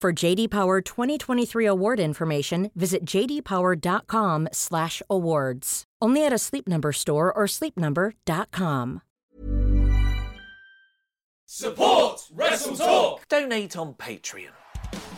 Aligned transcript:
For 0.00 0.12
JD 0.14 0.48
Power 0.48 0.80
2023 0.80 1.66
award 1.66 2.00
information, 2.00 2.70
visit 2.74 3.04
jdpower.com/awards. 3.04 5.84
Only 6.00 6.24
at 6.24 6.32
a 6.32 6.38
Sleep 6.38 6.66
Number 6.66 6.92
store 6.92 7.30
or 7.30 7.44
sleepnumber.com. 7.44 9.02
Support 11.44 12.22
Wrestle 12.32 12.76
Talk. 12.76 13.28
Donate 13.28 13.76
on 13.76 13.92
Patreon. 13.92 14.52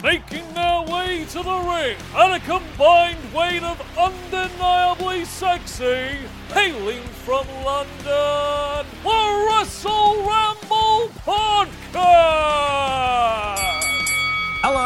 Making 0.03 0.53
their 0.55 0.83
way 0.83 1.27
to 1.31 1.43
the 1.45 1.59
ring 1.59 1.97
at 2.17 2.33
a 2.33 2.41
combined 2.41 3.33
weight 3.33 3.63
of 3.63 3.81
undeniably 3.97 5.25
sexy, 5.27 6.19
hailing 6.49 7.05
from 7.25 7.47
London, 7.65 8.85
the 9.05 9.47
Wrestle 9.49 10.25
Ramble 10.27 11.09
Podcast! 11.25 13.62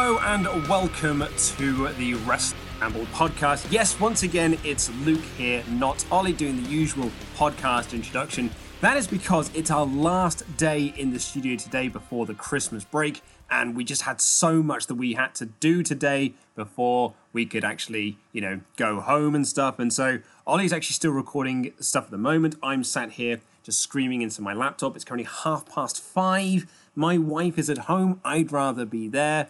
Hello 0.07 0.19
and 0.19 0.69
welcome 0.69 1.25
to 1.37 1.89
the 1.95 2.13
Wrestle 2.13 2.57
Ramble 2.79 3.03
podcast. 3.07 3.69
Yes, 3.69 3.99
once 3.99 4.23
again, 4.23 4.57
it's 4.63 4.89
Luke 5.01 5.25
here, 5.37 5.65
not 5.69 6.05
Ollie, 6.09 6.31
doing 6.31 6.63
the 6.63 6.69
usual 6.69 7.11
podcast 7.35 7.91
introduction. 7.91 8.49
That 8.79 8.95
is 8.95 9.05
because 9.05 9.53
it's 9.53 9.69
our 9.69 9.85
last 9.85 10.55
day 10.55 10.93
in 10.95 11.11
the 11.11 11.19
studio 11.19 11.57
today 11.57 11.89
before 11.89 12.25
the 12.25 12.33
Christmas 12.33 12.85
break, 12.85 13.21
and 13.51 13.75
we 13.75 13.83
just 13.83 14.03
had 14.03 14.21
so 14.21 14.63
much 14.63 14.87
that 14.87 14.95
we 14.95 15.15
had 15.15 15.35
to 15.35 15.47
do 15.47 15.83
today 15.83 16.35
before 16.55 17.13
we 17.33 17.45
could 17.45 17.65
actually, 17.65 18.17
you 18.31 18.39
know, 18.39 18.61
go 18.77 19.01
home 19.01 19.35
and 19.35 19.45
stuff. 19.45 19.77
And 19.77 19.91
so 19.91 20.19
Ollie's 20.45 20.71
actually 20.71 20.93
still 20.93 21.11
recording 21.11 21.73
stuff 21.81 22.05
at 22.05 22.11
the 22.11 22.17
moment. 22.17 22.55
I'm 22.63 22.85
sat 22.85 23.11
here 23.11 23.41
just 23.61 23.81
screaming 23.81 24.21
into 24.21 24.41
my 24.41 24.53
laptop. 24.53 24.95
It's 24.95 25.03
currently 25.03 25.29
half 25.43 25.65
past 25.67 26.01
five. 26.01 26.65
My 26.95 27.17
wife 27.17 27.59
is 27.59 27.69
at 27.69 27.79
home. 27.79 28.21
I'd 28.23 28.53
rather 28.53 28.85
be 28.85 29.09
there. 29.09 29.49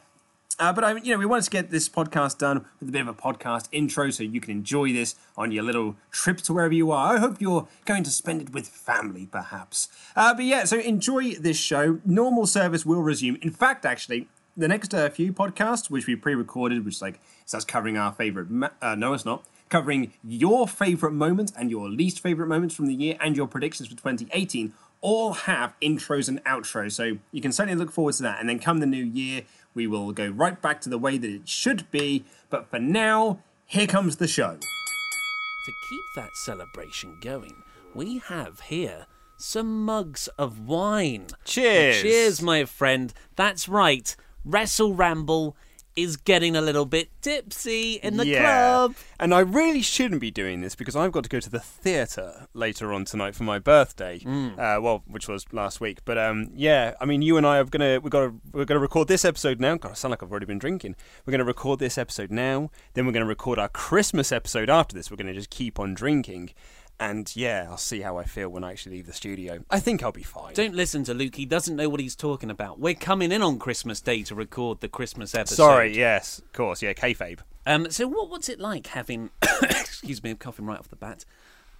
Uh, 0.59 0.73
but 0.73 0.83
I, 0.83 0.95
you 0.95 1.11
know, 1.11 1.19
we 1.19 1.25
wanted 1.25 1.44
to 1.44 1.52
get 1.52 1.69
this 1.69 1.88
podcast 1.88 2.39
done 2.39 2.66
with 2.80 2.89
a 2.89 2.91
bit 2.91 3.02
of 3.02 3.08
a 3.08 3.13
podcast 3.13 3.67
intro, 3.72 4.09
so 4.09 4.23
you 4.23 4.41
can 4.41 4.52
enjoy 4.52 4.91
this 4.91 5.16
on 5.38 5.52
your 5.52 5.63
little 5.63 5.95
trip 6.09 6.38
to 6.41 6.53
wherever 6.53 6.73
you 6.73 6.91
are. 6.91 7.16
I 7.16 7.19
hope 7.19 7.39
you're 7.39 7.67
going 7.86 8.03
to 8.03 8.09
spend 8.09 8.41
it 8.41 8.51
with 8.51 8.67
family, 8.67 9.28
perhaps. 9.28 9.88
Uh, 10.16 10.34
but 10.34 10.46
yeah, 10.46 10.66
so 10.66 10.79
enjoy 10.79 11.35
this 11.35 11.57
show. 11.57 12.00
Normal 12.03 12.47
service 12.47 12.85
will 12.85 13.03
resume. 13.03 13.38
In 13.44 13.51
fact, 13.51 13.85
actually, 13.85 14.28
the 14.56 14.67
next 14.67 14.96
uh, 14.96 15.07
few 15.09 15.31
podcasts, 15.31 15.91
which 15.91 16.07
we 16.07 16.16
pre-recorded, 16.16 16.84
which 16.84 17.03
like 17.03 17.19
starts 17.46 17.66
covering 17.66 17.96
our 17.96 18.12
favorite. 18.12 18.50
Ma- 18.50 18.69
uh, 18.81 18.96
no, 18.96 19.13
it's 19.13 19.25
not 19.25 19.46
covering 19.69 20.13
your 20.23 20.67
favorite 20.67 21.12
moments 21.12 21.53
and 21.57 21.69
your 21.69 21.88
least 21.90 22.19
favorite 22.19 22.47
moments 22.47 22.73
from 22.73 22.88
the 22.88 22.94
year 22.96 23.17
and 23.22 23.35
your 23.35 23.47
predictions 23.47 23.90
for 23.90 23.96
2018 23.96 24.73
all 25.01 25.34
have 25.34 25.73
intros 25.81 26.28
and 26.28 26.44
outros 26.46 26.94
so 26.94 27.17
you 27.31 27.41
can 27.41 27.51
certainly 27.51 27.78
look 27.78 27.91
forward 27.91 28.13
to 28.13 28.23
that 28.23 28.40
and 28.40 28.50
then 28.50 28.57
come 28.57 28.79
the 28.79 28.85
new 28.85 29.03
year 29.03 29.41
we 29.73 29.88
will 29.88 30.11
go 30.11 30.28
right 30.28 30.61
back 30.61 30.81
to 30.81 30.89
the 30.89 30.97
way 30.97 31.17
that 31.17 31.29
it 31.29 31.47
should 31.47 31.89
be 31.91 32.23
but 32.50 32.69
for 32.69 32.79
now 32.79 33.39
here 33.66 33.88
comes 33.88 34.16
the 34.17 34.28
show 34.28 34.57
To 34.57 35.72
keep 35.89 36.03
that 36.16 36.35
celebration 36.38 37.17
going, 37.22 37.63
we 37.94 38.19
have 38.19 38.61
here 38.61 39.05
some 39.38 39.83
mugs 39.85 40.29
of 40.38 40.61
wine. 40.61 41.28
Cheers. 41.44 42.01
Cheers, 42.01 42.41
my 42.41 42.63
friend. 42.66 43.13
That's 43.35 43.67
right. 43.67 44.16
Wrestle 44.45 44.94
Ramble 44.94 45.57
is 45.97 46.16
getting 46.16 46.56
a 46.56 46.62
little 46.62 46.85
bit 46.85 47.09
tipsy 47.22 47.94
in 47.96 48.16
the 48.18 48.24
club. 48.41 48.96
And 49.19 49.34
I 49.34 49.40
really 49.40 49.81
shouldn't 49.81 50.22
be 50.22 50.30
doing 50.31 50.62
this 50.62 50.75
because 50.75 50.96
I've 50.96 51.12
got 51.12 51.24
to 51.24 51.30
go 51.30 51.40
to 51.40 51.50
the 51.50 51.59
theatre 51.59 52.47
later 52.53 52.94
on 52.94 53.03
tonight 53.03 53.35
for 53.35 53.44
my 53.44 53.58
birthday. 53.59 54.22
Uh, 54.59 54.80
well, 54.80 55.03
which 55.08 55.28
was 55.28 55.52
last 55.52 55.81
week. 55.81 56.00
But 56.06 56.18
um, 56.19 56.52
yeah, 56.53 56.94
I 57.02 57.06
mean, 57.06 57.22
you 57.24 57.35
and 57.35 57.46
I 57.46 57.58
are 57.58 57.63
gonna 57.66 58.00
we're 58.00 58.09
gonna 58.12 58.35
we're 58.53 58.66
gonna 58.66 58.80
record 58.80 59.08
this 59.08 59.25
episode 59.25 59.59
now. 59.59 59.75
God, 59.75 59.91
I 59.91 59.96
sound 59.96 60.12
like 60.12 60.22
I've 60.24 60.31
already 60.31 60.46
been 60.46 60.59
drinking. 60.59 60.96
We're 61.25 61.31
gonna 61.31 61.44
record 61.44 61.80
this 61.80 61.97
episode 61.97 62.31
now. 62.31 62.69
Then 62.94 63.06
we're 63.08 63.12
gonna 63.12 63.25
record 63.25 63.58
our 63.58 63.69
Christmas 63.69 64.31
episode 64.31 64.69
after 64.69 64.96
this. 64.96 65.09
We're 65.09 65.18
gonna 65.18 65.34
just 65.34 65.50
keep 65.50 65.79
on 65.79 65.96
drinking. 65.96 66.52
And 67.00 67.34
yeah, 67.35 67.68
I'll 67.69 67.78
see 67.78 68.02
how 68.02 68.18
I 68.18 68.24
feel 68.24 68.50
when 68.50 68.63
I 68.63 68.72
actually 68.72 68.96
leave 68.96 69.06
the 69.06 69.13
studio. 69.13 69.63
I 69.69 69.80
think 69.80 70.02
I'll 70.02 70.12
be 70.12 70.24
fine. 70.24 70.56
Don't 70.56 70.74
listen 70.74 71.03
to 71.03 71.13
Luke. 71.13 71.35
He 71.35 71.46
doesn't 71.46 71.75
know 71.75 71.90
what 71.90 72.00
he's 72.00 72.16
talking 72.16 72.50
about. 72.50 72.80
We're 72.80 72.96
coming 72.96 73.31
in 73.31 73.44
on 73.44 73.59
Christmas 73.59 74.02
Day 74.02 74.24
to 74.24 74.35
record 74.35 74.81
the 74.81 74.88
Christmas 74.88 75.35
episode. 75.35 75.56
Sorry. 75.56 75.96
Yes, 75.96 76.40
of 76.40 76.52
course. 76.53 76.81
Yeah, 76.81 76.94
kayfabe. 76.94 77.40
Um, 77.68 77.91
so 77.91 78.08
what, 78.08 78.30
what's 78.30 78.50
it 78.50 78.59
like 78.59 78.88
having? 78.88 79.30
excuse 79.62 80.24
me, 80.24 80.31
I'm 80.31 80.38
coughing 80.38 80.66
right 80.66 80.80
off 80.80 80.88
the 80.88 80.96
bat. 80.96 81.24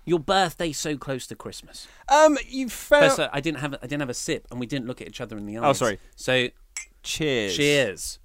Your 0.06 0.20
birthday 0.20 0.72
so 0.72 0.98
close 0.98 1.26
to 1.28 1.36
Christmas. 1.36 1.88
Um, 2.10 2.38
you 2.48 2.70
found. 2.70 3.06
First, 3.06 3.20
uh, 3.20 3.30
I 3.34 3.42
didn't 3.42 3.60
have 3.60 3.74
a, 3.74 3.80
I 3.82 3.88
didn't 3.88 4.02
have 4.02 4.10
a 4.10 4.14
sip, 4.14 4.48
and 4.52 4.60
we 4.60 4.66
didn't 4.66 4.86
look 4.86 5.02
at 5.02 5.08
each 5.08 5.20
other 5.20 5.38
in 5.38 5.46
the 5.46 5.58
eyes. 5.58 5.64
Oh, 5.66 5.74
sorry. 5.74 6.00
So 6.16 6.50
Cheers. 7.04 7.56
cheers. 7.56 8.20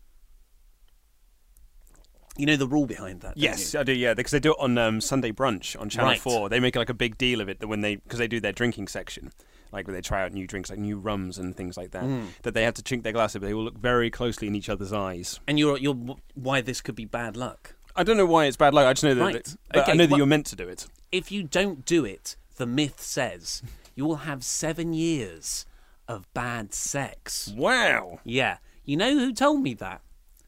You 2.37 2.47
know 2.47 2.57
the 2.57 2.67
rule 2.67 2.87
behind 2.87 3.21
that. 3.21 3.35
don't 3.35 3.39
Yes, 3.43 3.75
you? 3.75 3.81
I 3.81 3.83
do. 3.83 3.93
Yeah, 3.93 4.15
because 4.15 4.33
they 4.33 4.41
do 4.41 4.53
it 4.53 4.57
on 4.59 4.79
um, 4.79 5.01
Sunday 5.01 5.33
brunch 5.33 5.79
on 5.79 5.89
Channel 5.91 6.11
Right. 6.11 6.21
Four. 6.21 6.49
They 6.49 6.61
make 6.61 6.77
like 6.77 6.89
a 6.89 6.95
big 6.95 7.19
deal 7.19 7.41
of 7.43 7.49
it 7.49 7.61
that 7.61 7.67
when 7.69 7.83
they 7.83 7.97
because 7.97 8.19
they 8.19 8.29
do 8.29 8.41
their 8.41 8.53
drinking 8.53 8.89
section, 8.89 9.33
like 9.71 9.87
when 9.87 9.95
they 9.95 10.01
try 10.01 10.23
out 10.25 10.33
new 10.33 10.47
drinks, 10.47 10.71
like 10.71 10.79
new 10.79 10.97
rums 10.99 11.37
and 11.39 11.55
things 11.57 11.77
like 11.77 11.91
that, 11.91 12.05
Mm. 12.05 12.29
that 12.43 12.55
they 12.55 12.63
have 12.65 12.75
to 12.75 12.83
chink 12.83 13.03
their 13.03 13.13
glasses. 13.13 13.41
But 13.41 13.47
they 13.49 13.55
will 13.55 13.65
look 13.65 13.79
very 13.79 14.11
closely 14.11 14.49
in 14.49 14.55
each 14.55 14.71
other's 14.71 14.93
eyes. 14.95 15.41
And 15.47 15.59
you're 15.59 15.77
you're 15.77 15.95
why 16.35 16.63
this 16.63 16.81
could 16.81 16.95
be 16.95 17.05
bad 17.05 17.37
luck. 17.37 17.75
I 17.95 18.03
don't 18.03 18.17
know 18.17 18.25
why 18.25 18.47
it's 18.47 18.57
bad 18.57 18.73
luck. 18.73 18.87
I 18.87 18.95
just 18.95 19.05
know 19.05 19.15
that, 19.15 19.23
Right. 19.23 19.45
that- 19.45 19.57
but 19.71 19.89
I 19.91 19.93
know 19.93 20.05
that 20.07 20.13
well- 20.13 20.19
you're 20.19 20.27
meant 20.27 20.47
to 20.47 20.57
do 20.57 20.67
it. 20.69 20.87
If 21.13 21.31
you 21.31 21.43
don't 21.43 21.85
do 21.85 22.07
it, 22.07 22.37
the 22.57 22.65
myth 22.65 23.03
says 23.03 23.63
you 23.95 24.07
will 24.07 24.17
have 24.25 24.43
seven 24.43 24.95
years 24.95 25.67
of 26.09 26.33
bad 26.33 26.73
sex. 26.73 27.53
Wow, 27.55 28.21
Yeah. 28.25 28.57
You 28.87 28.97
know 28.97 29.17
who 29.19 29.33
told 29.35 29.63
me 29.63 29.75
that? 29.75 30.01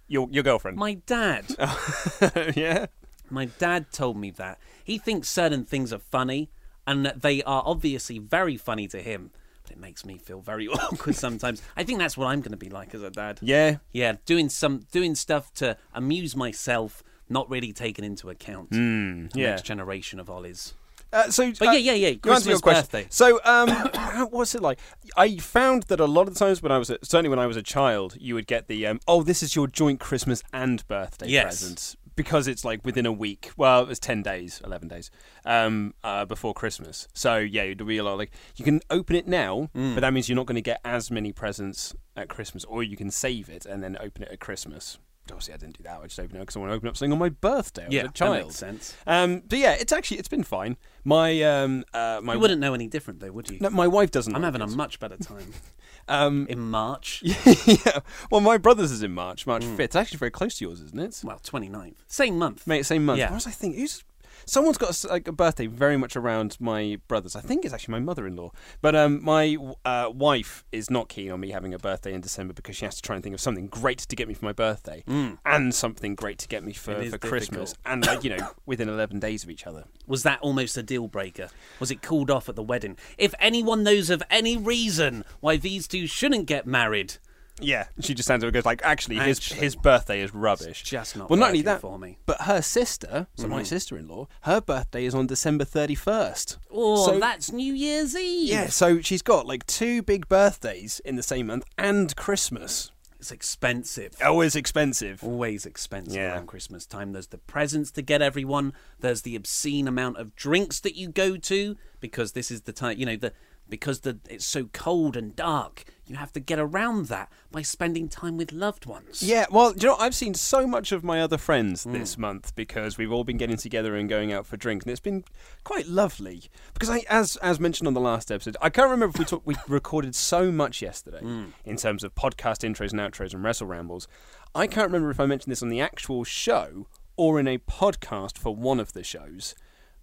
Your 0.09 0.29
your 0.31 0.43
girlfriend. 0.43 0.77
My 0.77 0.95
dad. 1.07 1.45
yeah. 2.57 2.87
My 3.31 3.47
dad 3.47 3.87
told 3.93 4.17
me 4.17 4.31
that. 4.33 4.59
He 4.85 4.99
thinks 4.99 5.29
certain 5.31 5.65
things 5.65 5.93
are 5.93 5.99
funny, 5.99 6.51
and 6.87 7.05
that 7.07 7.23
they 7.23 7.43
are 7.43 7.63
obviously 7.65 8.19
very 8.19 8.57
funny 8.57 8.87
to 8.89 9.01
him. 9.03 9.31
But 9.63 9.73
it 9.73 9.79
makes 9.79 10.05
me 10.05 10.19
feel 10.19 10.41
very 10.41 10.69
awkward 10.69 11.15
sometimes. 11.17 11.63
I 11.77 11.85
think 11.85 11.99
that's 11.99 12.17
what 12.19 12.27
I'm 12.27 12.41
going 12.41 12.51
to 12.53 12.59
be 12.59 12.69
like 12.69 12.95
as 12.95 13.03
a 13.03 13.11
dad. 13.11 13.39
Yeah. 13.41 13.77
Yeah, 13.93 14.17
doing 14.27 14.49
some 14.51 14.81
doing 14.93 15.15
stuff 15.15 15.53
to 15.55 15.77
amuse 15.95 16.37
myself, 16.37 17.03
not 17.31 17.49
really 17.49 17.73
taking 17.73 18.05
into 18.05 18.29
account 18.29 18.71
the 18.71 18.77
Hmm, 18.77 19.27
yeah. 19.35 19.51
next 19.51 19.63
generation 19.65 20.21
of 20.21 20.29
Ollies. 20.29 20.75
Uh, 21.15 21.31
so, 21.31 21.45
uh, 21.45 21.53
yeah, 21.63 21.73
yeah, 21.75 21.93
yeah, 21.93 22.33
answer 22.33 22.51
your 22.51 22.59
question. 22.59 22.83
birthday. 22.83 23.07
So, 23.09 23.41
um, 23.45 23.69
how- 23.95 24.27
what's 24.27 24.55
it 24.55 24.61
like? 24.63 24.79
I 25.17 25.37
found 25.39 25.85
that 25.85 26.01
a 26.01 26.07
lot 26.07 26.27
of 26.29 26.35
the 26.35 26.39
times 26.41 26.61
when 26.63 26.73
I 26.73 26.79
was 26.79 26.91
a, 26.91 26.99
certainly 27.03 27.31
when 27.31 27.39
I 27.39 27.47
was 27.47 27.57
a 27.57 27.63
child, 27.63 28.17
you 28.21 28.35
would 28.35 28.47
get 28.49 28.67
the 28.67 28.87
um, 28.87 28.99
oh, 29.07 29.23
this 29.23 29.43
is 29.43 29.55
your 29.55 29.67
joint 29.69 30.01
Christmas 30.01 30.43
and 30.53 30.87
birthday 30.89 31.29
Yes. 31.29 31.61
present 31.61 31.97
because 32.17 32.47
it's 32.47 32.65
like 32.65 32.85
within 32.85 33.07
a 33.07 33.13
week. 33.13 33.51
Well, 33.57 33.83
it 33.83 33.89
was 33.89 33.99
ten 34.01 34.23
days, 34.23 34.61
eleven 34.65 34.89
days 34.89 35.11
um, 35.45 35.95
uh, 36.03 36.25
before 36.25 36.53
Christmas. 36.55 37.07
So 37.15 37.39
yeah, 37.39 37.63
you'd 37.63 37.87
be 37.87 37.99
a 37.99 38.05
lot 38.05 38.19
like 38.19 38.33
you 38.57 38.65
can 38.65 38.81
open 38.91 39.15
it 39.17 39.27
now, 39.29 39.71
Mm. 39.75 39.95
but 39.95 40.01
that 40.03 40.13
means 40.13 40.29
you're 40.29 40.37
not 40.37 40.47
going 40.47 40.57
to 40.57 40.61
get 40.63 40.81
as 40.85 41.11
many 41.11 41.33
presents 41.33 41.95
at 42.17 42.29
Christmas, 42.29 42.65
or 42.65 42.83
you 42.83 42.97
can 42.97 43.11
save 43.11 43.49
it 43.49 43.67
and 43.67 43.83
then 43.83 43.97
open 44.01 44.23
it 44.25 44.31
at 44.33 44.41
Christmas. 44.41 44.99
Obviously, 45.31 45.55
I 45.55 45.57
didn't 45.57 45.79
do 45.79 45.83
that. 45.85 46.01
I 46.01 46.05
just 46.07 46.19
opened 46.21 46.37
it 46.37 46.41
because 46.41 46.57
I 46.57 46.59
want 46.61 46.71
to 46.73 46.77
open 46.77 46.89
up 46.89 46.97
something 46.97 47.13
on 47.13 47.19
my 47.19 47.31
birthday. 47.31 47.83
I 47.83 47.87
was 47.87 47.95
Yeah, 47.95 48.01
a 48.01 48.05
that 48.05 48.15
child. 48.15 48.47
makes 48.47 48.57
sense. 48.57 48.95
Um, 49.07 49.43
but 49.49 49.59
yeah, 49.59 49.73
it's 49.73 49.93
actually 49.93 50.19
it's 50.19 50.29
been 50.29 50.43
fine. 50.45 50.77
My 51.05 51.41
um, 51.43 51.85
uh, 51.95 52.21
my 52.23 52.35
You 52.35 52.41
wouldn't 52.41 52.61
know 52.61 52.75
any 52.75 52.89
different 52.89 53.21
though, 53.21 53.33
would 53.33 53.51
you? 53.51 53.59
no, 53.61 53.71
my 53.71 53.87
wife 53.87 54.11
doesn't. 54.11 54.35
I'm 54.35 54.43
having 54.43 54.61
a 54.61 54.67
much 54.67 54.99
better 55.01 55.17
time. 55.17 55.53
Um, 56.07 56.47
in 56.51 56.59
March. 56.61 57.23
yeah. 57.67 58.01
Well, 58.31 58.43
my 58.43 58.59
brother's 58.59 58.93
is 58.93 59.03
in 59.03 59.13
March, 59.15 59.47
March 59.47 59.63
Mm. 59.65 59.77
5th. 59.77 59.81
It's 59.81 59.97
actually 59.97 60.19
very 60.19 60.31
close 60.31 60.59
to 60.59 60.65
yours, 60.67 60.83
isn't 60.83 61.01
it? 61.01 61.19
Well, 61.25 61.41
29th. 61.43 61.95
Same 62.07 62.39
month. 62.39 62.67
Mate, 62.67 62.85
same 62.85 63.07
month. 63.07 63.21
Yeah. 63.21 63.31
What 63.31 63.37
was 63.37 63.47
I 63.47 63.53
thinking? 63.53 63.81
Who's 63.81 64.05
someone's 64.47 64.79
got 64.79 65.05
like 65.11 65.29
a 65.29 65.33
birthday 65.33 65.67
very 65.67 65.97
much 65.97 66.17
around 66.17 66.57
my 66.61 66.99
brother's. 67.09 67.37
I 67.37 67.41
think 67.41 67.65
it's 67.65 67.75
actually 67.75 67.93
my 67.93 68.01
mother-in-law. 68.01 68.51
But 68.81 68.95
um, 68.95 69.23
my 69.23 69.57
uh, 69.85 70.11
wife 70.15 70.65
is 70.73 70.91
not 70.91 71.09
keen 71.09 71.31
on 71.31 71.41
me 71.41 71.51
having 71.51 71.75
a 71.75 71.79
birthday 71.79 72.13
in 72.13 72.21
December 72.21 72.55
because 72.55 72.77
she 72.77 72.85
has 72.85 72.97
to 72.97 73.03
try 73.03 73.17
and 73.17 73.23
think 73.23 73.35
of 73.35 73.41
something 73.41 73.67
great 73.67 73.99
to 73.99 74.17
get 74.17 74.29
me 74.29 74.35
for 74.35 74.45
my 74.45 74.53
birthday 74.53 75.03
and 75.45 75.75
something 75.75 76.15
great 76.15 76.39
to 76.39 76.49
get 76.49 76.65
me 76.65 76.73
for, 76.73 76.95
for 77.07 77.19
Christmas, 77.19 77.75
and 77.85 78.07
like 78.07 78.25
you 78.25 78.31
know 78.37 78.51
within 78.67 78.89
eleven 78.89 79.19
days 79.21 79.45
of 79.45 79.51
each 79.51 79.67
other. 79.67 79.85
Was 80.07 80.23
that 80.23 80.41
almost 80.41 80.77
a 80.77 80.83
deal 80.83 81.09
breaker? 81.09 81.49
Was 81.81 81.91
it 81.91 82.03
called 82.03 82.31
off 82.31 82.49
at 82.49 82.57
the 82.57 82.63
wedding? 82.63 82.97
If 83.19 83.35
anyone 83.39 83.83
knows 83.83 84.11
of 84.11 84.23
any 84.31 84.57
reason 84.57 85.25
why 85.41 85.57
these 85.57 85.89
two 85.89 86.07
shouldn't 86.07 86.47
get 86.47 86.67
married, 86.67 87.17
Yeah, 87.61 87.87
she 88.01 88.15
just 88.15 88.27
stands 88.27 88.43
up 88.43 88.49
and 88.49 88.55
goes 88.55 88.65
like, 88.65 88.83
"Actually, 88.85 89.17
his 89.17 89.39
Actually, 89.39 89.61
his 89.61 89.77
birthday 89.77 90.21
is 90.21 90.35
rubbish." 90.35 90.83
just 90.83 91.17
not 91.17 91.31
well, 91.31 91.39
not 91.39 91.49
only 91.49 91.61
working 91.61 91.65
that, 91.67 91.81
for 91.81 91.99
me. 91.99 92.19
but 92.27 92.43
her 92.43 92.61
sister, 92.61 93.29
so 93.37 93.47
my 93.47 93.63
mm. 93.63 93.67
sister-in-law, 93.67 94.27
her 94.43 94.61
birthday 94.61 95.05
is 95.05 95.15
on 95.15 95.27
December 95.27 95.65
thirty-first. 95.65 96.59
oh, 96.71 97.07
So- 97.07 97.21
that's 97.21 97.53
New 97.53 97.73
Year's 97.73 98.17
Eve. 98.17 98.49
Yeah, 98.51 98.67
so 98.69 99.01
she's 99.01 99.23
got 99.23 99.47
like 99.47 99.67
two 99.67 100.03
big 100.03 100.29
birthdays 100.29 101.01
in 101.05 101.17
the 101.17 101.23
same 101.23 101.47
month 101.47 101.65
and 101.79 102.15
Christmas. 102.17 102.91
It's 103.21 103.33
expensive. 103.33 104.17
Oh, 104.21 104.33
Always 104.33 104.55
expensive. 104.55 105.25
Always 105.25 105.65
expensive 105.65 106.15
Yeah. 106.15 106.33
around 106.35 106.47
Christmas 106.47 106.85
time. 106.85 107.13
There's 107.13 107.29
the 107.29 107.39
presents 107.39 107.91
to 107.93 108.03
get 108.03 108.21
everyone. 108.21 108.75
There's 109.01 109.23
the 109.23 109.35
obscene 109.35 109.89
amount 109.89 110.19
of 110.19 110.37
drinks 110.37 110.79
that 110.81 110.95
you 110.95 111.09
go 111.09 111.39
to 111.39 111.77
because 112.01 112.33
this 112.33 112.51
is 112.51 112.63
the 112.63 112.73
time. 112.75 112.99
You 112.99 113.07
know 113.07 113.17
the 113.17 113.33
because 113.69 114.01
the 114.01 114.19
it's 114.29 114.45
so 114.47 114.67
cold 114.73 115.17
and 115.17 115.35
dark. 115.35 115.85
You 116.07 116.17
have 116.17 116.33
to 116.33 116.41
get 116.41 116.59
around 116.59 117.07
that 117.07 117.33
by 117.51 117.63
spending 117.63 118.09
time 118.11 118.37
with 118.37 118.53
loved 118.53 118.85
ones. 118.85 119.23
Yeah, 119.23 119.47
well, 119.51 119.73
do 119.73 119.81
you 119.81 119.93
know, 119.93 119.97
I've 119.99 120.15
seen 120.15 120.35
so 120.35 120.67
much 120.67 120.93
of 120.93 121.03
my 121.03 121.21
other 121.23 121.39
friends 121.39 121.85
Hmm. 121.85 121.93
this 121.93 122.19
month 122.19 122.55
because 122.55 122.99
we've 122.99 123.11
all 123.11 123.25
been 123.25 123.39
getting 123.39 123.57
together 123.57 123.97
and 123.97 124.07
going 124.07 124.31
out 124.33 124.45
for 124.47 124.59
drinks, 124.59 124.85
and 124.85 124.91
it's 124.93 125.01
been 125.01 125.25
quite 125.65 125.87
lovely. 125.87 126.43
Because 126.75 126.91
I, 126.91 127.05
as 127.09 127.37
as 127.37 127.59
mentioned 127.59 127.87
on 127.87 127.95
the 127.95 128.01
last 128.01 128.31
episode, 128.31 128.57
I 128.61 128.69
can't 128.69 128.91
remember 128.91 129.15
if 129.15 129.19
we 129.19 129.25
talked, 129.25 129.47
we 129.47 129.57
recorded 129.69 130.15
so 130.15 130.53
much 130.53 130.83
yesterday 130.83 131.21
Hmm. 131.21 131.45
in 131.65 131.77
terms 131.79 132.05
of 132.05 132.15
podcast 132.15 132.69
intros 132.69 132.91
and 132.93 133.01
outros 133.01 133.33
and 133.33 133.43
wrestle 133.43 133.67
rambles. 133.67 134.07
I 134.55 134.67
can't 134.67 134.89
remember 134.89 135.11
if 135.11 135.19
I 135.21 135.27
mentioned 135.27 135.53
this 135.53 135.63
on 135.63 135.69
the 135.71 135.81
actual 135.81 136.23
show 136.25 136.87
or 137.17 137.41
in 137.41 137.49
a 137.49 137.59
podcast 137.59 138.37
for 138.37 138.55
one 138.55 138.79
of 138.79 138.93
the 138.93 139.03
shows. 139.05 139.55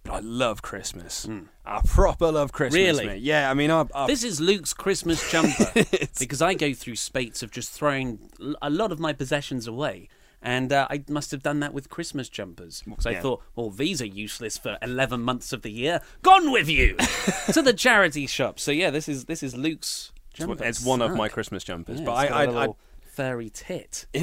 But 0.04 0.12
I 0.14 0.18
love 0.20 0.62
Christmas. 0.62 1.28
I 1.64 1.80
proper 1.86 2.32
love 2.32 2.50
Christmas. 2.52 2.74
Really? 2.76 3.06
mate. 3.06 3.22
Yeah, 3.22 3.48
I 3.50 3.54
mean, 3.54 3.70
I, 3.70 3.86
I, 3.94 4.06
This 4.08 4.24
is 4.24 4.40
Luke's 4.40 4.72
Christmas 4.74 5.30
jumper 5.30 5.72
because 6.18 6.42
I 6.42 6.54
go 6.54 6.72
through 6.74 6.96
spates 6.96 7.42
of 7.42 7.50
just 7.52 7.70
throwing 7.70 8.18
a 8.60 8.68
lot 8.70 8.90
of 8.92 8.98
my 8.98 9.12
possessions 9.12 9.66
away. 9.66 10.08
And 10.44 10.72
uh, 10.72 10.88
I 10.90 11.04
must 11.08 11.30
have 11.30 11.40
done 11.40 11.60
that 11.60 11.72
with 11.72 11.88
Christmas 11.88 12.28
jumpers. 12.28 12.82
Because 12.84 13.06
I 13.06 13.12
Yeah. 13.12 13.20
thought, 13.20 13.42
well, 13.54 13.70
these 13.70 14.02
are 14.02 14.06
useless 14.06 14.58
for 14.58 14.76
11 14.82 15.20
months 15.22 15.52
of 15.52 15.62
the 15.62 15.70
year. 15.70 16.00
Gone 16.22 16.50
with 16.50 16.68
you 16.68 16.96
to 17.52 17.62
the 17.62 17.72
charity 17.72 18.26
shop. 18.26 18.58
So, 18.58 18.72
yeah, 18.72 18.90
this 18.90 19.08
is 19.08 19.26
this 19.26 19.44
is 19.44 19.54
Luke's 19.54 20.10
it's 20.30 20.38
jumper. 20.40 20.56
one- 20.56 20.64
it's 20.68 20.84
one 20.84 21.00
of 21.00 21.14
my 21.14 21.28
Christmas 21.28 21.62
jumpers. 21.62 22.00
Yeah, 22.00 22.06
but 22.06 22.28
got 22.28 22.32
I, 22.32 22.44
a 22.44 22.52
I, 22.52 22.68
Furry 23.12 23.50
tit. 23.50 24.06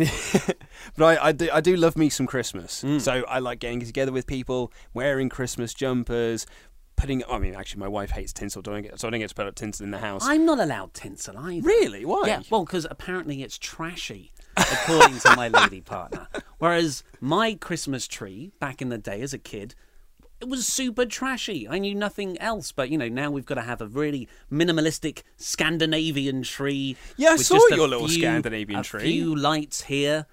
but 0.98 1.20
I, 1.20 1.28
I, 1.28 1.32
do, 1.32 1.48
I 1.54 1.62
do 1.62 1.76
love 1.76 1.96
me 1.96 2.10
some 2.10 2.26
Christmas. 2.26 2.84
Mm. 2.84 3.00
So 3.00 3.24
I 3.28 3.38
like 3.38 3.60
getting 3.60 3.80
together 3.82 4.12
with 4.12 4.26
people, 4.26 4.74
wearing 4.96 5.30
Christmas 5.30 5.76
jumpers, 5.76 6.48
putting. 6.96 7.24
I 7.30 7.38
mean, 7.38 7.54
actually, 7.54 7.82
my 7.82 7.88
wife 7.88 8.10
hates 8.10 8.34
tinsel, 8.34 8.64
so 8.66 8.72
I 8.72 8.74
don't 8.74 8.84
get, 8.84 9.00
so 9.00 9.08
I 9.08 9.12
don't 9.12 9.20
get 9.20 9.30
to 9.30 9.36
put 9.36 9.46
up 9.46 9.54
tinsel 9.54 9.84
in 9.84 9.92
the 9.92 10.00
house. 10.00 10.24
I'm 10.26 10.44
not 10.44 10.60
allowed 10.60 10.96
tinsel 10.96 11.38
either. 11.38 11.68
Really? 11.68 12.04
Why? 12.04 12.24
Yeah, 12.26 12.42
well, 12.50 12.66
because 12.66 12.88
apparently 12.90 13.44
it's 13.44 13.60
trashy, 13.60 14.34
according 14.58 15.20
to 15.20 15.36
my 15.36 15.50
lady 15.50 15.82
partner. 15.82 16.28
Whereas 16.58 17.04
my 17.22 17.54
Christmas 17.54 18.08
tree 18.08 18.54
back 18.60 18.82
in 18.82 18.90
the 18.90 18.98
day 18.98 19.22
as 19.22 19.36
a 19.36 19.40
kid, 19.40 19.76
it 20.42 20.48
was 20.48 20.66
super 20.68 21.06
trashy. 21.06 21.68
I 21.68 21.80
knew 21.80 21.94
nothing 21.96 22.38
else, 22.40 22.72
but 22.72 22.90
you 22.90 22.98
know 22.98 23.10
now 23.10 23.30
we've 23.32 23.46
got 23.46 23.56
to 23.56 23.62
have 23.62 23.82
a 23.82 23.88
really 23.88 24.28
minimalistic 24.52 25.24
Scandinavian 25.38 26.44
tree. 26.44 26.96
Yeah, 27.18 27.30
I 27.30 27.34
with 27.34 27.46
saw 27.46 27.56
just 27.56 27.70
your 27.76 27.88
little 27.88 28.08
few- 28.08 28.22
Scandinavian 28.22 28.80
a 28.80 28.84
tree. 28.84 29.02
A 29.02 29.04
few 29.04 29.36
lights 29.36 29.84
here. 29.84 30.26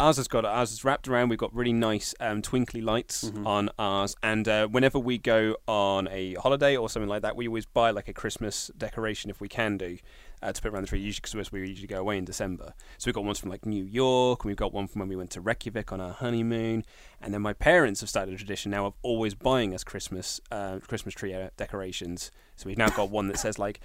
Ours 0.00 0.16
has 0.16 0.26
got 0.26 0.44
ours 0.44 0.72
is 0.72 0.84
wrapped 0.84 1.06
around. 1.06 1.28
We've 1.28 1.38
got 1.38 1.54
really 1.54 1.72
nice 1.72 2.12
um, 2.18 2.42
twinkly 2.42 2.80
lights 2.80 3.24
Mm-hmm. 3.24 3.46
on 3.46 3.68
ours, 3.78 4.16
and 4.22 4.48
uh, 4.48 4.66
whenever 4.66 4.98
we 4.98 5.16
go 5.18 5.56
on 5.68 6.08
a 6.08 6.34
holiday 6.34 6.76
or 6.76 6.88
something 6.90 7.08
like 7.08 7.22
that, 7.22 7.36
we 7.36 7.46
always 7.46 7.66
buy 7.66 7.90
like 7.92 8.08
a 8.08 8.12
Christmas 8.12 8.70
decoration 8.76 9.30
if 9.30 9.40
we 9.40 9.48
can 9.48 9.76
do 9.76 9.98
uh, 10.42 10.52
to 10.52 10.62
put 10.62 10.72
around 10.72 10.82
the 10.82 10.88
tree. 10.88 11.00
Usually, 11.00 11.22
because 11.22 11.52
we 11.52 11.60
usually 11.68 11.86
go 11.86 12.00
away 12.00 12.18
in 12.18 12.24
December, 12.24 12.74
so 12.98 13.08
we've 13.08 13.14
got 13.14 13.24
ones 13.24 13.38
from 13.38 13.50
like 13.50 13.66
New 13.66 13.84
York, 13.84 14.44
and 14.44 14.48
we've 14.48 14.56
got 14.56 14.72
one 14.72 14.86
from 14.86 15.00
when 15.00 15.08
we 15.08 15.16
went 15.16 15.30
to 15.30 15.40
Reykjavik 15.40 15.92
on 15.92 16.00
our 16.00 16.12
honeymoon, 16.12 16.84
and 17.20 17.32
then 17.32 17.42
my 17.42 17.52
parents 17.52 18.00
have 18.00 18.08
started 18.08 18.34
a 18.34 18.36
tradition 18.36 18.70
now 18.70 18.86
of 18.86 18.94
always 19.02 19.34
buying 19.34 19.74
us 19.74 19.84
Christmas 19.84 20.40
uh, 20.50 20.78
Christmas 20.86 21.14
tree 21.14 21.34
uh, 21.34 21.50
decorations. 21.56 22.30
So 22.56 22.66
we've 22.66 22.78
now 22.78 22.90
got 22.90 23.10
one 23.10 23.28
that 23.28 23.38
says 23.38 23.58
like 23.58 23.80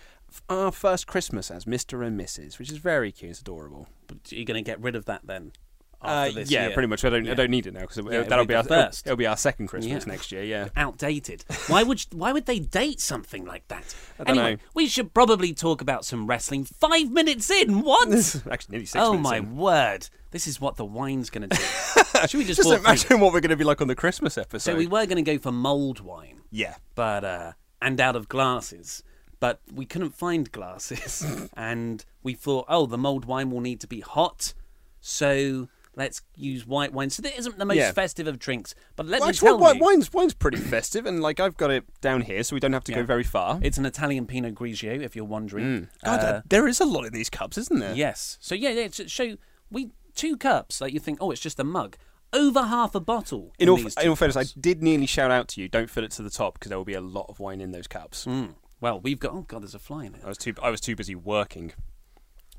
our 0.50 0.72
first 0.72 1.08
Christmas 1.08 1.50
as 1.50 1.66
Mister 1.66 2.04
and 2.04 2.20
Mrs., 2.20 2.60
which 2.60 2.72
is 2.72 2.78
very 2.78 3.12
cute, 3.12 3.32
it's 3.32 3.42
adorable. 3.42 3.88
But 4.08 4.32
you're 4.32 4.46
going 4.46 4.64
to 4.64 4.70
get 4.70 4.82
rid 4.82 4.96
of 4.96 5.06
that 5.06 5.22
then? 5.26 5.54
Uh, 6.02 6.30
yeah, 6.34 6.44
year? 6.68 6.72
pretty 6.72 6.88
much. 6.88 7.04
I 7.04 7.10
don't. 7.10 7.28
I 7.28 7.34
don't 7.34 7.50
need 7.50 7.66
it 7.68 7.74
now 7.74 7.82
because 7.82 7.98
Yeah, 7.98 8.24
that'll 8.24 8.46
be 8.46 8.50
be, 8.50 8.56
our 8.56 8.64
first. 8.64 9.06
It'll 9.08 9.18
be 9.18 9.26
our 9.28 9.38
second 9.38 9.68
Christmas 9.68 10.06
Yeah. 10.06 10.12
next 10.12 10.32
year. 10.32 10.44
Yeah. 10.44 10.70
outdated. 10.76 11.44
Why 11.68 11.84
would 11.84 12.02
why 12.14 12.32
would 12.32 12.46
they 12.46 12.60
date 12.60 13.00
something 13.00 13.46
like 13.46 13.68
that? 13.70 13.96
I 14.20 14.24
don't 14.26 14.38
anyway, 14.38 14.56
know. 14.56 14.62
we 14.74 14.88
should 14.88 15.14
probably 15.14 15.54
talk 15.54 15.82
about 15.82 16.06
some 16.06 16.28
wrestling. 16.28 16.66
Five 16.66 17.10
minutes 17.12 17.50
in, 17.50 17.82
what? 17.82 18.08
Actually, 18.52 18.72
nearly 18.74 18.86
six 18.86 18.96
oh 19.04 19.14
minutes 19.14 19.28
Oh 19.28 19.32
my 19.32 19.38
in. 19.38 19.56
word! 19.56 20.10
This 20.32 20.48
is 20.48 20.60
what 20.62 20.76
the 20.76 20.86
wine's 20.86 21.30
going 21.30 21.50
to 21.50 21.56
do. 21.56 21.64
should 22.28 22.38
we 22.38 22.44
just, 22.46 22.58
Just 22.58 22.66
walk 22.70 22.80
through- 22.80 22.86
imagine 22.86 23.20
what 23.22 23.34
we're 23.34 23.40
going 23.42 23.50
to 23.52 23.56
be 23.56 23.64
like 23.64 23.82
on 23.82 23.88
the 23.88 23.96
Christmas 23.96 24.38
episode. 24.38 24.72
So 24.72 24.78
we 24.78 24.86
were 24.88 25.06
going 25.06 25.24
to 25.24 25.32
go 25.32 25.38
for 25.38 25.52
mulled 25.52 26.02
wine, 26.02 26.42
yeah. 26.52 26.76
but 26.94 27.24
uh, 27.24 27.52
and 27.82 28.00
out 28.02 28.16
of 28.18 28.28
glasses, 28.28 29.02
but 29.40 29.62
we 29.74 29.86
couldn't 29.86 30.12
find 30.16 30.52
glasses, 30.52 31.26
and 31.56 32.04
we 32.22 32.34
thought, 32.34 32.66
oh, 32.68 32.86
the 32.86 32.98
mulled 32.98 33.26
wine 33.26 33.50
will 33.50 33.62
need 33.62 33.80
to 33.82 33.88
be 33.88 34.02
hot, 34.02 34.54
so. 35.00 35.68
Let's 35.98 36.22
use 36.36 36.66
white 36.68 36.92
wine. 36.94 37.10
So 37.10 37.22
that 37.22 37.38
isn't 37.38 37.58
the 37.58 37.66
most 37.66 37.78
Yeah. 37.78 37.92
festive 37.94 38.28
of 38.28 38.38
drinks, 38.38 38.76
but 38.96 39.06
let 39.06 39.22
Well, 39.22 39.28
me 39.28 39.30
actually, 39.32 39.48
tell 39.48 39.58
wi- 39.60 39.74
you, 39.78 39.80
wine's 39.82 40.12
wine's 40.14 40.34
pretty 40.34 40.58
festive, 40.58 41.06
and 41.06 41.22
like 41.22 41.40
I've 41.40 41.56
got 41.58 41.72
it 41.72 41.86
down 42.02 42.22
here, 42.22 42.44
so 42.44 42.56
we 42.56 42.60
don't 42.60 42.74
have 42.74 42.84
to 42.86 42.92
Yeah. 42.92 43.00
go 43.00 43.06
very 43.06 43.24
far. 43.24 43.60
it's 43.64 43.78
an 43.78 43.86
Italian 43.86 44.28
Pinot 44.28 44.56
Grigio. 44.56 45.02
If 45.02 45.16
you're 45.16 45.26
wondering, 45.26 45.90
God, 46.04 46.20
Uh, 46.20 46.42
there 46.48 46.68
is 46.68 46.80
a 46.82 46.86
lot 46.86 47.06
in 47.06 47.14
these 47.14 47.30
cups, 47.30 47.58
isn't 47.58 47.80
there? 47.80 47.94
Yes. 47.96 48.38
So 48.42 48.56
yeah, 48.56 48.70
yeah. 48.72 48.88
to 48.90 49.08
Show 49.08 49.38
we 49.72 49.92
two 50.16 50.38
cups. 50.38 50.82
Like 50.82 50.94
you 50.94 51.00
think, 51.00 51.18
oh, 51.22 51.32
it's 51.32 51.42
just 51.42 51.60
a 51.60 51.64
mug. 51.64 51.98
Over 52.34 52.64
half 52.64 52.96
a 52.96 53.00
bottle. 53.00 53.54
In 53.60 53.70
all, 53.70 53.78
these 53.78 53.96
in 53.98 54.10
all 54.10 54.16
fairness, 54.18 54.36
I 54.36 54.44
did 54.60 54.84
nearly 54.84 55.06
shout 55.06 55.32
out 55.32 55.48
to 55.50 55.62
you, 55.62 55.70
"Don't 55.70 55.90
fill 55.90 56.04
it 56.04 56.12
to 56.12 56.22
the 56.24 56.30
top," 56.30 56.56
because 56.56 56.70
there 56.70 56.78
will 56.78 56.84
be 56.84 56.94
a 56.94 57.00
lot 57.02 57.28
of 57.30 57.40
wine 57.40 57.62
in 57.62 57.72
those 57.72 57.88
cups. 57.88 58.26
Mm. 58.26 58.56
Well, 58.82 59.00
we've 59.00 59.20
got. 59.20 59.32
Oh 59.32 59.44
god, 59.48 59.62
there's 59.62 59.76
a 59.76 59.80
fly 59.80 60.04
in 60.06 60.16
it. 60.16 60.22
I 60.26 60.28
was 60.28 60.38
too. 60.38 60.54
I 60.62 60.70
was 60.70 60.82
too 60.82 60.96
busy 60.98 61.16
working. 61.16 61.72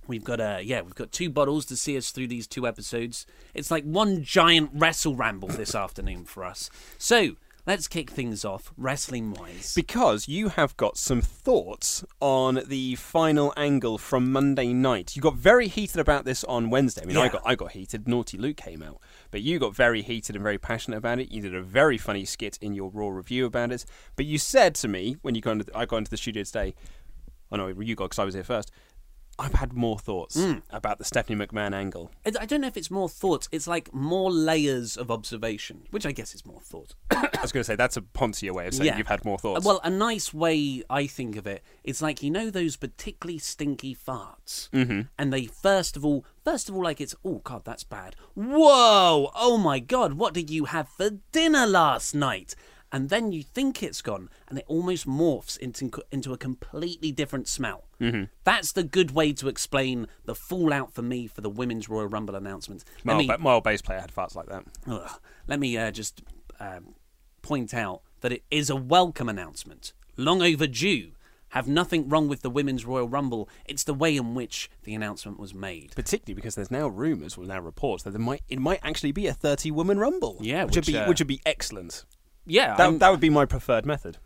We've 0.09 0.25
got 0.25 0.41
uh 0.41 0.59
yeah, 0.63 0.83
we've 0.83 0.95
got 0.95 1.13
two 1.13 1.31
bottles 1.31 1.67
to 1.67 1.77
see 1.77 1.97
us 1.97 2.11
through 2.11 2.29
these 2.29 2.47
two 2.47 2.67
episodes. 2.67 3.27
It's 3.55 3.71
like 3.71 3.85
one 3.85 4.23
giant 4.23 4.71
wrestle 4.75 5.17
ramble 5.17 5.49
this 5.49 5.75
afternoon 5.75 6.25
for 6.25 6.45
us. 6.45 6.71
So 6.99 7.37
let's 7.67 7.89
kick 7.89 8.11
things 8.11 8.45
off, 8.45 8.73
wrestling 8.77 9.33
wise. 9.33 9.73
Because 9.75 10.29
you 10.29 10.49
have 10.49 10.77
got 10.77 10.97
some 10.97 11.21
thoughts 11.21 12.05
on 12.21 12.63
the 12.67 12.95
final 12.95 13.53
angle 13.57 13.99
from 13.99 14.31
Monday 14.31 14.73
night. 14.73 15.17
You 15.17 15.23
got 15.23 15.35
very 15.35 15.69
heated 15.69 15.99
about 15.99 16.25
this 16.25 16.45
on 16.45 16.71
Wednesday. 16.71 17.03
I 17.03 17.07
mean, 17.07 17.17
I 17.17 17.29
got 17.29 17.43
I 17.45 17.55
got 17.55 17.73
heated. 17.73 18.07
Naughty 18.07 18.39
Luke 18.39 18.57
came 18.57 18.83
out, 18.83 19.01
but 19.31 19.43
you 19.43 19.59
got 19.59 19.75
very 19.75 20.03
heated 20.03 20.37
and 20.37 20.43
very 20.43 20.59
passionate 20.59 20.99
about 20.99 21.19
it. 21.19 21.33
You 21.33 21.43
did 21.43 21.55
a 21.55 21.63
very 21.63 21.99
funny 21.99 22.25
skit 22.25 22.59
in 22.61 22.75
your 22.75 22.91
raw 22.91 23.09
review 23.09 23.47
about 23.47 23.73
it. 23.73 23.85
But 24.15 24.27
you 24.27 24.39
said 24.39 24.75
to 24.77 24.89
me 24.89 25.17
when 25.23 25.35
you 25.35 25.41
got 25.41 25.53
into, 25.53 25.77
I 25.77 25.87
got 25.87 25.99
into 25.99 26.11
the 26.11 26.17
studio 26.17 26.45
today. 26.45 26.75
Oh 27.51 27.57
no, 27.57 27.69
you 27.69 27.95
got 27.95 28.07
because 28.07 28.19
I 28.19 28.25
was 28.25 28.35
here 28.35 28.45
first. 28.45 28.71
I've 29.39 29.55
had 29.55 29.73
more 29.75 29.99
thoughts 29.99 30.37
Mm. 30.37 30.63
about 30.71 30.99
the 30.99 31.05
Stephanie 31.05 31.45
McMahon 31.45 31.75
angle. 31.75 32.11
I 32.25 32.47
don't 32.47 32.61
know 32.63 32.67
if 32.69 32.77
it's 32.77 32.91
more 32.91 33.09
thoughts. 33.09 33.49
It's 33.53 33.67
like 33.67 33.93
more 33.93 34.31
layers 34.31 34.97
of 34.97 35.11
observation, 35.11 35.83
which 35.91 36.07
I 36.07 36.13
guess 36.13 36.35
is 36.35 36.47
more 36.47 36.61
thought. 36.61 36.95
I 37.11 37.29
was 37.43 37.53
going 37.53 37.61
to 37.61 37.65
say 37.65 37.77
that's 37.77 37.97
a 37.97 38.03
Pontier 38.03 38.55
way 38.55 38.67
of 38.67 38.75
saying 38.75 38.97
you've 38.97 39.07
had 39.07 39.25
more 39.25 39.39
thoughts. 39.39 39.65
Well, 39.65 39.81
a 39.85 39.91
nice 39.91 40.33
way 40.33 40.83
I 40.89 41.07
think 41.07 41.37
of 41.37 41.47
it, 41.47 41.63
it's 41.85 42.01
like 42.01 42.23
you 42.23 42.31
know 42.31 42.49
those 42.51 42.77
particularly 42.77 43.39
stinky 43.39 43.95
farts, 43.95 44.71
mm-hmm. 44.71 45.03
and 45.19 45.33
they 45.33 45.45
first 45.47 45.97
of 45.97 46.05
all, 46.05 46.25
first 46.43 46.69
of 46.69 46.75
all, 46.75 46.85
like 46.85 47.01
it's 47.01 47.15
oh 47.25 47.41
god, 47.45 47.65
that's 47.65 47.85
bad. 47.85 48.17
Whoa, 48.35 49.31
oh 49.35 49.59
my 49.59 49.81
god, 49.81 50.15
what 50.15 50.33
did 50.35 50.51
you 50.51 50.67
have 50.67 50.89
for 50.89 51.11
dinner 51.33 51.67
last 51.67 52.15
night? 52.15 52.55
And 52.97 53.11
then 53.11 53.31
you 53.31 53.43
think 53.43 53.83
it's 53.83 54.01
gone, 54.01 54.31
and 54.49 54.59
it 54.59 54.65
almost 54.69 55.07
morphs 55.07 55.59
into 55.59 55.93
into 56.11 56.33
a 56.33 56.39
completely 56.39 57.13
different 57.13 57.47
smell. 57.47 57.85
Mm-hmm. 58.01 58.25
That's 58.43 58.73
the 58.73 58.85
good 58.85 59.11
way 59.11 59.35
to 59.35 59.49
explain 59.49 60.07
the 60.25 60.35
fallout 60.35 60.95
for 60.95 61.03
me 61.03 61.27
for 61.27 61.43
the 61.43 61.51
women's 61.51 61.91
Royal 61.91 62.07
Rumble 62.07 62.35
announcement. 62.35 62.87
my, 63.05 63.19
me- 63.19 63.27
ba- 63.27 63.37
my 63.37 63.53
old 63.53 63.65
bass 63.65 63.83
player 63.83 64.01
had 64.01 64.15
farts 64.15 64.35
like 64.35 64.47
that. 64.47 64.65
Ugh. 64.87 65.11
Let 65.47 65.61
me 65.61 65.77
uh, 65.77 65.91
just 65.91 66.23
um, 66.59 66.95
point 67.43 67.75
out 67.75 68.01
that 68.23 68.33
it 68.33 68.45
is 68.51 68.71
a 68.71 68.77
welcome 68.77 69.29
announcement, 69.29 69.93
long 70.17 70.41
overdue, 70.41 71.11
have 71.51 71.69
nothing 71.69 72.09
wrong 72.09 72.29
with 72.29 72.41
the 72.41 72.49
Women's 72.49 72.87
Royal 72.87 73.09
Rumble. 73.09 73.47
It's 73.67 73.85
the 73.85 73.93
way 73.93 74.17
in 74.17 74.35
which 74.35 74.71
the 74.85 74.95
announcement 74.95 75.39
was 75.39 75.53
made. 75.53 75.93
Particularly 75.95 76.35
because 76.35 76.55
there's 76.55 76.71
now 76.71 76.89
rumours, 76.89 77.37
or 77.37 77.45
now 77.45 77.61
reports 77.61 78.05
that 78.05 78.13
there 78.13 78.21
might 78.21 78.41
it 78.49 78.59
might 78.59 78.81
actually 78.83 79.13
be 79.13 79.27
a 79.27 79.35
30 79.35 79.71
woman 79.71 79.99
rumble. 79.99 80.39
Yeah, 80.41 80.65
which, 80.65 80.77
would 80.77 80.87
be 80.87 80.97
uh, 80.97 81.07
which 81.07 81.21
would 81.21 81.29
be 81.29 81.43
excellent. 81.45 82.07
Yeah, 82.47 82.77
That, 82.77 82.81
I'm- 82.85 82.99
that 82.99 83.11
would 83.11 83.21
be 83.21 83.31
my 83.31 83.45
preferred 83.45 83.85
method. 83.87 84.19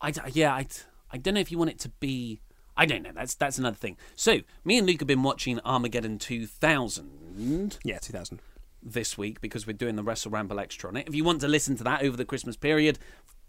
I 0.00 0.12
yeah, 0.32 0.52
I, 0.52 0.66
I 1.10 1.18
don't 1.18 1.34
know 1.34 1.40
if 1.40 1.52
you 1.52 1.58
want 1.58 1.70
it 1.70 1.78
to 1.80 1.88
be. 1.88 2.40
I 2.76 2.86
don't 2.86 3.02
know. 3.02 3.12
That's 3.14 3.34
that's 3.34 3.58
another 3.58 3.76
thing. 3.76 3.96
So 4.16 4.38
me 4.64 4.78
and 4.78 4.86
Luke 4.86 5.00
have 5.00 5.06
been 5.06 5.22
watching 5.22 5.60
Armageddon 5.64 6.18
2000 6.18 7.78
Yeah, 7.84 7.98
2000. 7.98 8.40
this 8.82 9.16
week 9.18 9.40
because 9.40 9.66
we're 9.66 9.74
doing 9.74 9.94
the 9.96 10.02
Wrestle 10.02 10.30
Ramble 10.32 10.58
extra 10.58 10.88
on 10.90 10.96
it. 10.96 11.06
If 11.06 11.14
you 11.14 11.22
want 11.24 11.40
to 11.42 11.48
listen 11.48 11.76
to 11.76 11.84
that 11.84 12.02
over 12.02 12.16
the 12.16 12.24
Christmas 12.24 12.56
period, 12.56 12.98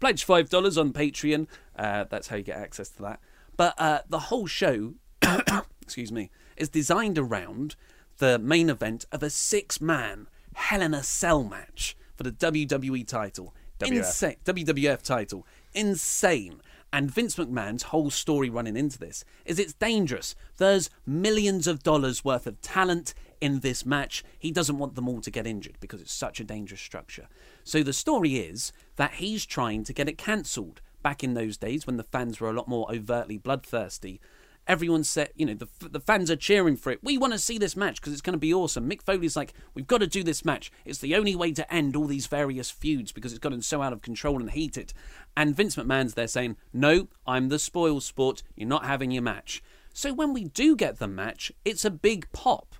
pledge 0.00 0.24
five 0.24 0.48
dollars 0.48 0.76
on 0.78 0.92
Patreon. 0.92 1.46
Uh, 1.76 2.04
that's 2.08 2.28
how 2.28 2.36
you 2.36 2.42
get 2.42 2.58
access 2.58 2.88
to 2.90 3.02
that. 3.02 3.20
But 3.56 3.74
uh, 3.78 4.00
the 4.08 4.18
whole 4.18 4.46
show, 4.46 4.94
excuse 5.82 6.12
me, 6.12 6.30
is 6.56 6.68
designed 6.68 7.18
around 7.18 7.76
the 8.18 8.38
main 8.38 8.68
event 8.70 9.06
of 9.10 9.22
a 9.22 9.30
six-man 9.30 10.28
Hell 10.54 10.82
in 10.82 10.94
a 10.94 11.02
Cell 11.02 11.42
match 11.42 11.96
for 12.16 12.22
the 12.22 12.30
WWE 12.32 13.06
title. 13.08 13.54
WF. 13.78 13.96
Insane 13.96 14.36
WWF 14.44 15.02
title. 15.02 15.46
Insane. 15.72 16.60
And 16.92 17.10
Vince 17.10 17.34
McMahon's 17.34 17.84
whole 17.84 18.10
story 18.10 18.48
running 18.48 18.76
into 18.76 18.98
this 18.98 19.24
is 19.44 19.58
it's 19.58 19.72
dangerous. 19.72 20.36
There's 20.58 20.90
millions 21.04 21.66
of 21.66 21.82
dollars 21.82 22.24
worth 22.24 22.46
of 22.46 22.60
talent 22.60 23.14
in 23.40 23.60
this 23.60 23.84
match. 23.84 24.22
He 24.38 24.52
doesn't 24.52 24.78
want 24.78 24.94
them 24.94 25.08
all 25.08 25.20
to 25.22 25.30
get 25.30 25.46
injured 25.46 25.76
because 25.80 26.00
it's 26.00 26.12
such 26.12 26.38
a 26.38 26.44
dangerous 26.44 26.80
structure. 26.80 27.26
So 27.64 27.82
the 27.82 27.92
story 27.92 28.36
is 28.36 28.72
that 28.94 29.14
he's 29.14 29.44
trying 29.44 29.82
to 29.84 29.92
get 29.92 30.08
it 30.08 30.18
cancelled. 30.18 30.80
Back 31.02 31.24
in 31.24 31.34
those 31.34 31.56
days 31.56 31.86
when 31.86 31.96
the 31.96 32.04
fans 32.04 32.40
were 32.40 32.48
a 32.48 32.54
lot 32.54 32.68
more 32.68 32.90
overtly 32.90 33.38
bloodthirsty, 33.38 34.20
everyone 34.66 35.04
said, 35.04 35.30
you 35.34 35.46
know, 35.46 35.54
the, 35.54 35.68
the 35.88 36.00
fans 36.00 36.30
are 36.30 36.36
cheering 36.36 36.76
for 36.76 36.90
it. 36.90 37.00
We 37.02 37.18
want 37.18 37.32
to 37.32 37.38
see 37.38 37.58
this 37.58 37.76
match 37.76 38.00
because 38.00 38.12
it's 38.12 38.22
going 38.22 38.34
to 38.34 38.38
be 38.38 38.54
awesome. 38.54 38.88
Mick 38.88 39.02
Foley's 39.02 39.36
like, 39.36 39.54
we've 39.74 39.86
got 39.86 39.98
to 39.98 40.06
do 40.06 40.22
this 40.22 40.44
match. 40.44 40.72
It's 40.84 40.98
the 40.98 41.14
only 41.14 41.36
way 41.36 41.52
to 41.52 41.72
end 41.72 41.96
all 41.96 42.06
these 42.06 42.26
various 42.26 42.70
feuds 42.70 43.12
because 43.12 43.32
it's 43.32 43.38
gotten 43.38 43.62
so 43.62 43.82
out 43.82 43.92
of 43.92 44.02
control 44.02 44.40
and 44.40 44.50
heated. 44.50 44.92
And 45.36 45.56
Vince 45.56 45.76
McMahon's 45.76 46.14
there 46.14 46.28
saying, 46.28 46.56
no, 46.72 47.08
I'm 47.26 47.48
the 47.48 47.58
spoil 47.58 48.00
sport. 48.00 48.42
You're 48.56 48.68
not 48.68 48.84
having 48.84 49.10
your 49.10 49.22
match. 49.22 49.62
So 49.92 50.12
when 50.12 50.32
we 50.32 50.44
do 50.44 50.76
get 50.76 50.98
the 50.98 51.08
match, 51.08 51.52
it's 51.64 51.84
a 51.84 51.90
big 51.90 52.30
pop. 52.32 52.74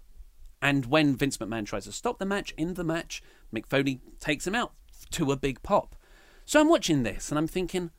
And 0.61 0.87
when 0.87 1.17
Vince 1.17 1.37
McMahon 1.37 1.67
tries 1.67 1.85
to 1.85 1.93
stop 1.93 2.19
the 2.19 2.27
match 2.27 2.55
in 2.57 2.75
the 2.75 2.85
match, 2.85 3.23
Mick 3.55 3.67
Foley 3.67 4.01
takes 4.19 4.47
him 4.47 4.55
out 4.55 4.73
to 5.11 5.31
a 5.31 5.37
big 5.37 5.63
pop. 5.63 5.95
So 6.47 6.61
I'm 6.61 6.69
watching 6.69 7.03
this 7.03 7.31
and 7.31 7.39
I'm 7.39 7.47
thinking, 7.47 7.91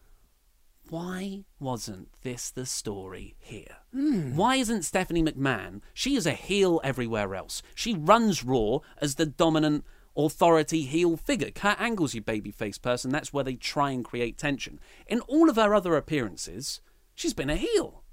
why 0.89 1.43
wasn't 1.59 2.09
this 2.21 2.51
the 2.51 2.65
story 2.65 3.35
here? 3.39 3.77
Hmm. 3.91 4.35
Why 4.35 4.57
isn't 4.57 4.83
Stephanie 4.83 5.23
McMahon? 5.23 5.81
She 5.93 6.15
is 6.15 6.25
a 6.25 6.33
heel 6.33 6.79
everywhere 6.83 7.33
else. 7.35 7.63
She 7.73 7.95
runs 7.95 8.43
Raw 8.43 8.79
as 8.99 9.15
the 9.15 9.25
dominant 9.25 9.83
authority 10.15 10.83
heel 10.83 11.17
figure. 11.17 11.51
Kurt 11.51 11.79
Angle's 11.79 12.13
your 12.13 12.23
babyface 12.23 12.81
person. 12.81 13.11
That's 13.11 13.33
where 13.33 13.43
they 13.43 13.55
try 13.55 13.91
and 13.91 14.05
create 14.05 14.37
tension. 14.37 14.79
In 15.07 15.21
all 15.21 15.49
of 15.49 15.55
her 15.55 15.73
other 15.73 15.95
appearances, 15.95 16.81
she's 17.15 17.33
been 17.33 17.49
a 17.49 17.55
heel. 17.55 18.03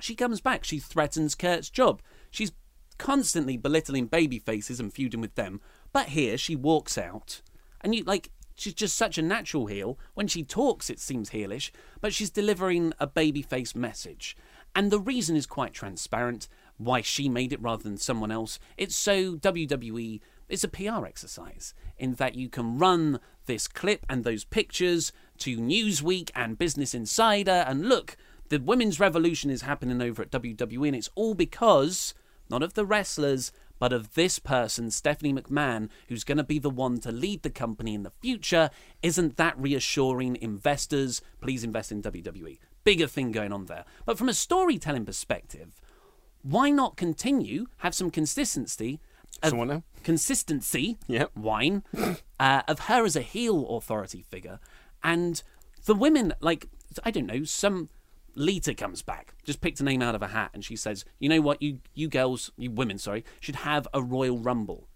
She 0.00 0.14
comes 0.14 0.40
back. 0.40 0.64
She 0.64 0.78
threatens 0.78 1.34
Kurt's 1.34 1.70
job. 1.70 2.00
She's 2.30 2.52
constantly 2.98 3.56
belittling 3.56 4.06
baby 4.06 4.38
faces 4.38 4.80
and 4.80 4.92
feuding 4.92 5.20
with 5.20 5.34
them. 5.34 5.60
But 5.92 6.08
here 6.08 6.38
she 6.38 6.56
walks 6.56 6.98
out, 6.98 7.42
and 7.80 7.94
you 7.94 8.04
like 8.04 8.30
she's 8.56 8.74
just 8.74 8.96
such 8.96 9.18
a 9.18 9.22
natural 9.22 9.66
heel. 9.66 9.98
When 10.14 10.26
she 10.26 10.42
talks, 10.42 10.90
it 10.90 10.98
seems 10.98 11.30
heelish, 11.30 11.70
but 12.00 12.12
she's 12.12 12.30
delivering 12.30 12.92
a 12.98 13.06
babyface 13.06 13.76
message. 13.76 14.36
And 14.74 14.90
the 14.90 15.00
reason 15.00 15.36
is 15.36 15.46
quite 15.46 15.72
transparent 15.72 16.48
why 16.76 17.00
she 17.00 17.28
made 17.28 17.52
it 17.52 17.62
rather 17.62 17.82
than 17.82 17.96
someone 17.96 18.30
else. 18.30 18.58
It's 18.76 18.96
so 18.96 19.36
WWE. 19.36 20.20
It's 20.48 20.64
a 20.64 20.68
PR 20.68 21.06
exercise 21.06 21.74
in 21.98 22.14
that 22.14 22.34
you 22.34 22.48
can 22.48 22.78
run 22.78 23.20
this 23.46 23.68
clip 23.68 24.04
and 24.08 24.22
those 24.22 24.44
pictures 24.44 25.12
to 25.38 25.58
Newsweek 25.58 26.30
and 26.34 26.58
Business 26.58 26.94
Insider 26.94 27.64
and 27.66 27.88
look, 27.88 28.16
the 28.48 28.58
women's 28.58 29.00
revolution 29.00 29.50
is 29.50 29.62
happening 29.62 30.00
over 30.00 30.22
at 30.22 30.30
WWE, 30.30 30.86
and 30.86 30.96
it's 30.96 31.10
all 31.16 31.34
because 31.34 32.14
not 32.48 32.62
of 32.62 32.74
the 32.74 32.86
wrestlers, 32.86 33.50
but 33.78 33.92
of 33.92 34.14
this 34.14 34.38
person, 34.38 34.90
Stephanie 34.90 35.32
McMahon, 35.34 35.88
who's 36.08 36.24
going 36.24 36.38
to 36.38 36.44
be 36.44 36.58
the 36.58 36.70
one 36.70 36.98
to 37.00 37.12
lead 37.12 37.42
the 37.42 37.50
company 37.50 37.94
in 37.94 38.02
the 38.02 38.10
future. 38.10 38.70
Isn't 39.02 39.36
that 39.36 39.58
reassuring 39.58 40.36
investors? 40.36 41.20
Please 41.40 41.62
invest 41.64 41.92
in 41.92 42.02
WWE. 42.02 42.58
Bigger 42.84 43.06
thing 43.06 43.32
going 43.32 43.52
on 43.52 43.66
there. 43.66 43.84
But 44.04 44.16
from 44.18 44.28
a 44.28 44.34
storytelling 44.34 45.04
perspective, 45.04 45.80
why 46.42 46.70
not 46.70 46.96
continue, 46.96 47.66
have 47.78 47.94
some 47.94 48.10
consistency? 48.10 49.00
Someone 49.44 49.68
now? 49.68 49.82
Consistency, 50.02 50.96
Yep. 51.08 51.36
wine, 51.36 51.82
uh, 52.40 52.62
of 52.66 52.80
her 52.80 53.04
as 53.04 53.16
a 53.16 53.20
heel 53.22 53.68
authority 53.76 54.22
figure. 54.22 54.60
And 55.02 55.42
the 55.84 55.94
women, 55.94 56.32
like, 56.40 56.68
I 57.04 57.10
don't 57.10 57.26
know, 57.26 57.44
some 57.44 57.90
Lita 58.36 58.74
comes 58.74 59.02
back, 59.02 59.34
just 59.44 59.60
picked 59.60 59.80
a 59.80 59.84
name 59.84 60.02
out 60.02 60.14
of 60.14 60.22
a 60.22 60.28
hat, 60.28 60.50
and 60.54 60.64
she 60.64 60.76
says, 60.76 61.04
"You 61.18 61.28
know 61.28 61.40
what? 61.40 61.60
You 61.60 61.80
you 61.94 62.06
girls, 62.08 62.52
you 62.56 62.70
women, 62.70 62.98
sorry, 62.98 63.24
should 63.40 63.56
have 63.56 63.88
a 63.92 64.02
Royal 64.02 64.38
Rumble." 64.38 64.88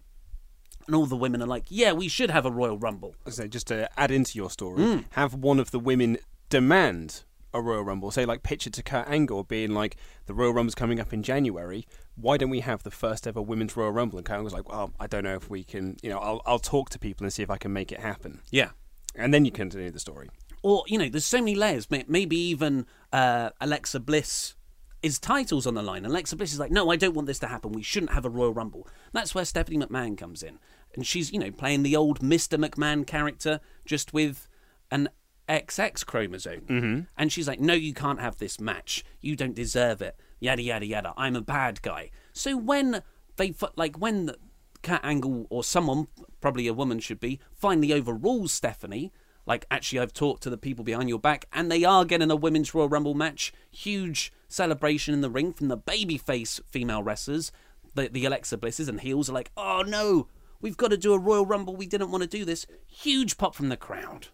And 0.87 0.95
all 0.95 1.05
the 1.05 1.15
women 1.17 1.41
are 1.41 1.47
like, 1.47 1.65
"Yeah, 1.69 1.91
we 1.93 2.07
should 2.07 2.29
have 2.29 2.45
a 2.45 2.51
Royal 2.51 2.77
Rumble." 2.77 3.15
So 3.29 3.47
just 3.47 3.67
to 3.67 3.89
add 3.99 4.11
into 4.11 4.37
your 4.37 4.49
story, 4.49 4.83
Hmm. 4.83 4.99
have 5.11 5.33
one 5.33 5.59
of 5.59 5.71
the 5.71 5.79
women 5.79 6.17
demand 6.49 7.23
a 7.53 7.61
Royal 7.61 7.83
Rumble. 7.83 8.11
Say 8.11 8.25
like 8.25 8.43
pitch 8.43 8.65
it 8.67 8.73
to 8.73 8.83
Kurt 8.83 9.07
Angle 9.09 9.43
being 9.43 9.71
like 9.73 9.97
the 10.25 10.33
Royal 10.33 10.53
Rumble's 10.53 10.75
coming 10.75 10.99
up 10.99 11.11
in 11.11 11.21
January. 11.21 11.85
Why 12.15 12.37
don't 12.37 12.49
we 12.49 12.61
have 12.61 12.83
the 12.83 12.91
first 12.91 13.27
ever 13.27 13.41
women's 13.41 13.75
Royal 13.75 13.91
Rumble? 13.91 14.17
And 14.19 14.25
Kurt 14.25 14.37
Angle's 14.37 14.53
like, 14.53 14.69
well, 14.69 14.93
I 14.99 15.07
don't 15.07 15.23
know 15.23 15.35
if 15.35 15.49
we 15.49 15.63
can. 15.63 15.97
You 16.01 16.09
know, 16.11 16.19
I'll 16.19 16.41
I'll 16.45 16.59
talk 16.59 16.89
to 16.91 16.99
people 16.99 17.25
and 17.25 17.33
see 17.33 17.43
if 17.43 17.49
I 17.49 17.57
can 17.57 17.73
make 17.73 17.91
it 17.91 17.99
happen. 17.99 18.39
Yeah. 18.51 18.69
And 19.15 19.33
then 19.33 19.43
you 19.43 19.51
continue 19.51 19.91
the 19.91 19.99
story. 19.99 20.29
Or 20.63 20.83
you 20.87 20.97
know, 20.97 21.09
there's 21.09 21.25
so 21.25 21.39
many 21.39 21.55
layers. 21.55 21.87
Maybe 21.89 22.37
even 22.37 22.85
uh, 23.11 23.49
Alexa 23.59 23.99
Bliss 23.99 24.55
is 25.01 25.19
titles 25.19 25.65
on 25.65 25.73
the 25.73 25.81
line. 25.81 26.05
Alexa 26.05 26.35
Bliss 26.35 26.53
is 26.53 26.59
like, 26.59 26.71
"No, 26.71 26.91
I 26.91 26.95
don't 26.95 27.15
want 27.15 27.27
this 27.27 27.39
to 27.39 27.47
happen. 27.47 27.71
We 27.71 27.83
shouldn't 27.83 28.13
have 28.13 28.25
a 28.25 28.29
Royal 28.29 28.53
Rumble." 28.53 28.87
That's 29.11 29.33
where 29.33 29.45
Stephanie 29.45 29.83
McMahon 29.83 30.17
comes 30.17 30.43
in, 30.43 30.59
and 30.93 31.05
she's 31.05 31.31
you 31.31 31.39
know 31.39 31.51
playing 31.51 31.83
the 31.83 31.95
old 31.95 32.21
Mister 32.21 32.57
McMahon 32.57 33.05
character, 33.07 33.59
just 33.85 34.13
with 34.13 34.47
an 34.91 35.09
XX 35.49 36.05
chromosome. 36.05 36.61
Mm-hmm. 36.61 37.01
And 37.17 37.31
she's 37.31 37.47
like, 37.47 37.59
"No, 37.59 37.73
you 37.73 37.93
can't 37.93 38.19
have 38.19 38.37
this 38.37 38.59
match. 38.59 39.03
You 39.19 39.35
don't 39.35 39.55
deserve 39.55 40.01
it." 40.01 40.15
Yada 40.39 40.61
yada 40.61 40.85
yada. 40.85 41.13
I'm 41.17 41.35
a 41.35 41.41
bad 41.41 41.81
guy. 41.81 42.11
So 42.33 42.57
when 42.57 43.03
they 43.37 43.53
like 43.75 43.97
when 43.97 44.27
the 44.27 44.37
Kurt 44.83 45.01
Angle 45.03 45.47
or 45.49 45.63
someone, 45.63 46.07
probably 46.39 46.67
a 46.67 46.73
woman 46.73 46.99
should 46.99 47.19
be, 47.19 47.39
finally 47.53 47.93
overrules 47.93 48.51
Stephanie. 48.51 49.11
Like, 49.51 49.65
actually, 49.69 49.99
I've 49.99 50.13
talked 50.13 50.43
to 50.43 50.49
the 50.49 50.57
people 50.57 50.85
behind 50.85 51.09
your 51.09 51.19
back, 51.19 51.43
and 51.51 51.69
they 51.69 51.83
are 51.83 52.05
getting 52.05 52.31
a 52.31 52.37
women's 52.37 52.73
Royal 52.73 52.87
Rumble 52.87 53.15
match. 53.15 53.51
Huge 53.69 54.31
celebration 54.47 55.13
in 55.13 55.19
the 55.19 55.29
ring 55.29 55.51
from 55.51 55.67
the 55.67 55.77
babyface 55.77 56.61
female 56.69 57.03
wrestlers. 57.03 57.51
The, 57.93 58.07
the 58.07 58.23
Alexa 58.23 58.57
Blisses 58.59 58.87
and 58.87 59.01
heels 59.01 59.29
are 59.29 59.33
like, 59.33 59.51
oh 59.57 59.83
no, 59.85 60.29
we've 60.61 60.77
got 60.77 60.91
to 60.91 60.97
do 60.97 61.11
a 61.11 61.19
Royal 61.19 61.45
Rumble. 61.45 61.75
We 61.75 61.85
didn't 61.85 62.11
want 62.11 62.21
to 62.21 62.29
do 62.29 62.45
this. 62.45 62.65
Huge 62.87 63.37
pop 63.37 63.53
from 63.53 63.67
the 63.67 63.75
crowd. 63.75 64.27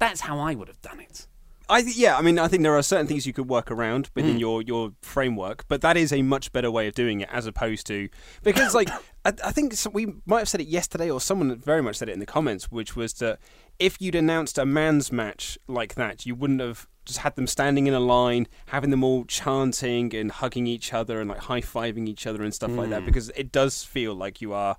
That's 0.00 0.22
how 0.22 0.40
I 0.40 0.56
would 0.56 0.66
have 0.66 0.82
done 0.82 0.98
it. 0.98 1.28
I 1.68 1.82
th- 1.82 1.96
yeah, 1.96 2.18
I 2.18 2.20
mean, 2.20 2.38
I 2.38 2.48
think 2.48 2.62
there 2.62 2.76
are 2.76 2.82
certain 2.82 3.06
things 3.06 3.26
you 3.26 3.32
could 3.32 3.48
work 3.48 3.70
around 3.70 4.10
within 4.14 4.36
mm. 4.36 4.40
your, 4.40 4.60
your 4.60 4.92
framework, 5.02 5.66
but 5.68 5.80
that 5.80 5.96
is 5.96 6.12
a 6.12 6.22
much 6.22 6.52
better 6.52 6.70
way 6.70 6.88
of 6.88 6.94
doing 6.94 7.20
it 7.20 7.28
as 7.32 7.46
opposed 7.46 7.86
to 7.86 8.08
because 8.42 8.74
like 8.74 8.90
I, 9.24 9.32
I 9.42 9.52
think 9.52 9.74
we 9.92 10.14
might 10.26 10.40
have 10.40 10.48
said 10.48 10.60
it 10.60 10.68
yesterday 10.68 11.10
or 11.10 11.20
someone 11.20 11.56
very 11.56 11.82
much 11.82 11.96
said 11.96 12.08
it 12.08 12.12
in 12.12 12.20
the 12.20 12.26
comments, 12.26 12.70
which 12.70 12.94
was 12.96 13.14
that 13.14 13.38
if 13.78 14.00
you'd 14.00 14.14
announced 14.14 14.58
a 14.58 14.64
man's 14.66 15.10
match 15.12 15.58
like 15.66 15.94
that, 15.94 16.24
you 16.26 16.34
wouldn't 16.34 16.60
have 16.60 16.86
just 17.04 17.18
had 17.18 17.36
them 17.36 17.46
standing 17.46 17.86
in 17.86 17.94
a 17.94 18.00
line, 18.00 18.46
having 18.68 18.90
them 18.90 19.04
all 19.04 19.24
chanting 19.26 20.14
and 20.14 20.30
hugging 20.32 20.66
each 20.66 20.92
other 20.94 21.20
and 21.20 21.28
like 21.28 21.40
high 21.40 21.60
fiving 21.60 22.08
each 22.08 22.26
other 22.26 22.42
and 22.42 22.54
stuff 22.54 22.70
like 22.70 22.86
Hmm. 22.86 22.90
that, 22.92 23.04
because 23.04 23.28
it 23.30 23.52
does 23.52 23.84
feel 23.84 24.14
like 24.14 24.40
you 24.40 24.52
are, 24.54 24.76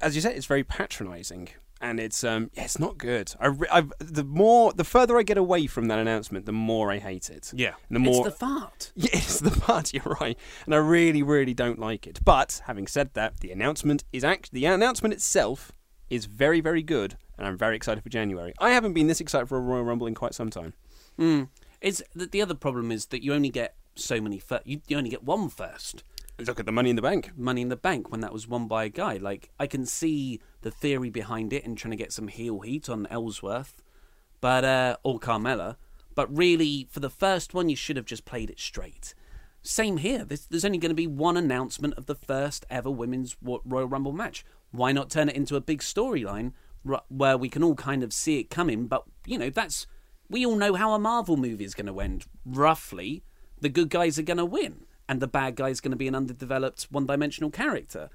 as 0.00 0.14
you 0.16 0.20
said, 0.20 0.34
it's 0.36 0.46
very 0.46 0.64
patronising 0.64 1.50
and 1.80 2.00
it's 2.00 2.24
um 2.24 2.50
yeah, 2.54 2.64
it's 2.64 2.78
not 2.78 2.96
good. 2.96 3.34
I 3.38 3.50
I've, 3.70 3.92
the 3.98 4.24
more 4.24 4.72
the 4.72 4.82
further 4.82 5.18
I 5.18 5.22
get 5.22 5.36
away 5.38 5.66
from 5.66 5.88
that 5.88 5.98
announcement, 5.98 6.46
the 6.46 6.52
more 6.52 6.90
I 6.90 6.98
hate 6.98 7.28
it. 7.30 7.52
Yeah. 7.54 7.74
and 7.88 7.96
the 7.96 8.00
more 8.00 8.26
It's 8.26 8.38
the 8.38 8.46
fart. 8.46 8.92
yeah, 8.96 9.10
it's 9.12 9.38
the 9.40 9.50
part. 9.50 9.92
You're 9.94 10.16
right, 10.20 10.38
and 10.64 10.74
I 10.74 10.78
really, 10.78 11.22
really 11.22 11.52
don't 11.54 11.78
like 11.78 12.06
it. 12.06 12.20
But 12.24 12.62
having 12.64 12.86
said 12.86 13.10
that, 13.14 13.40
the 13.40 13.52
announcement 13.52 14.04
is 14.12 14.24
actually 14.24 14.60
the 14.60 14.66
announcement 14.66 15.12
itself 15.12 15.70
is 16.08 16.24
very, 16.24 16.60
very 16.60 16.82
good, 16.82 17.16
and 17.38 17.46
I'm 17.46 17.58
very 17.58 17.76
excited 17.76 18.02
for 18.02 18.08
January. 18.08 18.52
I 18.58 18.70
haven't 18.70 18.94
been 18.94 19.06
this 19.06 19.20
excited 19.20 19.46
for 19.48 19.58
a 19.58 19.60
Royal 19.60 19.84
Rumble 19.84 20.06
in 20.06 20.14
quite 20.14 20.34
some 20.34 20.50
time. 20.50 20.74
Mm. 21.18 21.48
It's 21.80 22.02
the, 22.14 22.26
the 22.26 22.42
other 22.42 22.54
problem 22.54 22.90
is 22.90 23.06
that 23.06 23.22
you 23.22 23.34
only 23.34 23.50
get 23.50 23.76
so 23.94 24.20
many. 24.20 24.38
Fir- 24.38 24.62
you, 24.64 24.80
you 24.88 24.96
only 24.96 25.10
get 25.10 25.24
one 25.24 25.48
first. 25.48 26.02
Look 26.38 26.60
at 26.60 26.66
the 26.66 26.72
Money 26.72 26.90
in 26.90 26.96
the 26.96 27.02
Bank. 27.02 27.30
Money 27.36 27.62
in 27.62 27.68
the 27.68 27.76
Bank 27.76 28.10
when 28.10 28.20
that 28.20 28.32
was 28.32 28.46
won 28.46 28.68
by 28.68 28.84
a 28.84 28.88
guy. 28.88 29.16
Like 29.16 29.50
I 29.58 29.66
can 29.66 29.86
see 29.86 30.40
the 30.60 30.70
theory 30.70 31.10
behind 31.10 31.52
it 31.52 31.64
and 31.64 31.76
trying 31.76 31.92
to 31.92 31.96
get 31.96 32.12
some 32.12 32.28
heel 32.28 32.60
heat 32.60 32.88
on 32.88 33.06
Ellsworth, 33.10 33.82
but 34.40 34.64
uh, 34.64 34.96
or 35.02 35.18
Carmella. 35.18 35.76
But 36.14 36.34
really, 36.34 36.88
for 36.90 37.00
the 37.00 37.10
first 37.10 37.52
one, 37.52 37.68
you 37.68 37.76
should 37.76 37.96
have 37.96 38.06
just 38.06 38.24
played 38.24 38.50
it 38.50 38.58
straight. 38.58 39.14
Same 39.62 39.98
here. 39.98 40.24
There's, 40.24 40.46
there's 40.46 40.64
only 40.64 40.78
going 40.78 40.90
to 40.90 40.94
be 40.94 41.06
one 41.06 41.36
announcement 41.36 41.94
of 41.94 42.06
the 42.06 42.14
first 42.14 42.64
ever 42.70 42.90
women's 42.90 43.36
Royal 43.42 43.88
Rumble 43.88 44.12
match. 44.12 44.44
Why 44.70 44.92
not 44.92 45.10
turn 45.10 45.28
it 45.28 45.36
into 45.36 45.56
a 45.56 45.60
big 45.60 45.80
storyline 45.80 46.52
ru- 46.52 46.52
where 47.08 47.36
we 47.36 47.48
can 47.48 47.62
all 47.62 47.74
kind 47.74 48.02
of 48.02 48.12
see 48.12 48.38
it 48.40 48.50
coming? 48.50 48.86
But, 48.86 49.04
you 49.26 49.38
know, 49.38 49.50
that's. 49.50 49.86
We 50.28 50.44
all 50.44 50.56
know 50.56 50.74
how 50.74 50.92
a 50.92 50.98
Marvel 50.98 51.36
movie 51.36 51.64
is 51.64 51.74
going 51.74 51.86
to 51.86 52.00
end. 52.00 52.24
Roughly, 52.44 53.22
the 53.60 53.68
good 53.68 53.90
guys 53.90 54.18
are 54.18 54.22
going 54.22 54.38
to 54.38 54.44
win, 54.44 54.86
and 55.08 55.20
the 55.20 55.28
bad 55.28 55.54
guy 55.56 55.68
is 55.68 55.80
going 55.80 55.92
to 55.92 55.96
be 55.96 56.08
an 56.08 56.14
underdeveloped, 56.14 56.88
one 56.90 57.06
dimensional 57.06 57.50
character. 57.50 58.08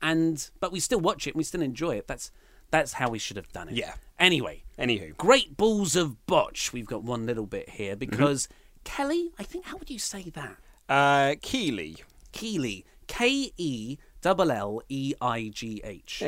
And. 0.00 0.50
But 0.60 0.72
we 0.72 0.80
still 0.80 1.00
watch 1.00 1.26
it 1.26 1.30
and 1.30 1.38
we 1.38 1.44
still 1.44 1.62
enjoy 1.62 1.96
it. 1.96 2.06
That's. 2.06 2.30
That's 2.70 2.92
how 2.94 3.10
we 3.10 3.18
should 3.18 3.36
have 3.36 3.52
done 3.52 3.68
it. 3.68 3.74
Yeah. 3.74 3.94
Anyway, 4.16 4.62
Anywho. 4.78 5.16
Great 5.16 5.56
balls 5.56 5.96
of 5.96 6.24
botch. 6.26 6.72
We've 6.72 6.86
got 6.86 7.02
one 7.02 7.26
little 7.26 7.46
bit 7.46 7.68
here 7.70 7.96
Mm-hmm. 7.96 7.98
because 8.10 8.48
Kelly, 8.84 9.32
I 9.40 9.42
think, 9.42 9.64
how 9.64 9.76
would 9.76 9.90
you 9.90 9.98
say 9.98 10.30
that? 10.30 10.56
Uh, 10.88 11.34
Keeley. 11.42 11.96
Keeley. 12.30 12.84
K 13.08 13.52
E 13.56 13.98
L 14.24 14.50
L 14.50 14.82
E 14.88 15.14
I 15.20 15.50
G 15.52 15.80
H. 15.84 16.22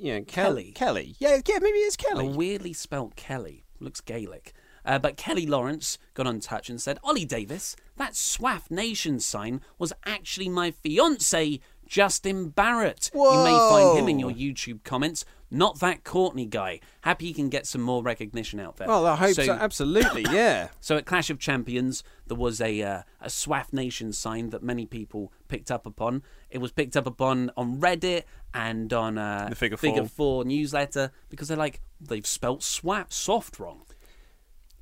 Yeah, 0.00 0.20
Kel- 0.20 0.44
Kelly. 0.46 0.72
Kelly. 0.74 1.14
Yeah, 1.18 1.40
yeah, 1.46 1.58
maybe 1.60 1.78
it's 1.78 1.94
A 1.96 1.98
Kelly. 1.98 2.28
weirdly 2.28 2.72
spelt 2.72 3.16
Kelly. 3.16 3.64
Looks 3.80 4.00
Gaelic. 4.00 4.52
Uh, 4.84 4.98
but 4.98 5.16
Kelly 5.16 5.46
Lawrence 5.46 5.98
got 6.14 6.26
on 6.26 6.40
touch 6.40 6.70
and 6.70 6.80
said, 6.80 6.98
Ollie 7.04 7.24
Davis, 7.26 7.76
that 7.96 8.14
Swaff 8.14 8.70
Nation 8.70 9.20
sign 9.20 9.60
was 9.78 9.92
actually 10.06 10.48
my 10.48 10.70
fiance, 10.70 11.60
Justin 11.86 12.48
Barrett. 12.48 13.10
You 13.14 13.44
may 13.44 13.58
find 13.70 13.98
him 13.98 14.08
in 14.08 14.18
your 14.18 14.30
YouTube 14.30 14.84
comments. 14.84 15.24
Not 15.50 15.80
that 15.80 16.04
Courtney 16.04 16.46
guy. 16.46 16.80
Happy 17.00 17.26
he 17.26 17.32
can 17.32 17.48
get 17.48 17.66
some 17.66 17.80
more 17.80 18.02
recognition 18.02 18.60
out 18.60 18.76
there. 18.76 18.86
Well, 18.86 19.06
I 19.06 19.16
hope 19.16 19.34
so. 19.34 19.52
Absolutely, 19.52 20.22
yeah. 20.30 20.68
So 20.80 20.96
at 20.96 21.06
Clash 21.06 21.30
of 21.30 21.38
Champions, 21.38 22.04
there 22.26 22.36
was 22.36 22.60
a 22.60 22.82
uh, 22.82 23.02
a 23.20 23.28
Swaff 23.28 23.72
Nation 23.72 24.12
sign 24.12 24.50
that 24.50 24.62
many 24.62 24.84
people 24.84 25.32
picked 25.48 25.70
up 25.70 25.86
upon. 25.86 26.22
It 26.50 26.58
was 26.58 26.70
picked 26.72 26.96
up 26.96 27.06
upon 27.06 27.50
on 27.56 27.80
Reddit 27.80 28.24
and 28.52 28.92
on 28.92 29.16
uh, 29.16 29.46
The 29.48 29.56
Figure 29.56 29.76
Figure 29.76 30.02
Four. 30.02 30.08
Four 30.08 30.44
newsletter 30.44 31.12
because 31.30 31.48
they're 31.48 31.56
like 31.56 31.80
they've 32.00 32.26
spelt 32.26 32.62
swap 32.62 33.12
soft 33.12 33.58
wrong. 33.58 33.82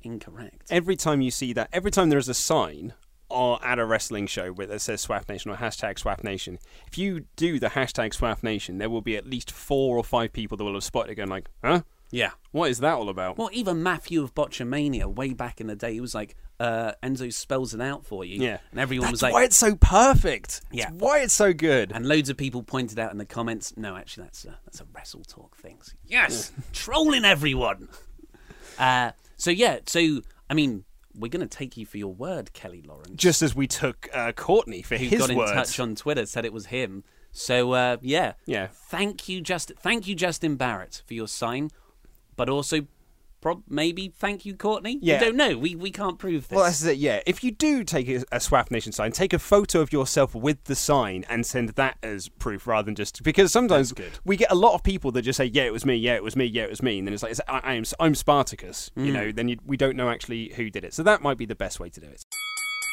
Incorrect. 0.03 0.67
every 0.69 0.95
time 0.95 1.21
you 1.21 1.31
see 1.31 1.53
that, 1.53 1.69
every 1.73 1.91
time 1.91 2.09
there 2.09 2.19
is 2.19 2.29
a 2.29 2.33
sign 2.33 2.93
or 3.29 3.63
at 3.65 3.79
a 3.79 3.85
wrestling 3.85 4.27
show 4.27 4.51
where 4.51 4.71
it 4.71 4.81
says 4.81 5.01
Swap 5.01 5.27
Nation 5.27 5.51
or 5.51 5.57
hashtag 5.57 5.99
Swap 5.99 6.23
Nation, 6.23 6.59
if 6.87 6.97
you 6.97 7.25
do 7.35 7.59
the 7.59 7.67
hashtag 7.67 8.13
Swap 8.13 8.41
Nation, 8.43 8.77
there 8.77 8.89
will 8.89 9.01
be 9.01 9.17
at 9.17 9.27
least 9.27 9.51
four 9.51 9.97
or 9.97 10.03
five 10.03 10.31
people 10.33 10.57
that 10.57 10.63
will 10.63 10.73
have 10.73 10.83
spotted 10.83 11.11
it 11.11 11.15
going 11.15 11.29
like, 11.29 11.49
huh? 11.63 11.81
Yeah. 12.09 12.31
What 12.51 12.69
is 12.69 12.79
that 12.79 12.93
all 12.93 13.09
about? 13.09 13.37
Well, 13.37 13.49
even 13.51 13.83
Matthew 13.83 14.23
of 14.23 14.33
Botchamania, 14.33 15.13
way 15.13 15.33
back 15.33 15.59
in 15.59 15.67
the 15.67 15.75
day, 15.75 15.93
he 15.93 15.99
was 15.99 16.15
like, 16.15 16.35
uh, 16.57 16.93
Enzo 17.03 17.31
spells 17.33 17.73
it 17.73 17.81
out 17.81 18.05
for 18.05 18.23
you. 18.23 18.41
Yeah. 18.41 18.59
And 18.71 18.79
everyone 18.79 19.07
That's 19.07 19.11
was 19.11 19.21
like, 19.23 19.33
why 19.33 19.43
it's 19.43 19.57
so 19.57 19.75
perfect. 19.75 20.61
Yeah. 20.71 20.87
It's 20.87 21.01
why 21.01 21.19
it's 21.19 21.33
so 21.33 21.51
good. 21.51 21.91
And 21.93 22.07
loads 22.07 22.29
of 22.29 22.37
people 22.37 22.63
pointed 22.63 22.97
out 22.97 23.11
in 23.11 23.17
the 23.17 23.25
comments, 23.25 23.75
no, 23.75 23.97
actually, 23.97 24.23
that's 24.23 24.45
a, 24.45 24.57
that's 24.65 24.79
a 24.79 24.85
Wrestle 24.93 25.23
Talk 25.23 25.57
thing. 25.57 25.79
Yes, 26.05 26.53
trolling 26.71 27.25
everyone. 27.25 27.89
Uh, 28.79 29.11
so, 29.35 29.51
yeah, 29.51 29.79
so, 29.85 30.21
I 30.49 30.53
mean, 30.53 30.85
we're 31.17 31.29
going 31.29 31.47
to 31.47 31.57
take 31.57 31.77
you 31.77 31.85
for 31.85 31.97
your 31.97 32.13
word, 32.13 32.53
Kelly 32.53 32.83
Lawrence. 32.87 33.09
Just 33.15 33.41
as 33.41 33.55
we 33.55 33.67
took 33.67 34.07
uh, 34.13 34.31
Courtney 34.33 34.81
for 34.81 34.97
who 34.97 35.05
his 35.07 35.19
got 35.19 35.29
in 35.29 35.37
words. 35.37 35.51
touch 35.51 35.79
on 35.79 35.95
Twitter, 35.95 36.25
said 36.25 36.45
it 36.45 36.53
was 36.53 36.67
him. 36.67 37.03
So, 37.31 37.73
uh, 37.73 37.97
yeah. 38.01 38.33
Yeah. 38.45 38.67
Thank 38.71 39.27
you, 39.27 39.41
Justin. 39.41 39.77
Thank 39.79 40.07
you, 40.07 40.15
Justin 40.15 40.55
Barrett, 40.55 41.01
for 41.05 41.13
your 41.13 41.27
sign, 41.27 41.69
but 42.35 42.49
also. 42.49 42.87
Prob- 43.39 43.63
maybe 43.69 44.09
thank 44.09 44.45
you, 44.45 44.55
Courtney. 44.55 44.97
Yeah. 45.01 45.19
We 45.19 45.25
don't 45.25 45.35
know. 45.35 45.57
We 45.57 45.75
we 45.75 45.91
can't 45.91 46.17
prove 46.17 46.47
this. 46.47 46.55
Well, 46.55 46.65
that's 46.65 46.83
it. 46.83 46.97
Yeah, 46.97 47.21
if 47.27 47.43
you 47.43 47.51
do 47.51 47.83
take 47.83 48.09
a, 48.09 48.23
a 48.31 48.39
Swap 48.39 48.71
Nation 48.71 48.91
sign, 48.91 49.11
take 49.11 49.31
a 49.31 49.39
photo 49.39 49.81
of 49.81 49.93
yourself 49.93 50.33
with 50.33 50.63
the 50.63 50.75
sign 50.75 51.23
and 51.29 51.45
send 51.45 51.69
that 51.69 51.97
as 52.01 52.29
proof, 52.29 52.65
rather 52.65 52.85
than 52.85 52.95
just 52.95 53.21
because 53.23 53.51
sometimes 53.51 53.93
we 54.25 54.37
get 54.37 54.51
a 54.51 54.55
lot 54.55 54.73
of 54.73 54.83
people 54.83 55.11
that 55.11 55.21
just 55.21 55.37
say, 55.37 55.45
"Yeah, 55.45 55.63
it 55.63 55.73
was 55.73 55.85
me. 55.85 55.95
Yeah, 55.95 56.15
it 56.15 56.23
was 56.23 56.35
me. 56.35 56.45
Yeah, 56.45 56.63
it 56.63 56.69
was 56.71 56.81
me," 56.81 56.97
and 56.97 57.07
then 57.07 57.13
it's 57.13 57.21
like, 57.21 57.31
it's, 57.31 57.41
I, 57.47 57.59
I'm 57.63 57.83
I'm 57.99 58.15
Spartacus. 58.15 58.89
Mm. 58.97 59.05
You 59.05 59.13
know, 59.13 59.31
then 59.31 59.49
you, 59.49 59.57
we 59.65 59.77
don't 59.77 59.95
know 59.95 60.09
actually 60.09 60.53
who 60.55 60.69
did 60.71 60.83
it. 60.83 60.93
So 60.95 61.03
that 61.03 61.21
might 61.21 61.37
be 61.37 61.45
the 61.45 61.55
best 61.55 61.79
way 61.79 61.89
to 61.89 61.99
do 61.99 62.07
it. 62.07 62.25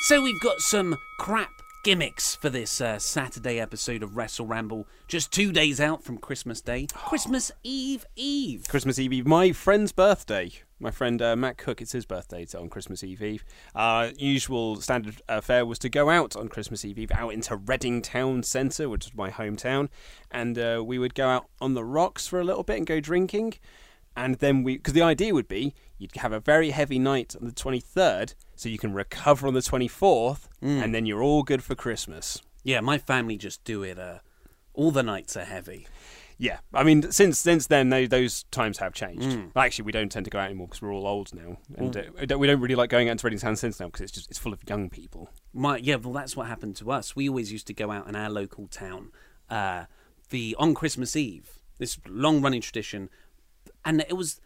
So 0.08 0.22
we've 0.22 0.40
got 0.40 0.60
some 0.60 0.98
crap 1.18 1.62
gimmicks 1.84 2.34
for 2.34 2.48
this 2.48 2.80
uh, 2.80 2.98
Saturday 2.98 3.60
episode 3.60 4.02
of 4.02 4.16
Wrestle 4.16 4.46
Ramble. 4.46 4.88
Just 5.06 5.30
two 5.30 5.52
days 5.52 5.82
out 5.82 6.02
from 6.02 6.16
Christmas 6.16 6.62
Day, 6.62 6.86
Christmas 6.94 7.52
Eve 7.62 8.06
Eve. 8.16 8.64
Christmas 8.66 8.98
Eve 8.98 9.12
Eve, 9.12 9.26
my 9.26 9.52
friend's 9.52 9.92
birthday. 9.92 10.50
My 10.80 10.90
friend 10.90 11.20
uh, 11.20 11.36
Matt 11.36 11.58
Cook, 11.58 11.82
it's 11.82 11.92
his 11.92 12.06
birthday 12.06 12.46
so 12.46 12.60
on 12.60 12.70
Christmas 12.70 13.04
Eve 13.04 13.22
Eve. 13.22 13.44
Our 13.74 14.06
usual 14.16 14.80
standard 14.80 15.20
fare 15.42 15.66
was 15.66 15.78
to 15.80 15.90
go 15.90 16.08
out 16.08 16.34
on 16.34 16.48
Christmas 16.48 16.86
Eve 16.86 16.98
Eve, 16.98 17.12
out 17.12 17.34
into 17.34 17.54
Reading 17.54 18.00
Town 18.00 18.42
Centre, 18.42 18.88
which 18.88 19.06
is 19.06 19.14
my 19.14 19.30
hometown, 19.30 19.90
and 20.30 20.58
uh, 20.58 20.82
we 20.84 20.98
would 20.98 21.14
go 21.14 21.28
out 21.28 21.48
on 21.60 21.74
the 21.74 21.84
rocks 21.84 22.26
for 22.26 22.40
a 22.40 22.44
little 22.44 22.62
bit 22.62 22.78
and 22.78 22.86
go 22.86 22.98
drinking. 22.98 23.54
And 24.16 24.36
then 24.36 24.62
we, 24.62 24.78
because 24.78 24.94
the 24.94 25.02
idea 25.02 25.34
would 25.34 25.48
be 25.48 25.74
you'd 25.98 26.14
have 26.16 26.32
a 26.32 26.40
very 26.40 26.70
heavy 26.70 26.98
night 26.98 27.34
on 27.40 27.46
the 27.46 27.52
23rd, 27.52 28.34
so 28.56 28.68
you 28.68 28.78
can 28.78 28.92
recover 28.92 29.46
on 29.46 29.54
the 29.54 29.60
24th, 29.60 30.48
and 30.60 30.94
then 30.94 31.06
you're 31.06 31.22
all 31.22 31.42
good 31.42 31.62
for 31.62 31.74
Christmas. 31.74 32.40
Yeah, 32.62 32.80
my 32.80 32.98
family 32.98 33.36
just 33.36 33.62
do 33.64 33.82
it. 33.82 33.98
Uh, 33.98 34.18
all 34.72 34.90
the 34.90 35.02
nights 35.02 35.36
are 35.36 35.44
heavy. 35.44 35.86
Yeah, 36.36 36.58
I 36.72 36.82
mean, 36.82 37.12
since 37.12 37.38
since 37.38 37.68
then, 37.68 37.90
tho- 37.90 38.08
those 38.08 38.42
times 38.50 38.78
have 38.78 38.92
changed. 38.92 39.38
Actually, 39.54 39.84
we 39.84 39.92
don't 39.92 40.10
tend 40.10 40.24
to 40.24 40.30
go 40.30 40.40
out 40.40 40.46
anymore 40.46 40.66
because 40.66 40.82
we're 40.82 40.92
all 40.92 41.06
old 41.06 41.32
now, 41.32 41.58
and 41.76 41.96
uh, 41.96 42.02
we 42.18 42.26
don't- 42.26 42.60
really 42.60 42.74
like 42.74 42.90
going 42.90 43.08
out 43.08 43.12
into 43.12 43.26
Reading 43.26 43.38
Town 43.38 43.54
Centre 43.54 43.84
now 43.84 43.88
because 43.88 44.00
it's 44.00 44.10
just 44.12 44.28
it's 44.30 44.38
full 44.38 44.52
of 44.52 44.58
young 44.68 44.90
people. 44.90 45.30
My 45.52 45.76
yeah, 45.76 45.94
well, 45.94 46.12
that's 46.12 46.36
what 46.36 46.48
happened 46.48 46.74
to 46.76 46.90
us. 46.90 47.14
We 47.14 47.28
always 47.28 47.52
used 47.52 47.68
to 47.68 47.72
go 47.74 47.92
out 47.92 48.08
in 48.08 48.16
our 48.16 48.28
local 48.30 48.66
town, 48.66 49.12
uh, 49.48 49.84
the 50.30 50.56
on 50.58 50.74
Christmas 50.74 51.14
Eve. 51.14 51.60
This 51.78 51.98
long 52.08 52.42
running 52.42 52.60
tradition, 52.62 53.10
and 53.84 54.00
it 54.00 54.16
was 54.16 54.40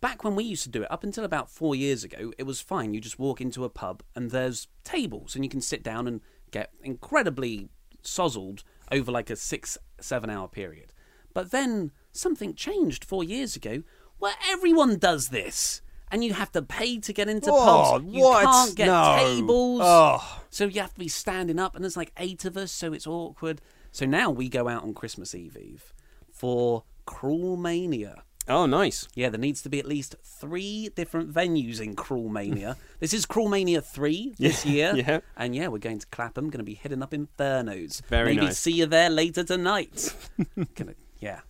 back 0.00 0.24
when 0.24 0.34
we 0.34 0.44
used 0.44 0.62
to 0.64 0.68
do 0.68 0.82
it. 0.82 0.90
Up 0.90 1.04
until 1.04 1.24
about 1.24 1.50
four 1.50 1.74
years 1.74 2.04
ago, 2.04 2.32
it 2.38 2.44
was 2.44 2.60
fine. 2.60 2.94
You 2.94 3.00
just 3.00 3.18
walk 3.18 3.40
into 3.40 3.64
a 3.64 3.68
pub 3.70 4.02
and 4.14 4.30
there's 4.30 4.68
tables, 4.84 5.34
and 5.34 5.44
you 5.44 5.48
can 5.50 5.60
sit 5.60 5.82
down 5.82 6.06
and 6.06 6.20
get 6.50 6.70
incredibly 6.82 7.68
sozzled 8.02 8.62
over 8.90 9.10
like 9.12 9.28
a 9.30 9.36
six 9.36 9.76
seven 10.00 10.30
hour 10.30 10.48
period. 10.48 10.92
But 11.34 11.50
then 11.50 11.92
something 12.12 12.54
changed 12.54 13.04
four 13.04 13.22
years 13.22 13.54
ago, 13.56 13.82
where 14.18 14.34
everyone 14.48 14.98
does 14.98 15.28
this. 15.28 15.82
And 16.10 16.24
you 16.24 16.32
have 16.32 16.50
to 16.52 16.62
pay 16.62 16.98
to 17.00 17.12
get 17.12 17.28
into 17.28 17.50
pubs. 17.50 18.02
You 18.08 18.22
what? 18.22 18.42
can't 18.42 18.74
get 18.74 18.86
No. 18.86 19.16
tables. 19.18 19.80
Oh. 19.84 20.40
So 20.48 20.64
you 20.64 20.80
have 20.80 20.94
to 20.94 20.98
be 20.98 21.08
standing 21.08 21.58
up, 21.58 21.74
and 21.74 21.84
there's 21.84 21.98
like 21.98 22.12
eight 22.16 22.46
of 22.46 22.56
us, 22.56 22.72
so 22.72 22.94
it's 22.94 23.06
awkward. 23.06 23.60
So 23.92 24.06
now 24.06 24.30
we 24.30 24.48
go 24.48 24.68
out 24.68 24.84
on 24.84 24.94
Christmas 24.94 25.34
Eve 25.34 25.56
Eve 25.60 25.92
for 26.32 26.84
Cruel 27.04 27.58
Mania. 27.58 28.22
Oh, 28.48 28.66
nice. 28.66 29.06
Yeah, 29.14 29.28
there 29.28 29.38
needs 29.40 29.62
to 29.62 29.68
be 29.68 29.78
at 29.78 29.86
least 29.86 30.14
three 30.22 30.88
different 30.94 31.32
venues 31.32 31.80
in 31.80 31.94
Cruel 31.94 32.28
Mania. 32.28 32.76
this 33.00 33.12
is 33.12 33.26
Cruel 33.26 33.48
Mania 33.48 33.80
3 33.82 34.34
this 34.38 34.64
Yeah, 34.64 34.94
year. 34.94 35.04
yeah. 35.06 35.20
And 35.36 35.54
yeah, 35.54 35.68
we're 35.68 35.78
going 35.78 35.98
to 35.98 36.06
Clapham, 36.06 36.46
going 36.50 36.58
to 36.58 36.64
be 36.64 36.74
hitting 36.74 37.02
up 37.02 37.10
Infernos. 37.12 38.02
Very 38.06 38.34
Maybe 38.34 38.46
nice. 38.46 38.58
see 38.58 38.72
you 38.72 38.86
there 38.86 39.10
later 39.10 39.44
tonight. 39.44 40.14
gonna, 40.74 40.94
yeah. 41.18 41.40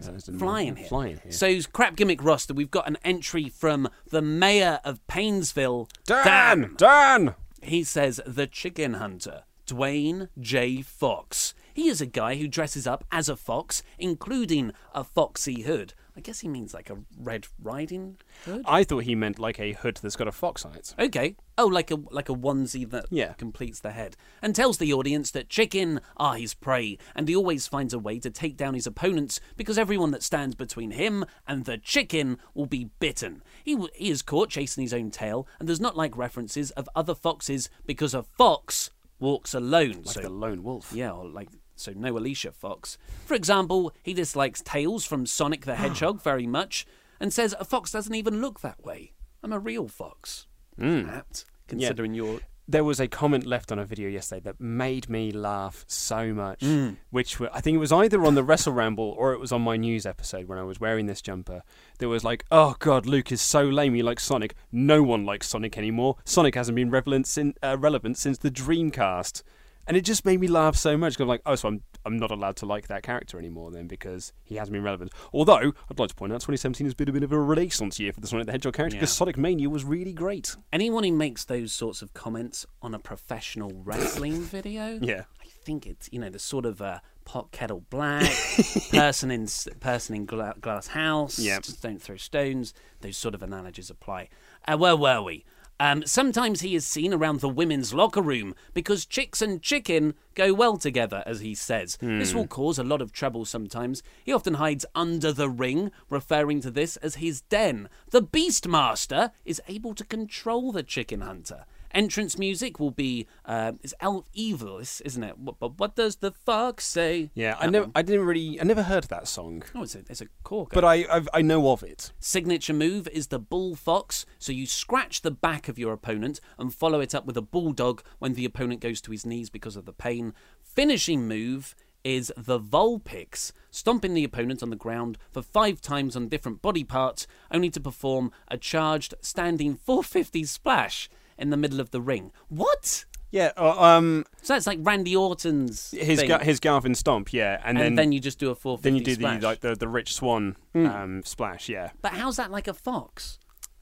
Sounds 0.00 0.28
Flying 0.38 0.76
here. 0.76 0.86
Flying 0.88 1.20
here. 1.22 1.32
So, 1.32 1.60
crap 1.72 1.94
gimmick 1.96 2.22
roster, 2.22 2.52
we've 2.52 2.70
got 2.70 2.88
an 2.88 2.98
entry 3.04 3.48
from 3.48 3.88
the 4.10 4.20
mayor 4.22 4.80
of 4.84 5.04
Painesville, 5.06 5.88
Dan, 6.04 6.74
Dan. 6.76 7.34
he 7.62 7.84
says 7.84 8.20
the 8.26 8.48
chicken 8.48 8.94
hunter, 8.94 9.44
Dwayne 9.68 10.28
J. 10.40 10.82
Fox. 10.82 11.54
He 11.72 11.88
is 11.88 12.00
a 12.00 12.06
guy 12.06 12.36
who 12.36 12.48
dresses 12.48 12.86
up 12.88 13.04
as 13.12 13.28
a 13.28 13.36
fox, 13.36 13.82
including 13.98 14.72
a 14.94 15.04
foxy 15.04 15.62
hood. 15.62 15.94
I 16.16 16.20
guess 16.20 16.40
he 16.40 16.48
means 16.48 16.72
like 16.72 16.90
a 16.90 16.98
Red 17.18 17.48
Riding 17.60 18.18
Hood. 18.44 18.62
I 18.66 18.84
thought 18.84 19.02
he 19.02 19.16
meant 19.16 19.38
like 19.40 19.58
a 19.58 19.72
hood 19.72 19.98
that's 20.00 20.14
got 20.14 20.28
a 20.28 20.32
fox 20.32 20.64
on 20.64 20.74
it. 20.74 20.94
Okay. 20.96 21.34
Oh, 21.58 21.66
like 21.66 21.90
a 21.90 21.96
like 22.10 22.28
a 22.28 22.34
onesie 22.34 22.88
that 22.90 23.06
Yeah. 23.10 23.32
completes 23.32 23.80
the 23.80 23.90
head, 23.90 24.16
and 24.40 24.54
tells 24.54 24.78
the 24.78 24.92
audience 24.92 25.32
that 25.32 25.48
chicken 25.48 26.00
are 26.16 26.36
his 26.36 26.54
prey, 26.54 26.98
and 27.16 27.28
he 27.28 27.34
always 27.34 27.66
finds 27.66 27.92
a 27.92 27.98
way 27.98 28.20
to 28.20 28.30
take 28.30 28.56
down 28.56 28.74
his 28.74 28.86
opponents 28.86 29.40
because 29.56 29.76
everyone 29.76 30.12
that 30.12 30.22
stands 30.22 30.54
between 30.54 30.92
him 30.92 31.24
and 31.48 31.64
the 31.64 31.78
chicken 31.78 32.38
will 32.54 32.66
be 32.66 32.90
bitten. 33.00 33.42
He 33.64 33.72
w- 33.74 33.90
he 33.94 34.10
is 34.10 34.22
caught 34.22 34.50
chasing 34.50 34.82
his 34.82 34.94
own 34.94 35.10
tail, 35.10 35.48
and 35.58 35.66
does 35.66 35.80
not 35.80 35.96
like 35.96 36.16
references 36.16 36.70
of 36.72 36.88
other 36.94 37.14
foxes 37.16 37.68
because 37.86 38.14
a 38.14 38.22
fox 38.22 38.90
walks 39.18 39.52
alone. 39.54 40.02
Like 40.04 40.14
so 40.14 40.20
the 40.20 40.28
lone 40.30 40.62
wolf. 40.62 40.92
yeah, 40.94 41.10
or 41.10 41.26
like 41.28 41.48
so 41.84 41.92
no 41.94 42.16
Alicia 42.16 42.52
Fox. 42.52 42.98
For 43.26 43.34
example, 43.34 43.92
he 44.02 44.14
dislikes 44.14 44.62
Tails 44.62 45.04
from 45.04 45.26
Sonic 45.26 45.64
the 45.64 45.76
Hedgehog 45.76 46.22
very 46.30 46.46
much 46.46 46.86
and 47.20 47.32
says 47.32 47.54
a 47.58 47.64
fox 47.64 47.90
doesn't 47.90 48.14
even 48.14 48.40
look 48.40 48.60
that 48.60 48.84
way. 48.84 49.12
I'm 49.42 49.52
a 49.52 49.58
real 49.58 49.88
fox. 49.88 50.46
Hmm. 50.78 51.08
Apt, 51.08 51.44
considering 51.68 52.14
your 52.14 52.40
there 52.66 52.84
was 52.84 52.98
a 52.98 53.06
comment 53.06 53.44
left 53.44 53.70
on 53.70 53.78
a 53.78 53.84
video 53.84 54.08
yesterday 54.08 54.40
that 54.40 54.60
made 54.60 55.08
me 55.10 55.30
laugh 55.30 55.84
so 55.86 56.32
much. 56.32 56.64
Which 57.10 57.38
were, 57.38 57.50
I 57.52 57.60
think 57.60 57.74
it 57.74 57.78
was 57.78 57.92
either 57.92 58.24
on 58.24 58.34
the 58.34 58.42
Wrestle 58.42 58.72
Ramble 58.72 59.14
or 59.18 59.34
it 59.34 59.40
was 59.40 59.52
on 59.52 59.60
my 59.60 59.76
news 59.76 60.06
episode 60.06 60.48
when 60.48 60.58
I 60.58 60.62
was 60.62 60.80
wearing 60.80 61.06
this 61.06 61.20
jumper. 61.20 61.62
There 61.98 62.08
was 62.08 62.24
like, 62.24 62.44
"Oh 62.50 62.74
God, 62.78 63.06
Luke 63.06 63.30
is 63.30 63.42
so 63.42 63.62
lame. 63.62 63.94
He 63.94 64.02
likes 64.02 64.24
Sonic. 64.24 64.54
No 64.72 65.02
one 65.02 65.26
likes 65.26 65.48
Sonic 65.48 65.76
anymore. 65.76 66.16
Sonic 66.24 66.54
hasn't 66.54 66.76
been 66.76 66.90
relevant, 66.90 67.26
sin- 67.26 67.54
uh, 67.62 67.76
relevant 67.78 68.16
since 68.16 68.38
the 68.38 68.50
Dreamcast." 68.50 69.42
And 69.86 69.96
it 69.96 70.02
just 70.02 70.24
made 70.24 70.40
me 70.40 70.46
laugh 70.46 70.76
so 70.76 70.96
much. 70.96 71.14
'cause 71.16 71.22
I'm 71.22 71.28
like, 71.28 71.42
oh, 71.46 71.54
so 71.54 71.68
I'm 71.68 71.82
I'm 72.06 72.16
not 72.18 72.30
allowed 72.30 72.56
to 72.56 72.66
like 72.66 72.88
that 72.88 73.02
character 73.02 73.38
anymore 73.38 73.70
then 73.70 73.86
because 73.86 74.32
he 74.42 74.56
hasn't 74.56 74.72
been 74.72 74.82
relevant. 74.82 75.10
Although 75.32 75.72
I'd 75.90 75.98
like 75.98 76.08
to 76.10 76.14
point 76.14 76.32
out, 76.32 76.40
2017 76.40 76.86
has 76.86 76.94
been 76.94 77.08
a 77.08 77.12
bit 77.12 77.22
of 77.22 77.32
a 77.32 77.38
renaissance 77.38 77.98
year 77.98 78.12
for 78.12 78.20
the 78.20 78.26
Sonic 78.26 78.46
the 78.46 78.52
Hedgehog 78.52 78.74
character 78.74 78.96
because 78.96 79.10
Yeah. 79.10 79.18
Sonic 79.18 79.38
Mania 79.38 79.70
was 79.70 79.84
really 79.84 80.12
great. 80.12 80.54
Anyone 80.72 81.04
who 81.04 81.12
makes 81.12 81.44
those 81.44 81.72
sorts 81.72 82.02
of 82.02 82.12
comments 82.14 82.66
on 82.82 82.94
a 82.94 82.98
professional 82.98 83.70
wrestling 83.84 84.42
video, 84.42 84.98
Yeah. 85.00 85.24
I 85.42 85.46
think 85.64 85.86
it's 85.86 86.08
you 86.12 86.18
know 86.18 86.28
the 86.28 86.38
sort 86.38 86.66
of 86.66 86.82
uh, 86.82 86.98
pot 87.24 87.50
kettle 87.52 87.84
black 87.88 88.30
person 88.90 89.30
in 89.30 89.48
person 89.80 90.14
in 90.14 90.26
gla- 90.26 90.54
glass 90.60 90.88
house. 90.88 91.38
Yeah. 91.38 91.58
just 91.60 91.82
don't 91.82 92.00
throw 92.02 92.16
stones. 92.16 92.74
Those 93.00 93.16
sort 93.16 93.34
of 93.34 93.42
analogies 93.42 93.88
apply. 93.90 94.28
Uh, 94.68 94.76
where 94.76 94.96
were 94.96 95.22
we? 95.22 95.44
Um, 95.80 96.06
sometimes 96.06 96.60
he 96.60 96.74
is 96.76 96.86
seen 96.86 97.12
around 97.12 97.40
the 97.40 97.48
women's 97.48 97.92
locker 97.92 98.22
room 98.22 98.54
because 98.74 99.04
chicks 99.04 99.42
and 99.42 99.60
chicken 99.60 100.14
go 100.34 100.54
well 100.54 100.76
together, 100.76 101.22
as 101.26 101.40
he 101.40 101.54
says. 101.54 101.98
This 102.00 102.32
will 102.32 102.46
cause 102.46 102.78
a 102.78 102.84
lot 102.84 103.02
of 103.02 103.12
trouble 103.12 103.44
sometimes. 103.44 104.02
He 104.24 104.32
often 104.32 104.54
hides 104.54 104.86
under 104.94 105.32
the 105.32 105.48
ring, 105.50 105.90
referring 106.08 106.60
to 106.60 106.70
this 106.70 106.96
as 106.98 107.16
his 107.16 107.40
den. 107.42 107.88
The 108.10 108.22
Beastmaster 108.22 109.30
is 109.44 109.60
able 109.66 109.94
to 109.94 110.04
control 110.04 110.70
the 110.70 110.82
chicken 110.84 111.22
hunter. 111.22 111.66
Entrance 111.94 112.36
music 112.38 112.80
will 112.80 112.90
be 112.90 113.26
uh, 113.44 113.72
it's 113.82 113.94
Ylvis, 114.02 115.00
isn't 115.04 115.22
it? 115.22 115.38
What, 115.38 115.60
but 115.60 115.78
what 115.78 115.94
does 115.94 116.16
the 116.16 116.32
fuck 116.32 116.80
say? 116.80 117.30
Yeah, 117.34 117.56
I 117.60 117.68
never, 117.68 117.86
one. 117.86 117.92
I 117.94 118.02
didn't 118.02 118.26
really, 118.26 118.60
I 118.60 118.64
never 118.64 118.82
heard 118.82 119.04
that 119.04 119.28
song, 119.28 119.62
Oh, 119.74 119.82
it's 119.84 119.94
a, 119.94 120.00
it's 120.10 120.20
a 120.20 120.26
corker. 120.42 120.74
but 120.74 120.84
I, 120.84 121.06
I've, 121.10 121.28
I 121.32 121.40
know 121.40 121.70
of 121.70 121.82
it. 121.84 122.12
Signature 122.18 122.72
move 122.74 123.06
is 123.12 123.28
the 123.28 123.38
bull 123.38 123.76
fox, 123.76 124.26
so 124.40 124.50
you 124.52 124.66
scratch 124.66 125.22
the 125.22 125.30
back 125.30 125.68
of 125.68 125.78
your 125.78 125.92
opponent 125.92 126.40
and 126.58 126.74
follow 126.74 127.00
it 127.00 127.14
up 127.14 127.26
with 127.26 127.36
a 127.36 127.42
bulldog 127.42 128.02
when 128.18 128.34
the 128.34 128.44
opponent 128.44 128.80
goes 128.80 129.00
to 129.02 129.12
his 129.12 129.24
knees 129.24 129.48
because 129.48 129.76
of 129.76 129.84
the 129.86 129.92
pain. 129.92 130.34
Finishing 130.62 131.28
move 131.28 131.76
is 132.02 132.32
the 132.36 132.58
Vulpix, 132.60 133.52
stomping 133.70 134.12
the 134.14 134.24
opponent 134.24 134.62
on 134.62 134.70
the 134.70 134.76
ground 134.76 135.16
for 135.30 135.42
five 135.42 135.80
times 135.80 136.16
on 136.16 136.28
different 136.28 136.60
body 136.60 136.84
parts, 136.84 137.26
only 137.50 137.70
to 137.70 137.80
perform 137.80 138.30
a 138.48 138.58
charged 138.58 139.14
standing 139.22 139.74
450 139.74 140.44
splash 140.44 141.08
in 141.38 141.50
the 141.50 141.56
middle 141.56 141.80
of 141.80 141.90
the 141.90 142.00
ring. 142.00 142.32
What? 142.48 143.04
Yeah, 143.30 143.50
uh, 143.56 143.80
um, 143.82 144.24
So 144.42 144.52
that's 144.54 144.66
like 144.66 144.78
Randy 144.82 145.16
Orton's 145.16 145.90
his 145.90 146.20
thing. 146.20 146.28
Ga- 146.28 146.38
his 146.44 146.60
Garvin 146.60 146.94
stomp, 146.94 147.32
yeah, 147.32 147.60
and, 147.64 147.76
and 147.76 147.84
then 147.84 147.94
then, 147.96 148.12
you 148.12 148.20
just 148.20 148.38
do 148.38 148.50
a 148.50 148.54
450 148.54 148.88
then 148.88 148.96
you 148.96 149.04
do 149.04 149.14
splash. 149.14 149.40
the 149.40 149.46
like 149.46 149.60
the 149.60 149.74
the 149.74 149.88
Rich 149.88 150.14
Swann 150.14 150.56
um, 150.74 151.22
splash, 151.24 151.68
yeah. 151.68 151.90
But 152.00 152.12
how's 152.12 152.36
that 152.36 152.52
like 152.52 152.68
a 152.68 152.74
fox? 152.74 153.40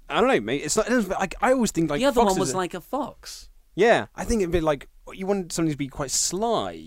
I 0.09 0.21
don't 0.21 0.29
know, 0.29 0.41
mate. 0.41 0.63
It's. 0.65 0.77
It 0.77 1.09
like 1.09 1.35
I 1.43 1.53
always 1.53 1.71
think 1.71 1.91
like 1.91 2.01
the 2.01 2.07
other 2.07 2.25
one 2.25 2.39
was 2.39 2.55
like 2.55 2.73
a 2.75 2.81
fox. 2.81 3.51
yeah. 3.75 4.07
I 4.15 4.25
think 4.25 4.41
it'd 4.41 4.53
be 4.53 4.61
like 4.61 4.89
you 5.13 5.27
want 5.27 5.53
something 5.53 5.73
to 5.73 5.77
be 5.77 5.89
quite 5.89 6.11
sly, 6.11 6.85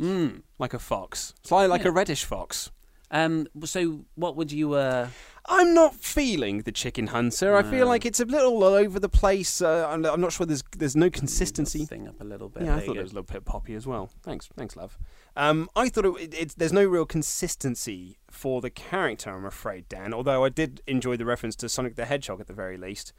like 0.58 0.74
a 0.74 0.80
fox, 0.80 1.34
sly 1.44 1.68
like 1.68 1.86
a 1.86 1.92
reddish 1.92 2.24
fox. 2.24 2.72
Um. 3.12 3.48
So, 3.64 4.06
what 4.16 4.36
would 4.38 4.52
you? 4.52 4.74
Uh, 4.74 5.10
I'm 5.48 5.74
not 5.74 5.96
feeling 5.96 6.60
the 6.64 6.72
chicken 6.72 7.08
hunter. 7.08 7.56
I 7.56 7.64
feel 7.64 7.86
like 7.88 8.06
it's 8.06 8.20
a 8.20 8.26
little 8.26 8.64
all 8.64 8.64
over 8.64 9.00
the 9.00 9.10
place. 9.10 9.62
Uh, 9.62 9.88
I'm, 9.88 10.04
I'm 10.06 10.20
not 10.20 10.32
sure. 10.32 10.46
There's 10.46 10.64
there's 10.76 10.96
no 10.96 11.10
consistency. 11.10 11.86
thing 11.86 12.08
up 12.08 12.20
a 12.20 12.24
little 12.24 12.50
bit. 12.50 12.64
Yeah, 12.64 12.74
I 12.74 12.76
There 12.78 12.86
you 12.86 12.88
thought 12.88 12.98
it 12.98 13.04
was 13.04 13.12
a 13.12 13.16
little 13.16 13.34
bit 13.34 13.46
poppy 13.46 13.76
as 13.76 13.86
well. 13.86 14.10
Thanks, 14.24 14.50
thanks, 14.56 14.76
love. 14.76 14.98
Um, 15.36 15.70
I 15.76 15.90
thought 15.90 16.06
it, 16.06 16.16
it, 16.20 16.34
it's 16.34 16.54
there's 16.56 16.74
no 16.74 16.86
real 16.86 17.06
consistency 17.06 18.18
for 18.30 18.60
the 18.62 18.72
character. 18.72 19.30
I'm 19.30 19.46
afraid, 19.46 19.88
Dan. 19.88 20.14
Although 20.14 20.44
I 20.44 20.50
did 20.50 20.82
enjoy 20.88 21.16
the 21.18 21.26
reference 21.26 21.56
to 21.58 21.70
Sonic 21.70 21.96
the 21.96 22.06
Hedgehog 22.06 22.42
at 22.42 22.48
the 22.48 22.54
very 22.54 22.78
least. 22.78 23.14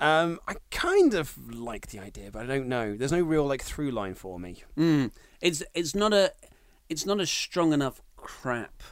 Um, 0.00 0.40
I 0.48 0.54
kind 0.70 1.14
of 1.14 1.38
like 1.54 1.88
the 1.88 2.00
idea, 2.00 2.30
but 2.32 2.42
I 2.42 2.46
don't 2.46 2.66
know. 2.66 2.96
There's 2.96 3.12
no 3.12 3.22
real 3.22 3.44
like 3.44 3.62
through 3.62 3.92
line 3.92 4.14
for 4.14 4.38
me. 4.38 4.62
Mm. 4.76 5.12
It's 5.40 5.62
it's 5.74 5.94
not 5.94 6.12
a 6.12 6.32
it's 6.88 7.06
not 7.06 7.20
a 7.20 7.26
strong 7.26 7.72
enough 7.72 8.02
crap 8.16 8.82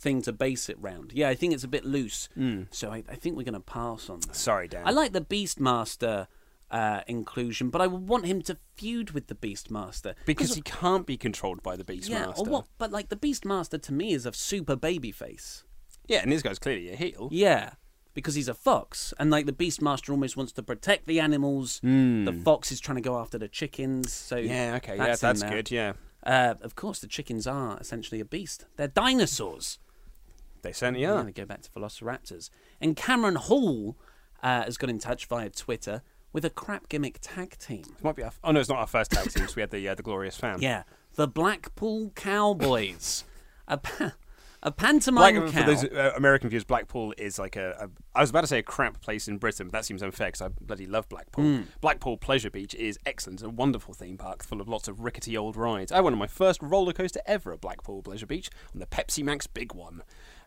thing 0.00 0.22
to 0.22 0.32
base 0.32 0.68
it 0.68 0.76
round. 0.80 1.12
Yeah, 1.14 1.28
I 1.28 1.34
think 1.34 1.52
it's 1.54 1.64
a 1.64 1.68
bit 1.68 1.84
loose. 1.84 2.28
So 2.70 2.90
I, 2.90 3.04
I 3.08 3.14
think 3.16 3.36
we're 3.36 3.44
going 3.44 3.54
to 3.54 3.60
pass 3.60 4.08
on 4.08 4.20
that. 4.20 4.34
Sorry, 4.36 4.66
Dan. 4.68 4.82
I 4.86 4.90
like 4.90 5.12
the 5.12 5.20
Beastmaster 5.20 6.26
uh, 6.70 7.00
inclusion, 7.06 7.68
but 7.70 7.80
I 7.80 7.86
would 7.86 8.08
want 8.08 8.26
him 8.26 8.42
to 8.42 8.56
feud 8.76 9.10
with 9.10 9.26
the 9.26 9.34
Beastmaster 9.34 10.14
because 10.24 10.54
he 10.54 10.62
can't 10.62 11.06
be 11.06 11.16
controlled 11.16 11.62
by 11.62 11.76
the 11.76 11.84
Beastmaster. 11.84 12.08
yeah, 12.10 12.32
or 12.36 12.44
what? 12.44 12.66
But 12.78 12.90
like 12.90 13.08
the 13.08 13.16
Beastmaster 13.16 13.80
to 13.82 13.92
me 13.92 14.12
is 14.12 14.24
a 14.26 14.32
super 14.32 14.76
baby 14.76 15.12
face. 15.12 15.64
Yeah, 16.06 16.22
and 16.22 16.32
this 16.32 16.42
guy's 16.42 16.58
clearly 16.58 16.90
a 16.92 16.96
heel. 16.96 17.28
Yeah, 17.30 17.72
because 18.14 18.34
he's 18.36 18.48
a 18.48 18.54
fox, 18.54 19.12
and 19.18 19.30
like 19.30 19.46
the 19.46 19.52
Beastmaster 19.52 20.10
almost 20.10 20.36
wants 20.36 20.52
to 20.52 20.62
protect 20.62 21.06
the 21.06 21.20
animals. 21.20 21.80
The 21.82 22.40
fox 22.44 22.72
is 22.72 22.80
trying 22.80 22.96
to 22.96 23.02
go 23.02 23.18
after 23.18 23.36
the 23.38 23.48
chickens. 23.48 24.12
So. 24.12 24.36
Yeah, 24.36 24.74
okay, 24.76 24.96
yeah, 24.96 25.06
that's 25.06 25.22
in 25.22 25.28
that's 25.28 25.42
good. 25.42 25.70
Yeah, 25.70 25.92
Uh, 26.24 26.54
of 26.62 26.74
course, 26.74 26.98
the 27.00 27.06
chickens 27.06 27.46
are 27.46 27.78
essentially 27.78 28.20
a 28.20 28.24
beast. 28.24 28.66
They're 28.76 28.88
dinosaurs. 28.88 29.78
They 30.62 30.72
certainly 30.72 31.02
Yeah, 31.02 31.12
are. 31.14 31.24
they 31.24 31.32
go 31.32 31.44
back 31.44 31.62
to 31.62 31.70
Velociraptors. 31.70 32.50
And 32.80 32.96
Cameron 32.96 33.36
Hall 33.36 33.96
uh, 34.42 34.64
has 34.64 34.76
got 34.76 34.90
in 34.90 34.98
touch 34.98 35.26
via 35.26 35.50
Twitter 35.50 36.02
with 36.32 36.44
a 36.44 36.50
crap 36.50 36.88
gimmick 36.88 37.18
tag 37.20 37.58
team. 37.58 37.82
It 37.98 38.04
might 38.04 38.16
be. 38.16 38.22
Our, 38.22 38.32
oh 38.44 38.52
no, 38.52 38.60
it's 38.60 38.68
not 38.68 38.78
our 38.78 38.86
first 38.86 39.10
tag 39.10 39.30
team. 39.30 39.44
'cause 39.44 39.56
we 39.56 39.60
had 39.62 39.70
the 39.70 39.88
uh, 39.88 39.94
the 39.94 40.02
glorious 40.02 40.36
fam. 40.36 40.58
Yeah, 40.60 40.84
the 41.16 41.26
Blackpool 41.26 42.10
Cowboys. 42.14 43.24
a, 43.68 43.78
pa- 43.78 44.12
a 44.62 44.70
pantomime 44.70 45.34
Black, 45.36 45.52
cow. 45.52 45.60
for 45.60 45.66
those 45.66 45.84
uh, 45.84 46.12
American 46.16 46.48
viewers, 46.50 46.64
Blackpool 46.64 47.14
is 47.18 47.38
like 47.38 47.56
a, 47.56 47.70
a. 47.80 47.88
I 48.14 48.20
was 48.20 48.30
about 48.30 48.42
to 48.42 48.46
say 48.46 48.58
a 48.58 48.62
crap 48.62 49.00
place 49.00 49.26
in 49.26 49.38
Britain, 49.38 49.66
but 49.66 49.72
that 49.72 49.84
seems 49.84 50.02
unfair 50.02 50.28
because 50.28 50.42
I 50.42 50.48
bloody 50.48 50.86
love 50.86 51.08
Blackpool. 51.08 51.44
Hmm. 51.44 51.62
Blackpool 51.80 52.16
Pleasure 52.16 52.50
Beach 52.50 52.74
is 52.74 52.98
excellent. 53.06 53.40
It's 53.40 53.44
a 53.46 53.50
wonderful 53.50 53.94
theme 53.94 54.16
park 54.18 54.44
full 54.44 54.60
of 54.60 54.68
lots 54.68 54.86
of 54.86 55.00
rickety 55.00 55.36
old 55.36 55.56
rides. 55.56 55.90
I 55.92 56.00
one 56.00 56.12
of 56.12 56.18
my 56.18 56.26
first 56.28 56.60
roller 56.62 56.92
coaster 56.92 57.20
ever 57.26 57.52
at 57.52 57.60
Blackpool 57.60 58.02
Pleasure 58.02 58.26
Beach 58.26 58.50
on 58.74 58.80
the 58.80 58.86
Pepsi 58.86 59.24
Max 59.24 59.46
big 59.46 59.74
one. 59.74 60.02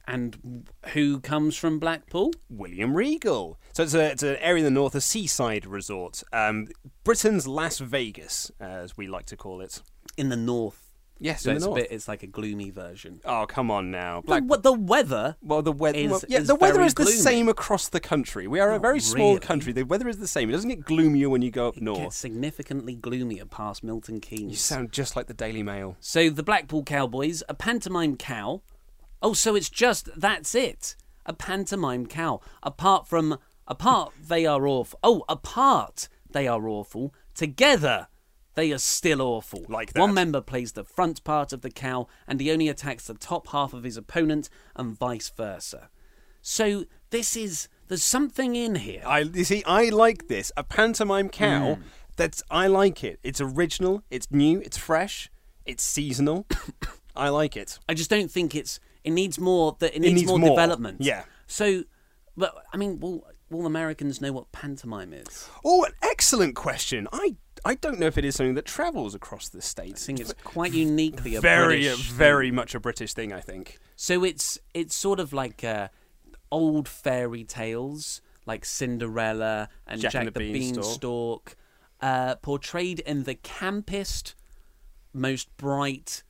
And 0.07 0.67
who 0.93 1.19
comes 1.19 1.55
from 1.55 1.79
Blackpool? 1.79 2.31
William 2.49 2.93
Regal. 2.95 3.57
So 3.73 3.83
it's 3.83 3.93
a 3.93 4.11
it's 4.11 4.23
an 4.23 4.37
area 4.37 4.59
in 4.59 4.65
the 4.65 4.79
north, 4.79 4.95
a 4.95 5.01
seaside 5.01 5.65
resort. 5.65 6.23
Um, 6.33 6.67
Britain's 7.03 7.47
Las 7.47 7.79
Vegas, 7.79 8.51
as 8.59 8.97
we 8.97 9.07
like 9.07 9.25
to 9.27 9.37
call 9.37 9.61
it. 9.61 9.81
In 10.17 10.29
the 10.29 10.35
north. 10.37 10.79
Yes, 11.19 11.43
So 11.43 11.51
in 11.51 11.55
it's 11.55 11.63
the 11.65 11.71
a 11.71 11.73
north. 11.75 11.83
bit. 11.89 11.95
It's 11.95 12.07
like 12.09 12.21
a 12.23 12.27
gloomy 12.27 12.69
version. 12.69 13.21
Oh 13.23 13.45
come 13.47 13.71
on 13.71 13.91
now, 13.91 14.19
The, 14.21 14.27
Black. 14.27 14.43
what 14.43 14.63
the 14.63 14.73
weather? 14.73 15.37
Well, 15.41 15.61
the 15.61 15.71
weather. 15.71 15.97
is- 15.97 16.11
well, 16.11 16.21
yeah, 16.27 16.39
is 16.39 16.47
the 16.47 16.55
weather 16.55 16.81
is 16.81 16.95
the 16.95 17.03
gloomy. 17.03 17.17
same 17.17 17.47
across 17.47 17.87
the 17.87 18.01
country. 18.01 18.45
We 18.47 18.59
are 18.59 18.71
a 18.73 18.79
very 18.79 18.99
small 18.99 19.35
really. 19.35 19.39
country. 19.39 19.71
The 19.71 19.83
weather 19.83 20.09
is 20.09 20.17
the 20.17 20.27
same. 20.27 20.49
It 20.49 20.53
doesn't 20.53 20.69
get 20.69 20.83
gloomier 20.83 21.29
when 21.29 21.41
you 21.41 21.49
go 21.51 21.69
up 21.69 21.75
Gets 21.75 21.83
north. 21.83 22.13
significantly 22.13 22.95
gloomier 22.95 23.45
past 23.45 23.83
Milton 23.83 24.19
Keynes. 24.19 24.51
You 24.51 24.57
sound 24.57 24.91
just 24.91 25.15
like 25.15 25.27
the 25.27 25.33
Daily 25.33 25.63
Mail. 25.63 25.95
So 26.01 26.29
the 26.29 26.43
Blackpool 26.43 26.83
Cowboys, 26.83 27.41
a 27.47 27.53
pantomime 27.53 28.17
cow. 28.17 28.61
Oh, 29.23 29.33
so 29.33 29.55
it's 29.55 29.69
just 29.69 30.09
that's 30.19 30.53
it. 30.53 30.95
A 31.25 31.33
pantomime 31.33 32.05
cow. 32.05 32.41
Apart 32.61 33.07
from 33.07 33.37
apart 33.67 34.13
they 34.21 34.45
are 34.45 34.67
awful. 34.67 34.99
Oh, 35.01 35.23
apart 35.27 36.09
they 36.29 36.47
are 36.47 36.67
awful. 36.67 37.13
Together 37.33 38.07
they 38.55 38.71
are 38.71 38.77
still 38.77 39.21
awful. 39.21 39.65
Like 39.67 39.93
that. 39.93 39.99
One 40.01 40.13
member 40.13 40.41
plays 40.41 40.73
the 40.73 40.83
front 40.83 41.23
part 41.23 41.53
of 41.53 41.61
the 41.61 41.71
cow 41.71 42.07
and 42.27 42.39
he 42.39 42.51
only 42.51 42.67
attacks 42.67 43.07
the 43.07 43.15
top 43.15 43.47
half 43.47 43.73
of 43.73 43.83
his 43.83 43.97
opponent 43.97 44.49
and 44.75 44.95
vice 44.95 45.31
versa. 45.35 45.89
So 46.41 46.83
this 47.09 47.37
is 47.37 47.69
there's 47.87 48.03
something 48.03 48.55
in 48.55 48.75
here. 48.75 49.03
I 49.05 49.19
you 49.19 49.43
see. 49.43 49.63
I 49.65 49.89
like 49.89 50.27
this. 50.27 50.51
A 50.57 50.63
pantomime 50.63 51.29
cow. 51.29 51.75
Hmm. 51.75 51.81
That's. 52.15 52.43
I 52.49 52.67
like 52.67 53.03
it. 53.03 53.19
It's 53.23 53.41
original. 53.41 54.03
It's 54.09 54.29
new. 54.31 54.59
It's 54.59 54.77
fresh. 54.77 55.29
It's 55.65 55.83
seasonal. 55.83 56.45
I 57.15 57.29
like 57.29 57.55
it. 57.55 57.79
I 57.87 57.93
just 57.93 58.09
don't 58.09 58.31
think 58.31 58.55
it's. 58.55 58.79
It 59.03 59.11
needs 59.11 59.39
more. 59.39 59.75
That 59.79 59.95
it 59.95 59.99
needs, 60.01 60.13
needs 60.13 60.27
more, 60.27 60.39
more, 60.39 60.49
development. 60.51 60.97
yeah. 61.01 61.23
So, 61.47 61.83
but 62.37 62.55
I 62.73 62.77
mean, 62.77 62.99
will 62.99 63.25
will 63.49 63.65
Americans 63.65 64.21
know 64.21 64.31
what 64.31 64.51
pantomime 64.51 65.13
is? 65.13 65.49
Oh, 65.63 65.83
an 65.83 65.93
excellent 66.01 66.55
question. 66.55 67.07
I 67.13 67.35
I 67.65 67.75
don't 67.75 67.99
know 67.99 68.07
if 68.07 68.17
it 68.17 68.25
is 68.25 68.35
something 68.35 68.55
that 68.55 68.65
travels 68.65 69.15
across 69.15 69.49
the 69.49 69.59
I 69.59 69.61
states. 69.61 70.05
think 70.05 70.19
it's 70.19 70.33
quite 70.43 70.73
uniquely 70.73 71.35
a 71.35 71.41
very, 71.41 71.81
British 71.83 72.09
very 72.11 72.47
thing. 72.47 72.55
much 72.55 72.75
a 72.75 72.79
British 72.79 73.13
thing. 73.13 73.31
I 73.31 73.39
think. 73.41 73.79
So 73.95 74.23
it's 74.23 74.57
it's 74.73 74.95
sort 74.95 75.19
of 75.19 75.33
like 75.33 75.63
uh, 75.63 75.89
old 76.51 76.87
fairy 76.87 77.43
tales, 77.43 78.21
like 78.45 78.65
Cinderella 78.65 79.69
and 79.87 80.01
Jack 80.01 80.13
Jack, 80.13 80.25
and 80.25 80.33
the 80.33 80.39
the 80.39 80.53
Beanstalk. 80.53 80.83
Beanstalk, 80.83 81.55
uh, 82.01 82.35
portrayed 82.35 82.99
in 83.01 83.23
the 83.23 83.35
campest, 83.35 84.33
most 85.13 85.55
bright 85.57 86.23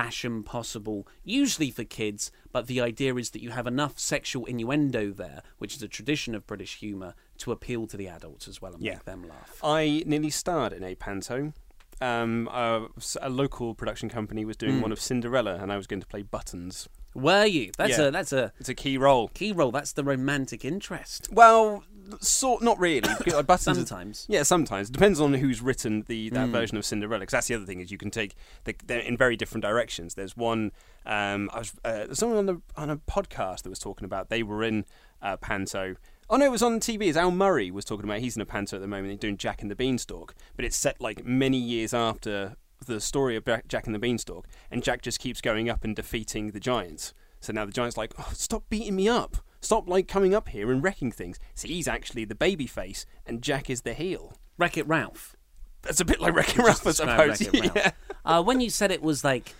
fashion 0.00 0.42
possible, 0.42 1.08
usually 1.24 1.70
for 1.70 1.82
kids, 1.84 2.30
but 2.52 2.66
the 2.66 2.80
idea 2.82 3.14
is 3.14 3.30
that 3.30 3.40
you 3.42 3.50
have 3.50 3.66
enough 3.66 3.98
sexual 3.98 4.44
innuendo 4.44 5.10
there, 5.10 5.40
which 5.56 5.74
is 5.74 5.82
a 5.82 5.88
tradition 5.88 6.34
of 6.34 6.46
British 6.46 6.76
humour, 6.80 7.14
to 7.38 7.50
appeal 7.50 7.86
to 7.86 7.96
the 7.96 8.06
adults 8.06 8.46
as 8.46 8.60
well 8.60 8.74
and 8.74 8.82
Yeah. 8.82 8.94
make 8.94 9.04
them 9.04 9.26
laugh. 9.26 9.58
I 9.64 10.02
nearly 10.06 10.28
starred 10.30 10.74
in 10.74 10.84
a 10.84 10.94
panto. 10.96 11.54
Um, 12.02 12.46
a, 12.52 12.88
a 13.22 13.30
local 13.30 13.74
production 13.74 14.10
company 14.10 14.44
was 14.44 14.58
doing 14.58 14.82
one 14.82 14.92
of 14.92 15.00
Cinderella, 15.00 15.54
and 15.54 15.72
I 15.72 15.78
was 15.78 15.86
going 15.86 16.00
to 16.00 16.06
play 16.06 16.20
Buttons. 16.22 16.90
Were 17.14 17.46
you? 17.46 17.70
That's 17.78 17.96
Yeah. 17.96 18.08
a 18.08 18.10
that's 18.10 18.34
a 18.34 18.52
It's 18.60 18.68
a 18.68 18.74
key 18.74 18.98
role. 18.98 19.28
key 19.28 19.50
role. 19.52 19.70
That's 19.70 19.92
the 19.92 20.04
romantic 20.04 20.62
interest. 20.62 21.28
Well, 21.32 21.84
sort 22.20 22.62
not 22.62 22.78
really. 22.78 23.00
Buttons 23.46 23.78
is- 23.78 23.88
Sometimes. 23.88 24.26
yeah, 24.28 24.42
sometimes 24.42 24.90
depends 24.90 25.20
on 25.20 25.34
who's 25.34 25.60
written 25.60 26.04
the 26.08 26.30
that 26.30 26.48
version 26.48 26.76
of 26.76 26.84
Cinderella. 26.84 27.20
Because 27.20 27.32
that's 27.32 27.48
the 27.48 27.54
other 27.54 27.66
thing 27.66 27.80
is 27.80 27.90
you 27.90 27.98
can 27.98 28.10
take 28.10 28.34
the, 28.64 28.74
they're 28.84 29.00
in 29.00 29.16
very 29.16 29.36
different 29.36 29.62
directions. 29.62 30.14
There's 30.14 30.36
one. 30.36 30.72
Um, 31.04 31.50
I 31.52 31.58
was 31.58 31.72
uh, 31.84 32.14
someone 32.14 32.38
on 32.38 32.46
the 32.46 32.60
on 32.76 32.90
a 32.90 32.96
podcast 32.96 33.62
that 33.62 33.70
was 33.70 33.78
talking 33.78 34.04
about 34.04 34.28
they 34.28 34.42
were 34.42 34.62
in 34.62 34.84
uh, 35.22 35.36
Panto. 35.36 35.96
Oh 36.28 36.36
no, 36.36 36.46
it 36.46 36.50
was 36.50 36.62
on 36.62 36.80
TV. 36.80 37.02
It's 37.08 37.16
Al 37.16 37.30
Murray 37.30 37.70
was 37.70 37.84
talking 37.84 38.04
about. 38.04 38.18
He's 38.18 38.34
in 38.36 38.42
a 38.42 38.46
Panto 38.46 38.76
at 38.76 38.82
the 38.82 38.88
moment. 38.88 39.10
He's 39.10 39.20
doing 39.20 39.36
Jack 39.36 39.62
and 39.62 39.70
the 39.70 39.76
Beanstalk, 39.76 40.34
but 40.56 40.64
it's 40.64 40.76
set 40.76 41.00
like 41.00 41.24
many 41.24 41.58
years 41.58 41.94
after 41.94 42.56
the 42.84 43.00
story 43.00 43.36
of 43.36 43.44
Jack 43.68 43.86
and 43.86 43.94
the 43.94 43.98
Beanstalk, 43.98 44.46
and 44.70 44.82
Jack 44.82 45.02
just 45.02 45.18
keeps 45.20 45.40
going 45.40 45.70
up 45.70 45.84
and 45.84 45.94
defeating 45.96 46.50
the 46.50 46.60
giants. 46.60 47.14
So 47.40 47.52
now 47.52 47.64
the 47.64 47.72
giant's 47.72 47.96
like, 47.96 48.12
oh, 48.18 48.30
stop 48.32 48.64
beating 48.68 48.96
me 48.96 49.08
up. 49.08 49.36
Stop 49.66 49.88
like 49.88 50.06
coming 50.06 50.32
up 50.32 50.50
here 50.50 50.70
and 50.70 50.80
wrecking 50.80 51.10
things. 51.10 51.40
See, 51.56 51.66
he's 51.66 51.88
actually 51.88 52.24
the 52.24 52.36
baby 52.36 52.68
face, 52.68 53.04
and 53.26 53.42
Jack 53.42 53.68
is 53.68 53.80
the 53.80 53.94
heel. 53.94 54.34
Wreck 54.56 54.78
It 54.78 54.86
Ralph. 54.86 55.34
That's 55.82 56.00
a 56.00 56.04
bit 56.04 56.20
like 56.20 56.34
Wreck-It 56.36 56.58
Ralph, 56.58 56.86
I 56.86 56.92
suppose. 56.92 57.40
Wreck-It 57.40 57.60
Ralph. 57.60 57.74
Yeah. 57.74 57.90
Uh, 58.24 58.42
when 58.44 58.60
you 58.60 58.70
said 58.70 58.92
it 58.92 59.02
was 59.02 59.24
like 59.24 59.56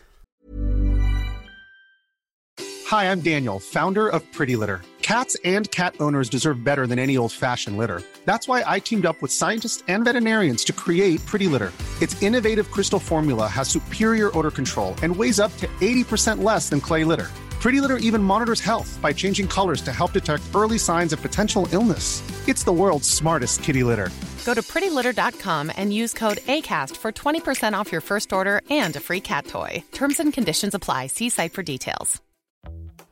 Hi, 2.87 3.11
I'm 3.11 3.21
Daniel, 3.21 3.59
founder 3.59 4.07
of 4.07 4.23
Pretty 4.31 4.55
Litter. 4.55 4.81
Cats 5.03 5.37
and 5.45 5.69
cat 5.73 5.97
owners 5.99 6.29
deserve 6.29 6.63
better 6.63 6.87
than 6.87 7.01
any 7.01 7.17
old 7.17 7.33
fashioned 7.33 7.77
litter. 7.77 8.01
That's 8.27 8.47
why 8.47 8.63
I 8.65 8.79
teamed 8.79 9.07
up 9.07 9.21
with 9.21 9.33
scientists 9.33 9.83
and 9.89 10.05
veterinarians 10.05 10.63
to 10.67 10.73
create 10.73 11.19
Pretty 11.27 11.49
Litter. 11.49 11.73
Its 12.01 12.23
innovative 12.23 12.71
crystal 12.71 13.01
formula 13.01 13.49
has 13.49 13.69
superior 13.69 14.31
odor 14.39 14.53
control 14.53 14.95
and 15.03 15.17
weighs 15.17 15.41
up 15.41 15.57
to 15.57 15.67
80% 15.81 16.45
less 16.45 16.69
than 16.69 16.81
clay 16.81 17.03
litter. 17.03 17.29
Pretty 17.61 17.81
Litter 17.81 17.97
even 17.97 18.23
monitors 18.23 18.61
health 18.61 18.99
by 19.03 19.13
changing 19.13 19.49
colors 19.49 19.83
to 19.83 19.93
help 19.93 20.13
detect 20.13 20.45
early 20.55 20.79
signs 20.79 21.13
of 21.13 21.21
potential 21.21 21.67
illness. 21.73 22.23
It's 22.47 22.63
the 22.65 22.73
world's 22.73 23.09
smartest 23.09 23.63
kitty 23.65 23.83
litter. 23.83 24.11
Go 24.45 24.55
to 24.55 24.63
prettylitter.com 24.63 25.73
and 25.77 25.93
use 25.93 26.13
code 26.13 26.39
ACAST 26.47 26.97
for 26.97 27.11
20% 27.11 27.73
off 27.75 27.91
your 27.91 28.01
first 28.01 28.33
order 28.33 28.61
and 28.71 28.95
a 28.95 29.01
free 29.01 29.21
cat 29.21 29.47
toy. 29.49 29.83
Terms 29.91 30.21
and 30.21 30.33
conditions 30.33 30.75
apply. 30.75 31.09
See 31.09 31.29
site 31.29 31.53
for 31.53 31.65
details. 31.65 32.23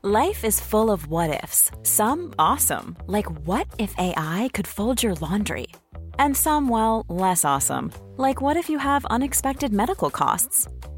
Life 0.07 0.45
is 0.45 0.59
full 0.59 0.91
of 0.91 1.07
what 1.07 1.43
ifs. 1.43 1.71
Some 1.81 2.35
awesome, 2.37 2.95
like 3.07 3.25
what 3.47 3.65
if 3.79 3.91
AI 3.97 4.51
could 4.53 4.67
fold 4.67 5.01
your 5.01 5.15
laundry? 5.15 5.67
And 6.19 6.37
some, 6.37 6.69
well, 6.69 7.05
less 7.09 7.43
awesome, 7.43 7.91
like 8.15 8.39
what 8.39 8.55
if 8.55 8.69
you 8.69 8.77
have 8.77 9.03
unexpected 9.05 9.73
medical 9.73 10.11
costs? 10.11 10.67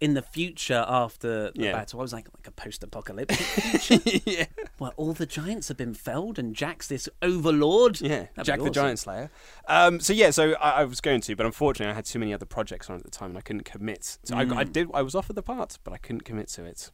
in 0.00 0.14
the 0.14 0.22
future 0.22 0.84
after 0.88 1.50
the 1.50 1.62
Yeah. 1.64 1.72
battle, 1.72 1.98
I 2.00 2.02
was 2.02 2.12
like 2.12 2.28
like 2.36 2.46
a 2.46 2.52
post-apocalyptic 2.52 3.36
future 3.38 4.20
yeah. 4.24 4.44
where 4.78 4.92
all 4.96 5.12
the 5.12 5.26
giants 5.26 5.68
have 5.68 5.76
been 5.76 5.94
felled 5.94 6.38
and 6.38 6.54
Jack's 6.54 6.86
this 6.88 7.08
overlord. 7.20 8.00
Yeah, 8.00 8.26
That'd 8.36 8.44
Jack 8.44 8.60
the. 8.60 8.70
Giant 8.70 8.98
Slayer. 9.00 9.30
Um, 9.66 9.98
so 10.00 10.12
yeah, 10.12 10.30
so 10.30 10.52
I, 10.54 10.82
I 10.82 10.84
was 10.84 11.00
going 11.00 11.20
to, 11.22 11.34
but 11.36 11.46
unfortunately, 11.46 11.90
I 11.92 11.94
had 11.96 12.04
too 12.04 12.18
many 12.20 12.32
other 12.32 12.46
projects 12.46 12.88
on 12.88 12.96
at 12.96 13.02
the 13.04 13.10
time, 13.10 13.30
and 13.30 13.38
I 13.38 13.40
couldn't 13.40 13.64
commit. 13.64 14.18
So 14.24 14.36
I, 14.36 14.42
I 14.42 14.44
Mm. 14.44 14.72
did. 14.72 14.88
I 14.94 15.02
was 15.02 15.14
offered 15.14 15.34
the 15.36 15.42
part, 15.42 15.78
but 15.84 15.92
I 15.92 15.96
couldn't 15.98 16.24
commit 16.24 16.48
to 16.50 16.64
it. 16.64 16.90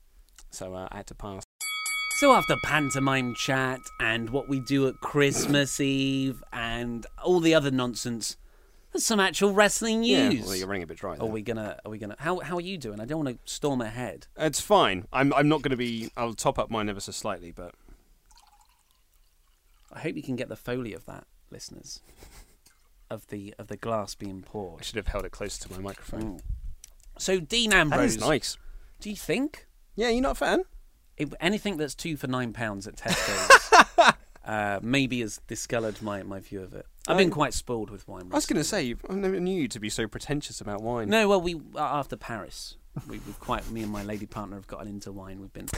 So 0.50 0.74
uh, 0.74 0.88
I 0.90 0.98
had 0.98 1.06
to 1.08 1.14
pass. 1.14 1.42
So 2.20 2.32
after 2.32 2.54
pantomime 2.64 3.34
chat 3.34 3.80
and 4.00 4.30
what 4.30 4.48
we 4.48 4.60
do 4.60 4.86
at 4.86 4.94
Christmas 5.00 5.80
Eve 5.80 6.42
and 6.52 7.04
all 7.24 7.40
the 7.40 7.54
other 7.54 7.70
nonsense, 7.72 8.36
some 8.96 9.20
actual 9.20 9.52
wrestling 9.52 10.00
news. 10.00 10.34
Yeah, 10.34 10.44
well, 10.46 10.54
you're 10.56 10.66
running 10.68 10.82
a 10.82 10.86
bit 10.86 10.98
dry. 10.98 11.16
Are 11.16 11.26
we 11.26 11.42
gonna? 11.42 11.78
Are 11.84 11.90
we 11.90 11.98
gonna? 11.98 12.16
How 12.18 12.40
How 12.40 12.56
are 12.56 12.60
you 12.60 12.78
doing? 12.78 13.00
I 13.00 13.04
don't 13.04 13.24
want 13.24 13.36
to 13.44 13.52
storm 13.52 13.80
ahead. 13.80 14.26
It's 14.36 14.60
fine. 14.60 15.06
I'm. 15.12 15.32
I'm 15.34 15.48
not 15.48 15.62
going 15.62 15.70
to 15.72 15.76
be. 15.76 16.10
I'll 16.16 16.34
top 16.34 16.58
up 16.58 16.70
mine 16.70 16.88
ever 16.88 17.00
so 17.00 17.12
slightly, 17.12 17.50
but 17.50 17.74
I 19.92 20.00
hope 20.00 20.16
you 20.16 20.22
can 20.22 20.36
get 20.36 20.48
the 20.48 20.56
foley 20.56 20.92
of 20.92 21.04
that, 21.06 21.26
listeners, 21.50 22.00
of 23.10 23.26
the 23.28 23.54
of 23.58 23.68
the 23.68 23.76
glass 23.76 24.14
being 24.14 24.44
I 24.46 24.50
poured. 24.50 24.84
should 24.84 24.96
have 24.96 25.08
held 25.08 25.24
it 25.24 25.32
closer 25.32 25.62
to 25.68 25.72
my 25.72 25.78
microphone. 25.78 26.22
Mm. 26.38 26.40
So 27.18 27.38
Dean 27.40 27.70
That 27.70 27.76
Ambrose, 27.80 28.16
is 28.16 28.20
nice. 28.20 28.58
do 29.00 29.08
you 29.10 29.14
think 29.16 29.66
Yeah, 29.94 30.08
you're 30.08 30.20
not 30.22 30.32
a 30.32 30.34
fan. 30.36 30.64
it, 31.16 31.32
anything 31.40 31.76
that's 31.76 31.94
two 31.94 32.16
for 32.16 32.26
nine 32.26 32.52
pounds 32.52 32.88
at 32.88 32.96
Tesco's 32.96 34.14
uh, 34.44 34.80
maybe 34.82 35.20
has 35.20 35.40
discoloured 35.46 36.00
my, 36.02 36.22
my 36.22 36.40
view 36.40 36.62
of 36.62 36.74
it? 36.74 36.86
I've 37.06 37.18
been 37.18 37.30
quite 37.30 37.52
spoiled 37.52 37.90
with 37.90 38.08
wine. 38.08 38.28
I 38.32 38.34
was 38.34 38.46
going 38.46 38.56
to 38.56 38.64
say, 38.64 38.94
I 39.08 39.14
never 39.14 39.38
knew 39.38 39.62
you 39.62 39.68
to 39.68 39.80
be 39.80 39.90
so 39.90 40.06
pretentious 40.08 40.60
about 40.60 40.82
wine. 40.82 41.10
No, 41.10 41.28
well, 41.28 41.40
we 41.40 41.54
uh, 41.54 41.80
after 41.80 42.16
Paris, 42.16 42.76
we, 43.08 43.18
we've 43.26 43.40
quite 43.40 43.70
me 43.70 43.82
and 43.82 43.92
my 43.92 44.02
lady 44.02 44.26
partner 44.26 44.56
have 44.56 44.66
gotten 44.66 44.88
into 44.88 45.12
wine. 45.12 45.40
We've 45.40 45.52
been, 45.52 45.68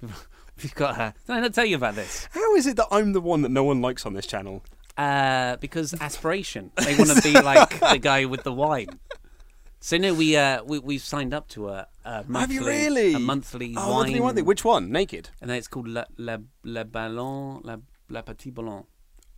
we've, 0.00 0.26
we've 0.62 0.74
got 0.74 0.96
her. 0.96 1.14
Did 1.26 1.32
I 1.32 1.40
not 1.40 1.54
tell 1.54 1.64
you 1.64 1.76
about 1.76 1.96
this? 1.96 2.28
How 2.32 2.54
is 2.54 2.66
it 2.66 2.76
that 2.76 2.86
I'm 2.90 3.12
the 3.12 3.20
one 3.20 3.42
that 3.42 3.50
no 3.50 3.64
one 3.64 3.80
likes 3.80 4.06
on 4.06 4.14
this 4.14 4.26
channel? 4.26 4.62
Uh, 4.96 5.56
because 5.56 5.94
aspiration. 6.00 6.72
They 6.76 6.96
want 6.96 7.10
to 7.10 7.22
be 7.22 7.32
like 7.32 7.78
the 7.92 7.98
guy 7.98 8.24
with 8.24 8.42
the 8.42 8.52
wine. 8.52 8.98
So 9.80 9.96
no, 9.96 10.12
we 10.14 10.36
uh 10.36 10.62
we 10.64 10.78
we've 10.80 11.02
signed 11.02 11.32
up 11.32 11.48
to 11.50 11.68
a, 11.68 11.86
a 12.04 12.24
monthly 12.26 12.40
Have 12.40 12.52
you 12.52 12.66
really? 12.66 13.14
a 13.14 13.18
monthly 13.18 13.74
Oh, 13.76 13.92
wine, 13.92 14.12
monthly 14.18 14.32
thing. 14.34 14.44
Which 14.44 14.64
one? 14.64 14.90
Naked. 14.90 15.30
and 15.40 15.48
then 15.50 15.56
it's 15.56 15.68
called 15.68 15.86
Le 15.88 16.04
Le 16.16 16.42
Le 16.64 16.84
Ballon 16.84 17.60
Le 17.62 17.80
Le 18.08 18.22
Petit 18.22 18.50
Ballon. 18.50 18.84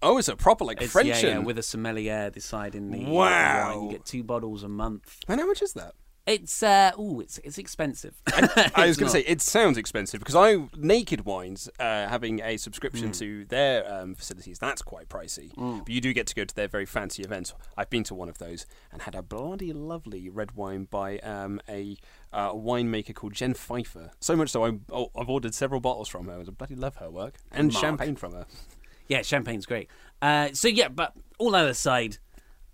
Oh, 0.03 0.17
it's 0.17 0.29
a 0.29 0.37
proper 0.37 0.65
like 0.65 0.81
It's, 0.81 0.93
French. 0.93 1.09
yeah, 1.09 1.19
yeah, 1.29 1.39
with 1.39 1.59
a 1.59 1.63
sommelier 1.63 2.31
deciding 2.31 2.91
the 2.91 3.05
Wow. 3.05 3.75
wine. 3.77 3.85
You 3.85 3.91
get 3.91 4.07
two 4.07 4.23
bottles 4.25 4.63
a 4.63 4.69
month. 4.69 5.19
And 5.29 5.39
how 5.41 5.47
much 5.47 5.61
is 5.61 5.75
that? 5.75 5.93
It's 6.27 6.63
uh, 6.63 6.93
ooh, 6.99 7.21
it's 7.21 7.39
it's 7.39 7.59
expensive. 7.59 8.15
I 8.75 8.87
was 8.87 8.97
going 8.97 9.07
to 9.07 9.11
say 9.11 9.21
it 9.27 9.41
sounds 9.41 9.77
expensive 9.79 10.21
because 10.21 10.37
I 10.37 10.69
Naked 10.77 11.25
Wines 11.25 11.69
uh, 11.81 12.07
having 12.09 12.41
a 12.43 12.57
subscription 12.57 13.11
Mm. 13.11 13.19
to 13.19 13.45
their 13.47 13.91
um, 13.93 14.15
facilities 14.15 14.59
that's 14.59 14.83
quite 14.83 15.09
pricey. 15.09 15.51
But 15.57 15.89
you 15.89 16.01
do 16.01 16.13
get 16.13 16.27
to 16.29 16.35
go 16.35 16.45
to 16.45 16.55
their 16.55 16.69
very 16.69 16.85
fancy 16.87 17.23
events. 17.23 17.55
I've 17.77 17.91
been 17.91 18.05
to 18.05 18.15
one 18.15 18.29
of 18.29 18.39
those 18.39 18.67
and 18.93 19.03
had 19.03 19.15
a 19.15 19.23
bloody 19.23 19.73
lovely 19.73 20.29
red 20.29 20.53
wine 20.53 20.85
by 20.91 21.19
um, 21.21 21.61
a 21.69 21.97
uh, 22.33 22.53
winemaker 22.53 23.15
called 23.15 23.33
Jen 23.33 23.55
Pfeiffer. 23.55 24.11
So 24.21 24.37
much 24.37 24.51
so 24.51 24.65
I'm, 24.65 24.85
oh, 24.93 25.11
I've 25.19 25.31
ordered 25.31 25.55
several 25.55 25.81
bottles 25.81 26.09
from 26.09 26.27
her. 26.27 26.39
I 26.39 26.43
bloody 26.45 26.77
love 26.77 26.97
her 26.97 27.11
work 27.11 27.39
and 27.51 27.73
Mark. 27.73 27.81
champagne 27.81 28.17
from 28.17 28.33
her. 28.35 28.47
Yeah, 29.09 29.23
champagne's 29.23 29.67
great. 29.67 29.89
Uh, 30.23 30.51
so 30.53 30.69
yeah, 30.69 30.89
but 30.89 31.15
all 31.39 31.51
that 31.53 31.67
aside, 31.67 32.19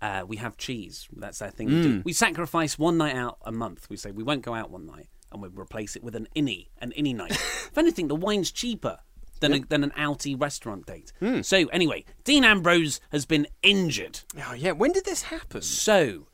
uh, 0.01 0.23
we 0.27 0.37
have 0.37 0.57
cheese. 0.57 1.07
That's 1.15 1.41
our 1.41 1.49
thing. 1.49 1.67
We, 1.67 1.81
do. 1.81 1.93
Mm. 1.99 2.05
we 2.05 2.13
sacrifice 2.13 2.77
one 2.77 2.97
night 2.97 3.15
out 3.15 3.37
a 3.43 3.51
month. 3.51 3.89
We 3.89 3.97
say 3.97 4.11
we 4.11 4.23
won't 4.23 4.43
go 4.43 4.53
out 4.53 4.69
one 4.69 4.85
night, 4.85 5.07
and 5.31 5.41
we 5.41 5.49
replace 5.49 5.95
it 5.95 6.03
with 6.03 6.15
an 6.15 6.27
innie, 6.35 6.67
an 6.79 6.91
innie 6.97 7.15
night. 7.15 7.31
if 7.31 7.77
anything, 7.77 8.07
the 8.07 8.15
wine's 8.15 8.51
cheaper 8.51 8.99
than 9.39 9.53
a, 9.53 9.59
than 9.59 9.83
an 9.83 9.91
outie 9.91 10.39
restaurant 10.39 10.85
date. 10.85 11.11
Hmm. 11.19 11.41
So 11.41 11.65
anyway, 11.67 12.05
Dean 12.23 12.43
Ambrose 12.43 12.99
has 13.11 13.25
been 13.25 13.47
injured. 13.63 14.21
Oh 14.45 14.53
yeah, 14.53 14.71
when 14.71 14.91
did 14.91 15.05
this 15.05 15.23
happen? 15.23 15.61
So. 15.61 16.27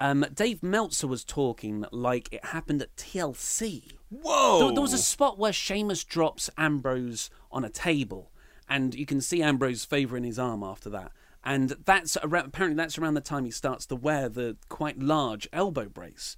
Um, 0.00 0.26
Dave 0.34 0.60
Meltzer 0.60 1.06
was 1.06 1.24
talking 1.24 1.84
like 1.92 2.28
it 2.32 2.46
happened 2.46 2.82
at 2.82 2.94
TLC. 2.96 3.92
Whoa! 4.10 4.58
There, 4.58 4.72
there 4.72 4.82
was 4.82 4.92
a 4.92 4.98
spot 4.98 5.38
where 5.38 5.52
Sheamus 5.52 6.02
drops 6.02 6.50
Ambrose 6.58 7.30
on 7.52 7.64
a 7.64 7.70
table, 7.70 8.32
and 8.68 8.92
you 8.92 9.06
can 9.06 9.20
see 9.20 9.40
Ambrose 9.40 9.84
favouring 9.84 10.24
his 10.24 10.38
arm 10.38 10.64
after 10.64 10.90
that. 10.90 11.12
And 11.44 11.76
that's 11.84 12.16
around, 12.22 12.46
apparently 12.46 12.76
that's 12.76 12.98
around 12.98 13.14
the 13.14 13.20
time 13.20 13.44
he 13.44 13.50
starts 13.50 13.84
to 13.86 13.96
wear 13.96 14.28
the 14.28 14.56
quite 14.70 14.98
large 14.98 15.46
elbow 15.52 15.88
brace. 15.88 16.36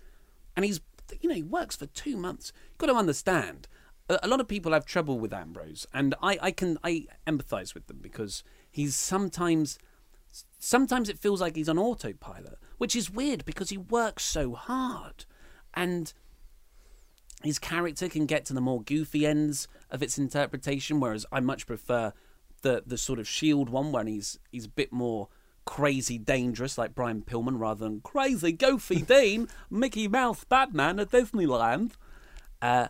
And 0.56 0.64
he's, 0.64 0.80
you 1.20 1.28
know, 1.28 1.34
he 1.34 1.42
works 1.42 1.76
for 1.76 1.86
two 1.86 2.16
months. 2.16 2.52
You've 2.70 2.78
got 2.78 2.86
to 2.88 2.94
understand, 2.94 3.68
a, 4.08 4.18
a 4.24 4.28
lot 4.28 4.40
of 4.40 4.48
people 4.48 4.72
have 4.72 4.84
trouble 4.84 5.18
with 5.18 5.32
Ambrose, 5.32 5.86
and 5.94 6.14
I, 6.20 6.38
I 6.42 6.50
can 6.50 6.78
I 6.82 7.06
empathise 7.26 7.72
with 7.72 7.86
them 7.86 7.98
because 8.02 8.42
he's 8.70 8.96
sometimes 8.96 9.78
sometimes 10.58 11.08
it 11.08 11.18
feels 11.18 11.40
like 11.40 11.56
he's 11.56 11.68
on 11.68 11.78
autopilot, 11.78 12.58
which 12.78 12.96
is 12.96 13.10
weird 13.10 13.44
because 13.44 13.70
he 13.70 13.78
works 13.78 14.24
so 14.24 14.54
hard. 14.54 15.24
And 15.72 16.12
his 17.42 17.58
character 17.58 18.08
can 18.08 18.26
get 18.26 18.44
to 18.46 18.54
the 18.54 18.60
more 18.60 18.82
goofy 18.82 19.26
ends 19.26 19.68
of 19.90 20.02
its 20.02 20.18
interpretation, 20.18 21.00
whereas 21.00 21.26
I 21.30 21.40
much 21.40 21.66
prefer 21.66 22.12
the 22.62 22.82
the 22.86 22.98
sort 22.98 23.18
of 23.18 23.28
shield 23.28 23.68
one 23.68 23.92
when 23.92 24.06
he's 24.06 24.38
he's 24.50 24.66
a 24.66 24.70
bit 24.70 24.92
more 24.92 25.28
crazy 25.64 26.16
dangerous 26.16 26.78
like 26.78 26.94
Brian 26.94 27.22
Pillman 27.22 27.58
rather 27.58 27.84
than 27.84 28.00
crazy 28.00 28.52
goofy 28.52 29.02
Dean 29.14 29.48
Mickey 29.70 30.06
Mouse 30.08 30.44
Batman 30.44 31.00
at 31.00 31.10
Disneyland. 31.10 31.92
Uh, 32.62 32.88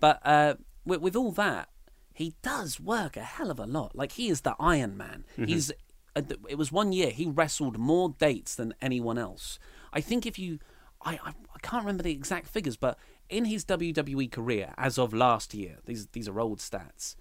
but 0.00 0.20
uh, 0.24 0.54
with, 0.84 1.00
with 1.00 1.14
all 1.16 1.30
that, 1.32 1.68
he 2.14 2.34
does 2.42 2.80
work 2.80 3.16
a 3.16 3.22
hell 3.22 3.50
of 3.50 3.58
a 3.58 3.66
lot. 3.66 3.94
Like 3.94 4.12
he 4.12 4.28
is 4.28 4.40
the 4.42 4.56
Iron 4.58 4.96
Man. 4.96 5.24
Mhm. 5.36 5.48
He's 5.48 5.70
uh, 6.14 6.22
it 6.48 6.56
was 6.56 6.72
one 6.72 6.92
year 6.92 7.10
he 7.10 7.26
wrestled 7.26 7.78
more 7.78 8.14
dates 8.18 8.54
than 8.54 8.74
anyone 8.80 9.18
else. 9.18 9.58
I 9.92 10.00
think 10.00 10.24
if 10.24 10.38
you, 10.38 10.58
I, 11.04 11.14
I 11.22 11.28
I 11.54 11.58
can't 11.62 11.82
remember 11.84 12.02
the 12.02 12.12
exact 12.12 12.48
figures, 12.48 12.76
but 12.76 12.98
in 13.28 13.44
his 13.44 13.64
WWE 13.66 14.30
career 14.30 14.72
as 14.78 14.98
of 14.98 15.12
last 15.12 15.52
year, 15.52 15.78
these 15.84 16.06
these 16.08 16.28
are 16.28 16.40
old 16.40 16.58
stats. 16.60 17.16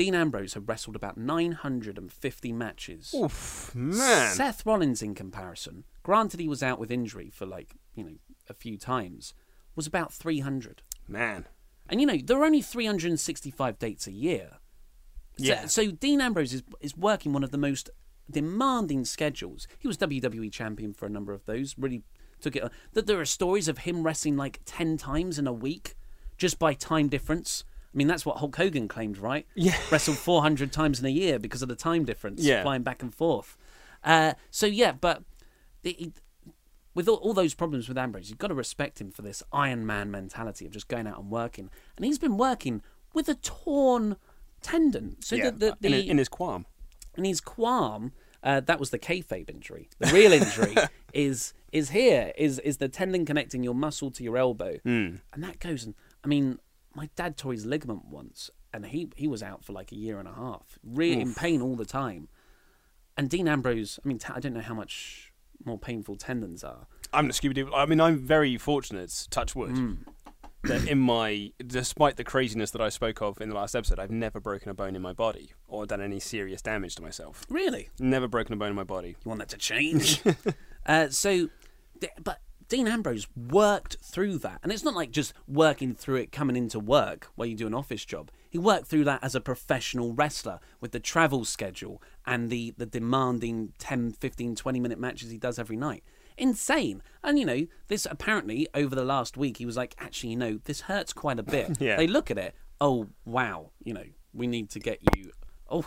Dean 0.00 0.14
Ambrose 0.14 0.54
had 0.54 0.66
wrestled 0.66 0.96
about 0.96 1.18
950 1.18 2.52
matches. 2.52 3.14
Oof, 3.14 3.70
man. 3.74 4.32
Seth 4.34 4.64
Rollins, 4.64 5.02
in 5.02 5.14
comparison, 5.14 5.84
granted 6.02 6.40
he 6.40 6.48
was 6.48 6.62
out 6.62 6.78
with 6.78 6.90
injury 6.90 7.28
for 7.28 7.44
like 7.44 7.74
you 7.94 8.02
know 8.04 8.14
a 8.48 8.54
few 8.54 8.78
times, 8.78 9.34
was 9.76 9.86
about 9.86 10.10
300. 10.10 10.80
Man. 11.06 11.44
And 11.86 12.00
you 12.00 12.06
know 12.06 12.16
there 12.16 12.40
are 12.40 12.46
only 12.46 12.62
365 12.62 13.78
dates 13.78 14.06
a 14.06 14.12
year. 14.12 14.52
So- 15.36 15.44
Yeah. 15.44 15.66
So, 15.66 15.90
Dean 15.90 16.22
Ambrose 16.22 16.54
is 16.54 16.62
is 16.80 16.96
working 16.96 17.34
one 17.34 17.44
of 17.44 17.50
the 17.50 17.58
most 17.58 17.90
demanding 18.30 19.04
schedules. 19.04 19.68
He 19.78 19.86
was 19.86 19.98
WWE 19.98 20.50
champion 20.50 20.94
for 20.94 21.04
a 21.04 21.10
number 21.10 21.34
of 21.34 21.44
those. 21.44 21.74
Really 21.76 22.04
took 22.40 22.56
it. 22.56 22.62
Uh, 22.62 22.70
that 22.94 23.06
there 23.06 23.20
are 23.20 23.26
stories 23.26 23.68
of 23.68 23.78
him 23.78 24.02
wrestling 24.02 24.38
like 24.38 24.60
10 24.64 24.96
times 24.96 25.38
in 25.38 25.46
a 25.46 25.52
week, 25.52 25.94
just 26.38 26.58
by 26.58 26.72
time 26.72 27.08
difference. 27.08 27.64
I 27.92 27.96
mean, 27.96 28.06
that's 28.06 28.24
what 28.24 28.36
Hulk 28.38 28.54
Hogan 28.56 28.86
claimed, 28.88 29.18
right? 29.18 29.46
Yeah. 29.54 29.76
Wrestled 29.90 30.18
400 30.18 30.72
times 30.72 31.00
in 31.00 31.06
a 31.06 31.10
year 31.10 31.38
because 31.38 31.62
of 31.62 31.68
the 31.68 31.74
time 31.76 32.04
difference, 32.04 32.42
Yeah. 32.42 32.62
flying 32.62 32.82
back 32.82 33.02
and 33.02 33.12
forth. 33.14 33.56
Uh, 34.04 34.34
so, 34.50 34.66
yeah, 34.66 34.92
but 34.92 35.22
it, 35.82 36.00
it- 36.00 36.12
with 36.94 37.08
all, 37.08 37.16
all 37.16 37.32
those 37.34 37.54
problems 37.54 37.88
with 37.88 37.96
Ambrose, 37.96 38.28
you've 38.30 38.38
got 38.38 38.48
to 38.48 38.54
respect 38.54 39.00
him 39.00 39.10
for 39.12 39.22
this 39.22 39.42
Iron 39.52 39.86
Man 39.86 40.10
mentality 40.10 40.66
of 40.66 40.72
just 40.72 40.88
going 40.88 41.06
out 41.06 41.18
and 41.20 41.30
working. 41.30 41.70
And 41.96 42.04
he's 42.04 42.18
been 42.18 42.36
working 42.36 42.82
with 43.14 43.28
a 43.28 43.34
torn 43.36 44.16
tendon. 44.60 45.16
So 45.20 45.36
yeah, 45.36 45.50
the, 45.50 45.76
the, 45.80 45.86
in, 45.86 45.92
the, 45.92 46.10
in 46.10 46.18
his 46.18 46.28
qualm. 46.28 46.66
and 47.16 47.24
his 47.24 47.40
qualm, 47.40 48.12
uh, 48.42 48.58
that 48.60 48.80
was 48.80 48.90
the 48.90 48.98
kayfabe 48.98 49.48
injury. 49.50 49.88
The 50.00 50.12
real 50.12 50.32
injury 50.32 50.74
is 51.14 51.52
is 51.72 51.90
here, 51.90 52.32
is 52.36 52.58
is 52.60 52.78
the 52.78 52.88
tendon 52.88 53.24
connecting 53.24 53.62
your 53.62 53.74
muscle 53.74 54.10
to 54.10 54.24
your 54.24 54.36
elbow, 54.36 54.78
Mm. 54.84 55.20
and 55.32 55.44
that 55.44 55.60
goes. 55.60 55.84
And 55.84 55.94
I 56.24 56.26
mean, 56.28 56.58
my 56.94 57.08
dad 57.16 57.36
tore 57.36 57.52
his 57.52 57.66
ligament 57.66 58.04
once, 58.06 58.50
and 58.72 58.86
he 58.86 59.08
he 59.16 59.26
was 59.28 59.42
out 59.42 59.64
for 59.64 59.72
like 59.72 59.92
a 59.92 59.96
year 59.96 60.18
and 60.18 60.28
a 60.28 60.32
half, 60.34 60.78
really 60.84 61.20
in 61.20 61.34
pain 61.34 61.60
all 61.62 61.76
the 61.76 61.84
time. 61.86 62.28
And 63.16 63.28
Dean 63.28 63.48
Ambrose, 63.48 63.98
I 64.04 64.08
mean, 64.08 64.18
I 64.32 64.40
don't 64.40 64.54
know 64.54 64.60
how 64.60 64.74
much 64.74 65.32
more 65.64 65.78
painful 65.78 66.16
tendons 66.16 66.64
are. 66.64 66.86
I'm 67.12 67.26
not 67.26 67.34
Scooby 67.34 67.54
Doo. 67.54 67.74
I 67.74 67.84
mean, 67.86 68.00
I'm 68.00 68.18
very 68.18 68.56
fortunate, 68.56 69.26
touch 69.30 69.54
wood, 69.54 69.72
Hmm. 69.76 69.94
that 70.64 70.86
in 70.88 70.98
my, 70.98 71.52
despite 71.66 72.16
the 72.16 72.24
craziness 72.24 72.70
that 72.70 72.80
I 72.80 72.88
spoke 72.88 73.20
of 73.20 73.40
in 73.40 73.48
the 73.50 73.54
last 73.54 73.74
episode, 73.74 73.98
I've 73.98 74.10
never 74.10 74.40
broken 74.40 74.70
a 74.70 74.74
bone 74.74 74.96
in 74.96 75.02
my 75.02 75.12
body 75.12 75.52
or 75.68 75.84
done 75.86 76.00
any 76.00 76.18
serious 76.20 76.62
damage 76.62 76.94
to 76.96 77.02
myself. 77.02 77.44
Really? 77.50 77.90
Never 77.98 78.26
broken 78.28 78.54
a 78.54 78.56
bone 78.56 78.70
in 78.70 78.74
my 78.76 78.84
body. 78.84 79.16
You 79.24 79.28
want 79.28 79.40
that 79.40 79.48
to 79.50 79.58
change? 79.58 80.22
uh, 80.86 81.08
so, 81.08 81.48
th- 82.00 82.12
but 82.22 82.40
Dean 82.70 82.86
Ambrose 82.86 83.26
worked 83.36 83.96
through 84.00 84.38
that. 84.38 84.60
And 84.62 84.70
it's 84.70 84.84
not 84.84 84.94
like 84.94 85.10
just 85.10 85.34
working 85.48 85.92
through 85.92 86.16
it 86.16 86.30
coming 86.30 86.56
into 86.56 86.78
work 86.78 87.26
where 87.34 87.48
you 87.48 87.56
do 87.56 87.66
an 87.66 87.74
office 87.74 88.04
job. 88.04 88.30
He 88.48 88.58
worked 88.58 88.86
through 88.86 89.04
that 89.04 89.22
as 89.24 89.34
a 89.34 89.40
professional 89.40 90.14
wrestler 90.14 90.60
with 90.80 90.92
the 90.92 91.00
travel 91.00 91.44
schedule 91.44 92.00
and 92.24 92.48
the, 92.48 92.72
the 92.78 92.86
demanding 92.86 93.72
10, 93.78 94.12
15, 94.12 94.54
20 94.54 94.80
minute 94.80 95.00
matches 95.00 95.30
he 95.30 95.36
does 95.36 95.58
every 95.58 95.76
night. 95.76 96.04
Insane. 96.38 97.02
And, 97.24 97.40
you 97.40 97.44
know, 97.44 97.66
this 97.88 98.06
apparently 98.08 98.68
over 98.72 98.94
the 98.94 99.04
last 99.04 99.36
week, 99.36 99.56
he 99.56 99.66
was 99.66 99.76
like, 99.76 99.96
actually, 99.98 100.30
you 100.30 100.36
know, 100.36 100.60
this 100.64 100.82
hurts 100.82 101.12
quite 101.12 101.40
a 101.40 101.42
bit. 101.42 101.76
Yeah. 101.80 101.96
They 101.96 102.06
look 102.06 102.30
at 102.30 102.38
it, 102.38 102.54
oh, 102.80 103.08
wow, 103.24 103.70
you 103.82 103.94
know, 103.94 104.04
we 104.32 104.46
need 104.46 104.70
to 104.70 104.78
get 104.78 105.00
you. 105.16 105.32
Oh, 105.68 105.84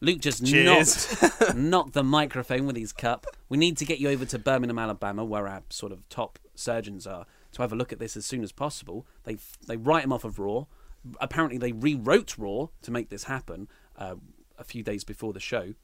Luke 0.00 0.20
just 0.20 0.44
Cheers. 0.46 1.22
knocked, 1.22 1.54
knocked 1.56 1.92
the 1.92 2.02
microphone 2.02 2.66
with 2.66 2.76
his 2.76 2.92
cup. 2.92 3.26
We 3.48 3.58
need 3.58 3.76
to 3.78 3.84
get 3.84 3.98
you 3.98 4.08
over 4.08 4.24
to 4.24 4.38
Birmingham, 4.38 4.78
Alabama, 4.78 5.24
where 5.24 5.46
our 5.46 5.62
sort 5.68 5.92
of 5.92 6.08
top 6.08 6.38
surgeons 6.54 7.06
are, 7.06 7.26
to 7.52 7.62
have 7.62 7.72
a 7.72 7.76
look 7.76 7.92
at 7.92 7.98
this 7.98 8.16
as 8.16 8.24
soon 8.24 8.42
as 8.42 8.52
possible. 8.52 9.06
They 9.24 9.36
they 9.66 9.76
write 9.76 10.04
him 10.04 10.12
off 10.12 10.24
of 10.24 10.38
Raw. 10.38 10.64
Apparently, 11.20 11.58
they 11.58 11.72
rewrote 11.72 12.36
Raw 12.38 12.68
to 12.82 12.90
make 12.90 13.08
this 13.10 13.24
happen 13.24 13.68
uh, 13.98 14.14
a 14.58 14.64
few 14.64 14.82
days 14.82 15.04
before 15.04 15.32
the 15.32 15.40
show. 15.40 15.74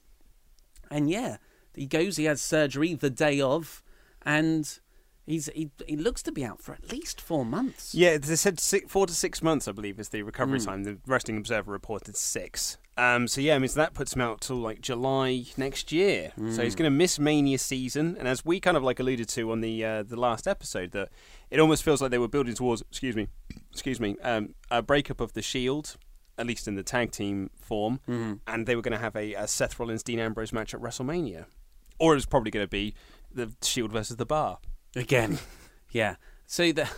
And 0.89 1.09
yeah, 1.09 1.37
he 1.75 1.85
goes. 1.85 2.17
He 2.17 2.25
has 2.25 2.41
surgery 2.41 2.93
the 2.95 3.09
day 3.09 3.39
of, 3.41 3.83
and 4.23 4.79
he's 5.25 5.47
he 5.53 5.69
he 5.85 5.95
looks 5.97 6.23
to 6.23 6.31
be 6.31 6.43
out 6.45 6.61
for 6.61 6.73
at 6.73 6.91
least 6.91 7.19
four 7.21 7.45
months. 7.45 7.93
Yeah, 7.93 8.17
they 8.17 8.35
said 8.35 8.59
six, 8.59 8.89
four 8.91 9.05
to 9.05 9.13
six 9.13 9.41
months, 9.43 9.67
I 9.67 9.73
believe, 9.73 9.99
is 9.99 10.09
the 10.09 10.23
recovery 10.23 10.59
Mm. 10.59 10.65
time. 10.65 10.83
The 10.85 10.97
Wrestling 11.05 11.37
Observer 11.37 11.71
reported 11.71 12.15
six. 12.15 12.77
Um, 12.97 13.27
so 13.27 13.41
yeah, 13.41 13.55
I 13.55 13.59
mean, 13.59 13.67
so 13.69 13.79
that 13.79 13.93
puts 13.93 14.15
him 14.15 14.21
out 14.21 14.41
till 14.41 14.55
like 14.55 14.81
July 14.81 15.43
next 15.55 15.91
year. 15.91 16.31
So 16.35 16.63
he's 16.63 16.73
Mm. 16.73 16.77
going 16.77 16.91
to 16.91 16.97
miss 16.97 17.19
Mania 17.19 17.59
season, 17.59 18.15
and 18.17 18.27
as 18.27 18.43
we 18.43 18.59
kind 18.59 18.75
of 18.75 18.81
like 18.83 18.99
alluded 18.99 19.29
to 19.29 19.51
on 19.51 19.61
the 19.61 19.85
uh, 19.85 20.03
the 20.03 20.15
last 20.15 20.47
episode, 20.47 20.91
that 20.91 21.09
it 21.51 21.59
almost 21.59 21.83
feels 21.83 22.01
like 22.01 22.09
they 22.11 22.17
were 22.17 22.27
building 22.27 22.55
towards, 22.55 22.81
excuse 22.81 23.15
me, 23.15 23.27
excuse 23.71 23.99
me, 23.99 24.17
um, 24.23 24.55
a 24.71 24.81
breakup 24.81 25.21
of 25.21 25.33
the 25.33 25.41
Shield, 25.43 25.95
at 26.39 26.47
least 26.47 26.67
in 26.67 26.73
the 26.75 26.81
tag 26.83 27.11
team 27.11 27.51
form, 27.61 27.99
Mhm. 28.07 28.39
and 28.47 28.65
they 28.65 28.75
were 28.75 28.81
going 28.81 28.93
to 28.93 28.97
have 28.99 29.15
a, 29.15 29.33
a 29.35 29.47
Seth 29.47 29.79
Rollins 29.79 30.01
Dean 30.01 30.19
Ambrose 30.19 30.51
match 30.51 30.73
at 30.73 30.81
WrestleMania, 30.81 31.45
or 31.99 32.13
it 32.13 32.15
was 32.15 32.25
probably 32.25 32.49
going 32.51 32.65
to 32.65 32.69
be 32.69 32.95
the 33.31 33.51
Shield 33.61 33.91
versus 33.91 34.17
the 34.17 34.25
Bar. 34.25 34.57
Again, 34.95 35.37
yeah. 35.91 36.15
So 36.47 36.71
the 36.71 36.89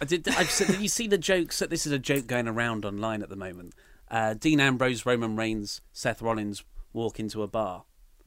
I 0.00 0.04
did. 0.06 0.28
I've 0.28 0.50
you 0.80 0.88
see 0.88 1.06
the 1.06 1.18
jokes? 1.18 1.58
This 1.68 1.84
is 1.86 1.92
a 1.92 1.98
joke 1.98 2.26
going 2.26 2.48
around 2.48 2.84
online 2.86 3.22
at 3.22 3.28
the 3.28 3.36
moment. 3.36 3.74
Uh, 4.10 4.34
Dean 4.34 4.60
Ambrose, 4.60 5.04
Roman 5.06 5.36
Reigns, 5.36 5.80
Seth 5.92 6.22
Rollins 6.22 6.64
walk 6.92 7.18
into 7.18 7.42
a 7.42 7.48
bar. 7.48 7.84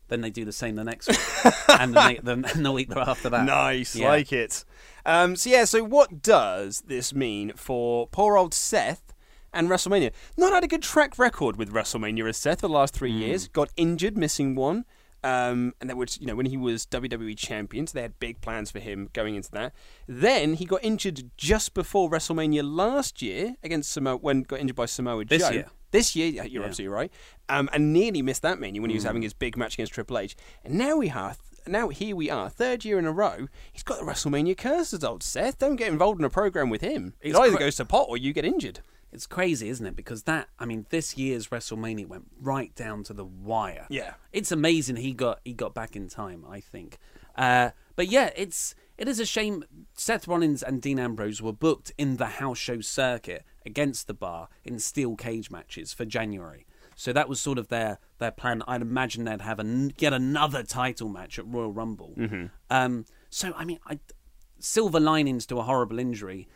Then 0.09 0.21
they 0.21 0.29
do 0.31 0.43
the 0.43 0.51
same 0.51 0.75
the 0.75 0.83
next 0.83 1.07
week, 1.07 1.19
and 1.69 1.93
the, 1.93 2.19
the, 2.23 2.35
the 2.61 2.71
week 2.71 2.89
after 2.95 3.29
that. 3.29 3.45
Nice, 3.45 3.95
Yeah. 3.95 4.09
like 4.09 4.33
it. 4.33 4.65
Um, 5.05 5.35
so 5.35 5.49
yeah, 5.51 5.65
so 5.65 5.83
what 5.83 6.21
does 6.23 6.81
this 6.87 7.13
mean 7.13 7.53
for 7.55 8.07
poor 8.07 8.35
old 8.37 8.53
Seth 8.53 9.13
and 9.53 9.69
WrestleMania. 9.69 10.11
Not 10.37 10.53
had 10.53 10.63
a 10.63 10.67
good 10.67 10.83
track 10.83 11.17
record 11.17 11.57
with 11.57 11.71
WrestleMania 11.73 12.27
as 12.29 12.37
Seth 12.37 12.59
the 12.59 12.69
last 12.69 12.93
three 12.93 13.11
years. 13.11 13.47
Got 13.47 13.69
injured, 13.77 14.17
missing 14.17 14.55
one. 14.55 14.85
Um, 15.23 15.73
and 15.81 15.89
that 15.89 15.97
was, 15.97 16.17
you 16.19 16.25
know, 16.27 16.35
when 16.35 16.45
he 16.45 16.55
was 16.55 16.85
WWE 16.85 17.37
champion, 17.37 17.85
so 17.87 17.93
they 17.95 18.01
had 18.03 18.17
big 18.19 18.39
plans 18.41 18.71
for 18.71 18.79
him 18.79 19.09
going 19.13 19.35
into 19.35 19.51
that. 19.51 19.73
Then 20.07 20.53
he 20.53 20.65
got 20.65 20.83
injured 20.83 21.29
just 21.35 21.73
before 21.73 22.09
WrestleMania 22.09 22.61
last 22.63 23.21
year 23.21 23.55
against 23.63 23.91
Samoa, 23.91 24.17
when 24.17 24.43
got 24.43 24.59
injured 24.59 24.75
by 24.77 24.85
Samoa 24.85 25.25
This 25.25 25.41
Joe. 25.41 25.49
year. 25.49 25.65
This 25.91 26.15
year, 26.15 26.27
you're 26.29 26.45
Yeah. 26.45 26.67
absolutely 26.67 26.87
right. 26.93 27.11
Um, 27.49 27.69
and 27.73 27.91
nearly 27.91 28.21
missed 28.21 28.43
that 28.43 28.59
menu 28.59 28.81
when 28.81 28.91
he 28.91 28.95
was 28.95 29.03
Mm. 29.03 29.07
having 29.07 29.21
his 29.23 29.33
big 29.33 29.57
match 29.57 29.73
against 29.73 29.91
Triple 29.93 30.17
H. 30.19 30.35
And 30.63 30.75
now 30.75 30.95
we 30.97 31.07
have, 31.09 31.37
now 31.67 31.89
here 31.89 32.15
we 32.15 32.29
are, 32.29 32.49
third 32.49 32.85
year 32.85 32.97
in 32.99 33.05
a 33.05 33.11
row. 33.11 33.47
He's 33.73 33.83
got 33.83 33.99
the 33.99 34.05
WrestleMania 34.05 34.55
curse 34.55 34.93
as 34.93 35.03
old 35.03 35.23
Seth. 35.23 35.57
Don't 35.57 35.75
get 35.75 35.87
involved 35.91 36.19
in 36.19 36.25
a 36.25 36.29
program 36.29 36.69
with 36.69 36.81
him. 36.81 37.15
It 37.21 37.35
either 37.35 37.57
goes 37.57 37.75
to 37.77 37.85
pot 37.85 38.05
or 38.07 38.17
you 38.17 38.31
get 38.33 38.45
injured. 38.45 38.79
It's 39.11 39.25
crazy, 39.25 39.69
isn't 39.69 39.85
it? 39.85 39.95
Because 39.95 40.23
that, 40.23 40.49
I 40.59 40.65
mean, 40.65 40.85
this 40.89 41.17
year's 41.17 41.47
WrestleMania 41.47 42.07
went 42.07 42.27
right 42.39 42.73
down 42.75 43.03
to 43.03 43.13
the 43.13 43.25
wire. 43.25 43.87
Yeah. 43.89 44.13
it's 44.31 44.51
amazing 44.51 44.97
he 44.97 45.13
got 45.13 45.39
he 45.43 45.53
got 45.53 45.73
back 45.73 45.95
in 45.95 46.07
time. 46.07 46.45
I 46.47 46.59
think, 46.59 46.99
uh, 47.35 47.71
but 47.95 48.07
yeah, 48.07 48.29
it's 48.35 48.75
it 48.97 49.07
is 49.07 49.19
a 49.19 49.25
shame. 49.25 49.63
Seth 49.95 50.27
Rollins 50.27 50.61
and 50.61 50.81
Dean 50.81 50.99
Ambrose 50.99 51.41
were 51.41 51.53
booked 51.53 51.91
in 51.97 52.17
the 52.17 52.27
house 52.27 52.57
show 52.57 52.81
circuit 52.81 53.43
against 53.65 54.07
the 54.07 54.13
Bar 54.13 54.49
in 54.63 54.79
steel 54.79 55.15
cage 55.15 55.49
matches 55.49 55.93
for 55.93 56.05
January. 56.05 56.65
So 56.95 57.13
that 57.13 57.29
was 57.29 57.39
sort 57.39 57.57
of 57.57 57.69
their 57.69 57.97
their 58.17 58.31
plan. 58.31 58.61
I'd 58.67 58.81
imagine 58.81 59.23
they'd 59.23 59.41
have 59.41 59.59
a, 59.59 59.89
get 59.95 60.13
another 60.13 60.63
title 60.63 61.07
match 61.07 61.39
at 61.39 61.47
Royal 61.47 61.71
Rumble. 61.71 62.13
Um, 62.69 63.05
so 63.29 63.53
I 63.55 63.63
mean, 63.65 63.79
I, 63.87 63.99
silver 64.59 64.99
linings 64.99 65.45
to 65.47 65.59
a 65.59 65.63
horrible 65.63 65.97
injury 65.97 66.47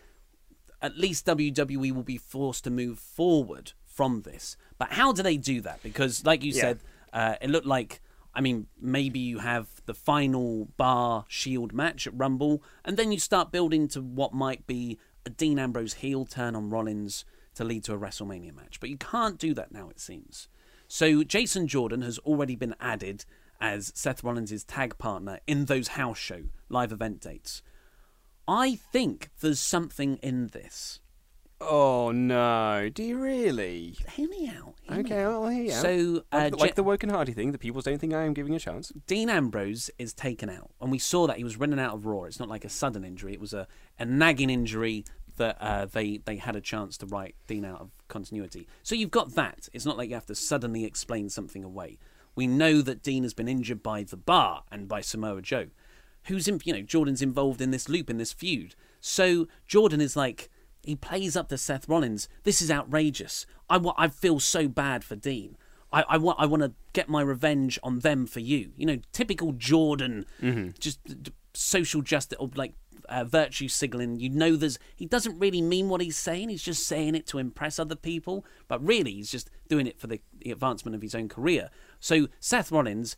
at 0.84 0.97
least 0.97 1.25
WWE 1.25 1.91
will 1.93 2.03
be 2.03 2.17
forced 2.17 2.65
to 2.65 2.69
move 2.69 2.99
forward 2.99 3.71
from 3.86 4.21
this. 4.21 4.55
But 4.77 4.91
how 4.93 5.11
do 5.13 5.23
they 5.23 5.38
do 5.38 5.61
that? 5.61 5.81
Because, 5.81 6.23
like 6.25 6.43
you 6.43 6.51
Yeah. 6.51 6.61
said, 6.61 6.79
uh, 7.11 7.36
it 7.41 7.49
looked 7.49 7.65
like. 7.67 8.01
I 8.36 8.41
mean, 8.41 8.65
maybe 8.81 9.19
you 9.19 9.38
have 9.39 9.84
the 9.86 9.93
final 9.93 10.65
bar 10.75 11.25
shield 11.27 11.71
match 11.71 12.07
at 12.07 12.17
Rumble, 12.17 12.63
and 12.84 12.97
then 12.97 13.11
you 13.11 13.19
start 13.19 13.51
building 13.51 13.88
to 13.89 14.01
what 14.01 14.34
might 14.34 14.65
be 14.65 14.97
a 15.23 15.29
Dean 15.29 15.59
Ambrose 15.59 15.93
heel 15.93 16.25
turn 16.25 16.55
on 16.55 16.71
Rollins 16.71 17.25
to 17.53 17.63
lead 17.63 17.84
to 17.84 17.93
a 17.93 17.97
WrestleMania 17.99 18.51
match. 18.55 18.79
But 18.79 18.89
you 18.89 18.97
can't 18.97 19.38
do 19.38 19.53
that 19.53 19.71
now, 19.71 19.88
it 19.89 19.99
seems. 19.99 20.47
So 20.88 21.23
Jason 21.23 21.67
Jordan 21.67 22.01
has 22.01 22.17
already 22.19 22.55
been 22.55 22.73
added 22.79 23.23
as 23.61 23.91
Seth 23.95 24.23
Rollins' 24.23 24.63
tag 24.63 24.97
partner 24.97 25.39
in 25.45 25.65
those 25.65 25.89
house 25.89 26.17
show 26.17 26.45
live 26.69 26.91
event 26.91 27.21
dates. 27.21 27.61
I 28.48 28.76
think 28.76 29.30
there's 29.41 29.60
something 29.60 30.18
in 30.18 30.48
this. 30.48 31.00
Oh 31.62 32.12
no! 32.12 32.89
Do 32.94 33.04
you 33.04 33.18
really? 33.18 33.96
Hear 34.16 34.28
me 34.28 34.50
out. 34.50 34.76
hear 34.82 34.98
me 34.98 35.04
Okay, 35.06 35.22
out. 35.24 35.32
I'll 35.32 35.48
hear 35.48 35.64
you. 35.64 35.72
So, 35.72 36.24
uh, 36.34 36.38
like, 36.38 36.52
the- 36.52 36.58
like 36.58 36.70
Je- 36.72 36.76
the 36.76 36.84
Woken 36.84 37.10
Hardy 37.10 37.32
thing, 37.32 37.54
the 37.54 37.58
people 37.58 37.80
don't 37.82 38.00
think 38.00 38.14
I 38.14 38.24
am 38.24 38.34
giving 38.34 38.54
a 38.54 38.60
chance. 38.60 38.91
Dean 39.08 39.30
Ambrose 39.30 39.89
is 39.98 40.14
taken 40.14 40.50
out, 40.50 40.72
and 40.82 40.91
we 40.91 41.00
saw 41.00 41.26
that 41.28 41.38
he 41.38 41.44
was 41.46 41.56
running 41.58 41.80
out 41.80 41.94
of 41.94 42.06
Raw. 42.06 42.24
It's 42.24 42.39
not 42.39 42.50
like 42.50 42.66
a 42.66 42.70
sudden 42.70 43.06
injury; 43.06 43.32
it 43.34 43.39
was 43.39 43.54
a, 43.54 43.66
a 43.98 44.04
nagging 44.04 44.50
injury 44.50 45.06
that 45.38 45.58
uh, 45.62 45.86
they 45.86 46.18
they 46.18 46.36
had 46.36 46.58
a 46.58 46.62
chance 46.62 46.98
to 46.98 47.06
write 47.06 47.36
Dean 47.48 47.64
out 47.64 47.80
of 47.80 47.91
continuity. 48.10 48.68
So 48.84 48.94
you've 48.94 49.12
got 49.12 49.36
that. 49.36 49.70
It's 49.72 49.86
not 49.86 49.98
like 49.98 50.10
you 50.10 50.16
have 50.16 50.26
to 50.26 50.36
suddenly 50.36 50.84
explain 50.84 51.30
something 51.30 51.64
away. 51.64 51.98
We 52.36 52.46
know 52.46 52.82
that 52.82 53.02
Dean 53.04 53.24
has 53.24 53.34
been 53.34 53.48
injured 53.48 53.82
by 53.82 54.04
the 54.04 54.18
Bar 54.18 54.64
and 54.70 54.88
by 54.89 55.00
Samoa 55.02 55.41
Joe, 55.41 55.68
who's 56.26 56.47
in, 56.47 56.59
you 56.63 56.74
know 56.74 56.82
Jordan's 56.82 57.21
involved 57.21 57.61
in 57.61 57.71
this 57.71 57.89
loop 57.89 58.09
in 58.09 58.17
this 58.17 58.34
feud. 58.34 58.76
So 58.99 59.47
Jordan 59.67 60.01
is 60.01 60.15
like 60.15 60.49
he 60.84 60.95
plays 60.95 61.36
up 61.38 61.49
to 61.49 61.57
Seth 61.57 61.88
Rollins. 61.88 62.28
This 62.43 62.61
is 62.61 62.69
outrageous. 62.71 63.45
I 63.69 63.78
wa- 63.78 63.93
I 63.97 64.07
feel 64.09 64.39
so 64.39 64.67
bad 64.67 65.03
for 65.03 65.15
Dean. 65.15 65.57
I, 65.91 66.03
I 66.09 66.17
want 66.17 66.39
I 66.39 66.45
want 66.45 66.63
to 66.63 66.74
get 66.93 67.07
my 67.09 67.21
revenge 67.21 67.78
on 67.84 67.99
them 67.99 68.26
for 68.26 68.39
you. 68.39 68.71
You 68.78 68.86
know, 68.86 68.97
typical 69.11 69.51
Jordan, 69.53 70.26
just 70.80 71.03
d- 71.05 71.15
d- 71.21 71.32
social 71.53 72.01
justice 72.01 72.38
or 72.39 72.49
like 72.55 72.74
uh, 73.09 73.24
virtue 73.26 73.67
signaling. 73.67 74.19
You 74.19 74.30
know, 74.30 74.55
there's 74.55 74.80
he 74.95 75.05
doesn't 75.05 75.38
really 75.39 75.61
mean 75.61 75.89
what 75.89 76.01
he's 76.01 76.17
saying. 76.17 76.49
He's 76.49 76.63
just 76.63 76.88
saying 76.88 77.15
it 77.15 77.28
to 77.28 77.38
impress 77.38 77.78
other 77.80 77.95
people, 77.95 78.45
but 78.67 78.84
really 78.86 79.11
he's 79.13 79.30
just 79.32 79.49
doing 79.69 79.86
it 79.88 79.99
for 79.99 80.07
the, 80.07 80.19
the 80.39 80.51
advancement 80.51 80.95
of 80.95 81.01
his 81.01 81.13
own 81.13 81.30
career. 81.30 81.69
So 81.99 82.28
Seth 82.39 82.71
Rollins 82.71 83.15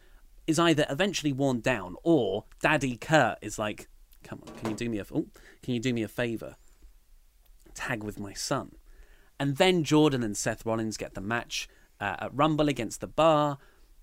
is 0.48 0.60
either 0.60 0.86
eventually 0.90 1.34
worn 1.34 1.60
down 1.60 1.96
or 2.04 2.46
Daddy 2.62 2.98
Kurt 2.98 3.38
is 3.42 3.58
like, 3.60 3.88
"Come 4.24 4.42
on, 4.46 4.54
can 4.56 4.70
you 4.72 4.76
do 4.76 4.90
me 4.90 5.00
a 5.00 5.06
oh, 5.14 5.28
can 5.62 5.74
you 5.74 5.80
do 5.80 5.94
me 5.94 6.04
a 6.04 6.08
favor? 6.08 6.56
Tag 7.74 8.04
with 8.04 8.20
my 8.20 8.34
son." 8.34 8.76
And 9.40 9.58
then 9.58 9.84
Jordan 9.84 10.24
and 10.24 10.38
Seth 10.38 10.66
Rollins 10.66 10.98
get 10.98 11.14
the 11.14 11.22
match 11.22 11.68
uh, 12.00 12.16
at 12.20 12.34
Rumble 12.34 12.70
against 12.70 13.02
the 13.02 13.08
Bar. 13.08 13.58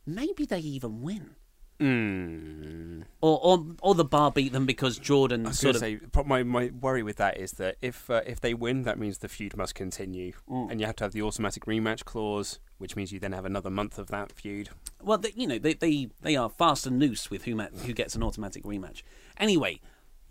Maybe 0.05 0.45
they 0.45 0.59
even 0.59 1.01
win. 1.01 1.37
Mm. 1.81 3.05
Or, 3.21 3.39
or 3.43 3.67
or 3.83 3.95
the 3.95 4.05
bar 4.05 4.31
beat 4.31 4.53
them 4.53 4.67
because 4.67 4.99
Jordan 4.99 5.53
sort 5.53 5.75
of 5.77 5.81
say, 5.81 5.99
my, 6.25 6.43
my 6.43 6.71
worry 6.81 7.03
with 7.03 7.17
that 7.17 7.39
is 7.39 7.53
that 7.53 7.77
if 7.81 8.09
uh, 8.11 8.23
if 8.27 8.41
they 8.41 8.55
win, 8.55 8.83
that 8.83 8.99
means 8.99 9.19
the 9.19 9.29
feud 9.29 9.57
must 9.57 9.75
continue, 9.75 10.33
Mm. 10.49 10.71
and 10.71 10.81
you 10.81 10.87
have 10.87 10.97
to 10.97 11.05
have 11.05 11.13
the 11.13 11.23
automatic 11.23 11.65
rematch 11.67 12.05
clause, 12.05 12.59
which 12.79 12.97
means 12.97 13.13
you 13.13 13.19
then 13.21 13.33
have 13.33 13.45
another 13.45 13.71
month 13.71 13.99
of 13.99 14.09
that 14.09 14.33
feud. 14.33 14.71
well, 15.03 15.19
they, 15.19 15.33
you 15.37 15.47
know, 15.47 15.59
they, 15.59 15.75
they 15.75 16.09
they 16.21 16.37
are 16.37 16.49
fast 16.51 16.87
and 16.87 16.99
loose 16.99 17.31
with 17.31 17.45
who 17.45 17.55
ma- 17.55 17.67
who 17.87 17.93
gets 17.93 18.15
an 18.15 18.23
automatic 18.23 18.65
rematch. 18.65 19.03
Anyway, 19.37 19.81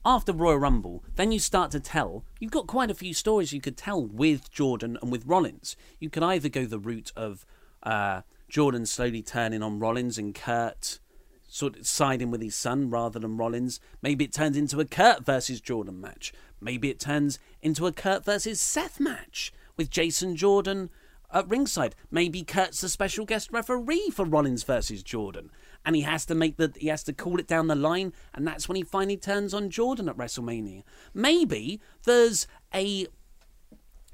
after 0.05 0.33
Royal 0.33 0.57
Rumble, 0.57 1.03
then 1.15 1.31
you 1.31 1.39
start 1.39 1.71
to 1.71 1.79
tell. 1.79 2.23
You've 2.39 2.51
got 2.51 2.67
quite 2.67 2.89
a 2.91 2.95
few 2.95 3.13
stories 3.13 3.53
you 3.53 3.61
could 3.61 3.77
tell 3.77 4.03
with 4.05 4.51
Jordan 4.51 4.97
and 5.01 5.11
with 5.11 5.25
Rollins. 5.25 5.75
You 5.99 6.09
could 6.09 6.23
either 6.23 6.49
go 6.49 6.65
the 6.65 6.79
route 6.79 7.11
of 7.15 7.45
uh, 7.83 8.21
Jordan 8.49 8.85
slowly 8.85 9.21
turning 9.21 9.61
on 9.63 9.79
Rollins 9.79 10.17
and 10.17 10.33
Kurt 10.35 10.99
sort 11.51 11.75
of 11.75 11.85
siding 11.85 12.31
with 12.31 12.41
his 12.41 12.55
son 12.55 12.89
rather 12.89 13.19
than 13.19 13.35
Rollins. 13.35 13.81
Maybe 14.01 14.23
it 14.23 14.31
turns 14.31 14.55
into 14.55 14.79
a 14.79 14.85
Kurt 14.85 15.25
versus 15.25 15.59
Jordan 15.59 15.99
match. 15.99 16.31
Maybe 16.61 16.89
it 16.89 16.99
turns 16.99 17.39
into 17.61 17.85
a 17.87 17.91
Kurt 17.91 18.23
versus 18.23 18.61
Seth 18.61 19.01
match 19.01 19.53
with 19.75 19.89
Jason 19.89 20.37
Jordan 20.37 20.89
at 21.33 21.49
ringside. 21.49 21.93
Maybe 22.09 22.43
Kurt's 22.43 22.79
the 22.79 22.87
special 22.87 23.25
guest 23.25 23.51
referee 23.51 24.11
for 24.13 24.23
Rollins 24.23 24.63
versus 24.63 25.03
Jordan, 25.03 25.51
and 25.85 25.93
he 25.93 26.03
has 26.03 26.25
to 26.27 26.35
make 26.35 26.55
the 26.55 26.71
he 26.77 26.87
has 26.87 27.03
to 27.03 27.13
call 27.13 27.37
it 27.37 27.47
down 27.47 27.67
the 27.67 27.75
line, 27.75 28.13
and 28.33 28.47
that's 28.47 28.69
when 28.69 28.77
he 28.77 28.83
finally 28.83 29.17
turns 29.17 29.53
on 29.53 29.69
Jordan 29.69 30.07
at 30.07 30.15
WrestleMania. 30.15 30.83
Maybe 31.13 31.81
there's 32.05 32.47
a 32.73 33.07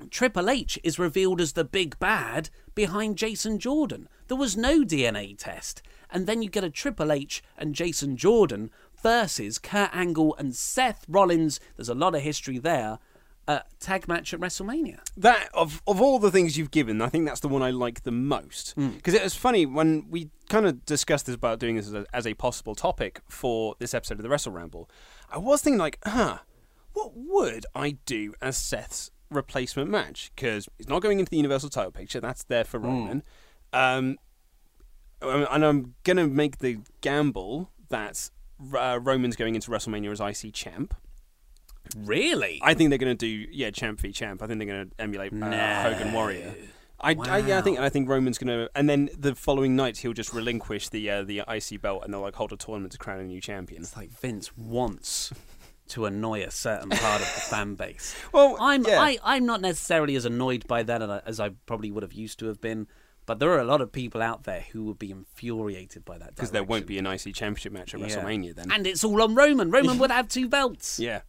Triple 0.10 0.50
H 0.50 0.80
is 0.84 0.98
revealed 0.98 1.40
as 1.40 1.54
the 1.54 1.64
big 1.64 2.00
bad 2.00 2.50
behind 2.74 3.18
Jason 3.18 3.60
Jordan. 3.60 4.10
There 4.28 4.38
was 4.38 4.58
no 4.58 4.84
DNA 4.84 5.38
test. 5.38 5.84
And 6.10 6.28
then 6.28 6.42
you 6.42 6.50
get 6.50 6.64
a 6.64 6.70
Triple 6.70 7.12
H 7.12 7.44
and 7.58 7.76
Jason 7.76 8.18
Jordan 8.18 8.70
versus 9.02 9.60
Kurt 9.60 9.90
Angle 9.94 10.36
and 10.38 10.56
Seth 10.56 11.06
Rollins. 11.08 11.60
There's 11.76 11.90
a 11.90 11.94
lot 11.96 12.16
of 12.16 12.22
history 12.22 12.58
there. 12.58 13.00
Uh, 13.48 13.60
tag 13.80 14.10
match 14.10 14.34
at 14.34 14.42
WrestleMania. 14.42 15.00
That 15.16 15.48
of 15.54 15.82
of 15.88 16.02
all 16.02 16.20
the 16.20 16.32
things 16.32 16.58
you've 16.58 16.70
given, 16.72 17.02
I 17.02 17.08
think 17.08 17.26
that's 17.26 17.40
the 17.40 17.48
one 17.48 17.62
I 17.64 17.70
like 17.72 18.04
the 18.04 18.12
most 18.12 18.74
Hmm. 18.74 18.90
because 18.90 19.14
it 19.14 19.24
was 19.24 19.36
funny 19.36 19.66
when 19.66 20.06
we 20.10 20.32
kind 20.50 20.66
of 20.66 20.84
discussed 20.86 21.28
this 21.28 21.36
about 21.36 21.58
doing 21.58 21.78
this 21.78 21.88
as 21.88 21.94
a, 21.94 22.06
as 22.14 22.28
a 22.28 22.34
possible 22.34 22.76
topic 22.76 23.22
for 23.30 23.76
this 23.80 23.94
episode 23.94 24.16
of 24.20 24.24
the 24.24 24.30
Wrestle 24.30 24.52
Ramble. 24.52 24.90
I 25.32 25.38
was 25.38 25.62
thinking 25.62 25.80
like, 25.80 25.98
huh, 26.06 26.40
what 26.92 27.14
would 27.16 27.66
I 27.74 27.92
do 28.06 28.34
as 28.42 28.58
Seth's 28.58 29.12
replacement 29.32 29.90
match? 29.90 30.30
Because 30.36 30.68
he's 30.78 30.90
not 30.90 31.02
going 31.02 31.20
into 31.20 31.30
the 31.30 31.38
Universal 31.38 31.70
Title 31.70 31.92
picture; 31.92 32.20
that's 32.20 32.44
there 32.44 32.66
for 32.66 32.80
Roman. 32.80 33.24
Um, 33.72 34.18
and 35.22 35.66
I'm 35.66 35.96
gonna 36.04 36.28
make 36.28 36.60
the 36.60 36.80
gamble 37.02 37.72
that 37.90 38.30
uh, 38.76 39.00
Roman's 39.02 39.36
going 39.36 39.56
into 39.56 39.72
WrestleMania 39.72 40.12
as 40.12 40.44
IC 40.44 40.54
champ. 40.54 40.94
Really? 41.96 42.60
I 42.64 42.74
think 42.74 42.90
they're 42.90 43.00
going 43.00 43.16
to 43.16 43.26
do 43.26 43.48
yeah 43.52 43.72
champ 43.72 44.00
v 44.00 44.12
champ. 44.12 44.42
I 44.44 44.48
think 44.48 44.60
they're 44.60 44.68
going 44.68 44.90
to 44.90 44.96
emulate 45.00 45.32
uh, 45.32 45.36
No. 45.38 45.74
Hogan 45.84 46.12
Warrior. 46.14 46.56
I, 47.00 47.16
I 47.20 47.38
yeah 47.38 47.60
I 47.60 47.62
think 47.62 47.80
I 47.80 47.90
think 47.90 48.10
Roman's 48.10 48.38
going 48.40 48.48
to 48.48 48.70
and 48.74 48.90
then 48.90 49.10
the 49.18 49.36
following 49.36 49.76
night 49.76 49.98
he'll 49.98 50.14
just 50.14 50.34
relinquish 50.34 50.90
the 50.90 51.10
uh, 51.10 51.24
the 51.24 51.44
IC 51.48 51.82
belt 51.82 52.04
and 52.04 52.14
they'll 52.14 52.22
like 52.22 52.36
hold 52.36 52.52
a 52.52 52.58
tournament 52.58 52.92
to 52.94 52.98
crown 52.98 53.20
a 53.20 53.24
new 53.24 53.40
champion. 53.40 53.84
It's 53.84 53.96
like 53.96 54.10
Vince 54.10 54.58
wants 54.58 55.32
to 55.90 56.06
annoy 56.06 56.42
a 56.42 56.52
certain 56.52 56.90
part 56.90 57.22
of 57.22 57.34
the 57.34 57.42
fan 57.42 57.76
base. 57.76 58.16
Well, 58.34 58.58
I'm 58.60 58.84
yeah. 58.86 59.00
I, 59.00 59.20
I'm 59.24 59.46
not 59.46 59.62
necessarily 59.62 60.16
as 60.16 60.26
annoyed 60.26 60.68
by 60.68 60.84
that 60.84 61.02
as 61.26 61.40
I 61.40 61.50
probably 61.66 61.92
would 61.92 62.04
have 62.04 62.14
used 62.14 62.40
to 62.40 62.48
have 62.48 62.60
been, 62.60 62.88
but 63.28 63.38
there 63.38 63.52
are 63.52 63.60
a 63.60 63.64
lot 63.66 63.80
of 63.82 63.92
people 63.92 64.22
out 64.24 64.44
there 64.46 64.62
who 64.72 64.86
would 64.86 64.98
be 64.98 65.12
infuriated 65.12 66.04
by 66.04 66.18
that. 66.18 66.34
because 66.36 66.50
there 66.50 66.64
won't 66.64 66.88
be 66.88 66.98
an 66.98 67.06
IC 67.06 67.36
championship 67.36 67.72
match 67.72 67.94
at 67.94 68.00
Yeah. 68.00 68.08
WrestleMania 68.08 68.56
then. 68.56 68.72
And 68.72 68.88
it's 68.88 69.04
all 69.04 69.22
on 69.22 69.36
Roman. 69.36 69.70
Roman 69.70 69.98
would 70.00 70.10
have 70.12 70.28
two 70.28 70.50
belts. 70.50 71.00
yeah, 71.00 71.22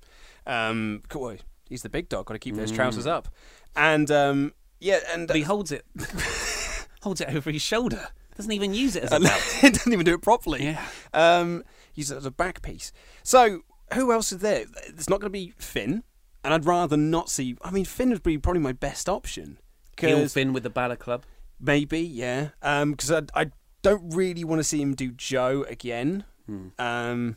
um, 0.47 1.03
cool. 1.11 1.37
He's 1.69 1.83
the 1.83 1.91
big 1.91 2.09
dog. 2.09 2.25
Got 2.27 2.33
to 2.35 2.39
keep 2.39 2.55
those 2.57 2.73
Mm. 2.73 2.77
trousers 2.77 3.07
up. 3.07 3.29
And 3.77 4.11
um, 4.11 4.55
yeah, 4.81 5.01
and 5.13 5.27
But 5.29 5.37
he 5.37 5.43
holds 5.43 5.71
it 5.71 5.85
holds 7.03 7.21
it 7.21 7.29
over 7.35 7.51
his 7.51 7.63
shoulder. 7.63 8.09
Doesn't 8.37 8.53
even 8.53 8.73
use 8.75 8.95
it 8.97 9.03
as 9.05 9.13
a 9.13 9.21
belt. 9.21 9.43
it 9.63 9.75
doesn't 9.75 9.93
even 9.93 10.07
do 10.07 10.15
it 10.15 10.23
properly. 10.23 10.65
Yeah. 10.65 10.83
Um, 11.13 11.65
use 11.95 12.11
it 12.11 12.17
as 12.17 12.25
a 12.27 12.31
back 12.31 12.63
piece. 12.63 12.93
So 13.23 13.63
who 13.95 14.13
else 14.13 14.33
is 14.33 14.39
there? 14.39 14.65
It's 14.87 15.09
not 15.09 15.21
going 15.21 15.31
to 15.33 15.39
be 15.39 15.53
Finn, 15.59 16.05
and 16.45 16.55
I'd 16.55 16.65
rather 16.65 16.97
not 16.97 17.29
see. 17.31 17.57
I 17.63 17.71
mean, 17.71 17.85
Finn 17.85 18.11
would 18.11 18.23
be 18.23 18.39
probably 18.39 18.63
my 18.63 18.73
best 18.73 19.09
option. 19.09 19.59
Heel 19.99 20.21
'Cause- 20.21 20.33
Finn 20.35 20.53
with 20.53 20.63
the 20.63 20.71
Balor 20.71 20.97
Club. 20.97 21.25
Maybe, 21.61 22.01
yeah. 22.01 22.51
Because 22.61 23.11
I, 23.11 23.23
I 23.35 23.51
don't 23.83 24.15
really 24.15 24.45
want 24.45 24.61
to 24.61 24.65
see 24.65 24.81
him 24.81 24.95
do 24.95 25.11
Joe 25.13 25.65
again. 25.69 26.25
Hmm. 26.47 26.69
Um, 26.79 27.37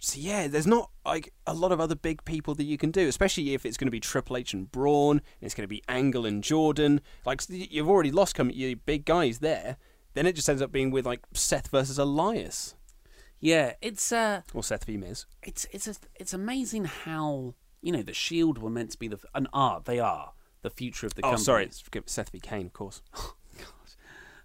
so 0.00 0.20
yeah, 0.20 0.46
there's 0.46 0.66
not 0.66 0.90
like 1.04 1.32
a 1.46 1.54
lot 1.54 1.72
of 1.72 1.80
other 1.80 1.94
big 1.94 2.24
people 2.24 2.54
that 2.56 2.64
you 2.64 2.76
can 2.78 2.90
do, 2.90 3.08
especially 3.08 3.54
if 3.54 3.64
it's 3.64 3.76
going 3.76 3.86
to 3.86 3.90
be 3.92 3.98
Triple 4.00 4.36
H 4.36 4.52
and 4.52 4.70
Braun, 4.70 5.18
and 5.18 5.22
it's 5.40 5.54
going 5.54 5.64
to 5.64 5.68
be 5.68 5.82
Angle 5.88 6.26
and 6.26 6.44
Jordan. 6.44 7.00
Like 7.24 7.42
you've 7.48 7.88
already 7.88 8.10
lost 8.12 8.36
some 8.36 8.50
your 8.50 8.76
big 8.76 9.04
guys 9.04 9.38
there. 9.38 9.76
Then 10.14 10.26
it 10.26 10.34
just 10.34 10.48
ends 10.48 10.62
up 10.62 10.70
being 10.72 10.90
with 10.90 11.06
like 11.06 11.20
Seth 11.34 11.68
versus 11.68 11.98
Elias 11.98 12.74
Yeah, 13.40 13.74
it's 13.82 14.12
uh, 14.12 14.42
or 14.54 14.62
Seth 14.62 14.84
v 14.84 14.96
Miz. 14.96 15.26
it's 15.42 15.66
it's 15.72 15.86
a, 15.88 15.94
it's 16.14 16.32
amazing 16.32 16.84
how 16.86 17.54
you 17.82 17.92
know 17.92 18.02
the 18.02 18.14
Shield 18.14 18.58
were 18.58 18.70
meant 18.70 18.90
to 18.92 18.98
be 18.98 19.08
the 19.08 19.18
and 19.34 19.46
are 19.52 19.80
they 19.84 19.98
are 19.98 20.32
the 20.62 20.70
future 20.70 21.06
of 21.06 21.14
the 21.14 21.20
Oh, 21.22 21.30
company. 21.30 21.44
sorry, 21.44 21.64
it's 21.64 21.82
Seth 22.06 22.30
v 22.30 22.38
Kane, 22.40 22.66
of 22.66 22.72
course. 22.74 23.02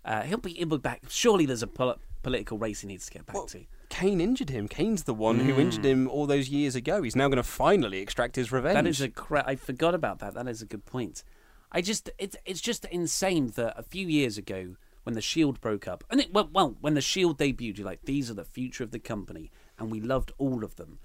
Uh, 0.04 0.22
he'll 0.24 0.38
be 0.38 0.54
he'll 0.54 0.68
be 0.68 0.78
back. 0.78 1.04
Surely 1.10 1.46
there's 1.46 1.64
a 1.64 1.68
pol- 1.68 1.98
political 2.24 2.58
race 2.58 2.82
he 2.82 2.88
needs 2.88 3.06
to 3.06 3.12
get 3.12 3.26
back 3.26 3.36
Well, 3.36 3.46
to. 3.48 3.66
Kane 3.90 4.22
injured 4.22 4.50
him. 4.50 4.68
Kane's 4.68 5.04
the 5.04 5.14
one 5.14 5.40
who 5.40 5.60
injured 5.60 5.86
him 5.86 6.08
all 6.08 6.26
those 6.26 6.50
years 6.50 6.76
ago. 6.76 7.02
He's 7.04 7.16
now 7.16 7.28
going 7.28 7.38
to 7.38 7.44
finally 7.44 8.00
extract 8.00 8.36
his 8.36 8.52
revenge. 8.52 8.76
That 8.76 8.88
is 8.88 9.02
a 9.02 9.10
cra- 9.10 9.44
I 9.46 9.56
forgot 9.56 9.94
about 9.94 10.20
that. 10.20 10.34
That 10.34 10.48
is 10.48 10.62
a 10.62 10.66
good 10.66 10.86
point. 10.86 11.24
I 11.72 11.82
just 11.82 12.10
it's 12.18 12.36
it's 12.46 12.62
just 12.62 12.86
insane 12.86 13.48
that 13.56 13.78
a 13.78 13.84
few 13.84 14.08
years 14.08 14.38
ago 14.38 14.76
when 15.04 15.16
the 15.16 15.22
Shield 15.22 15.60
broke 15.62 15.88
up 15.88 16.04
and 16.10 16.20
it 16.22 16.34
well, 16.34 16.50
well 16.54 16.76
when 16.82 16.94
the 16.94 17.02
Shield 17.02 17.38
debuted, 17.38 17.78
you're 17.78 17.86
like 17.86 18.04
these 18.06 18.30
are 18.30 18.36
the 18.36 18.46
future 18.46 18.84
of 18.84 18.92
the 18.92 19.00
company, 19.00 19.52
and 19.78 19.92
we 19.92 20.00
loved 20.02 20.32
all 20.38 20.64
of 20.64 20.76
them, 20.76 21.00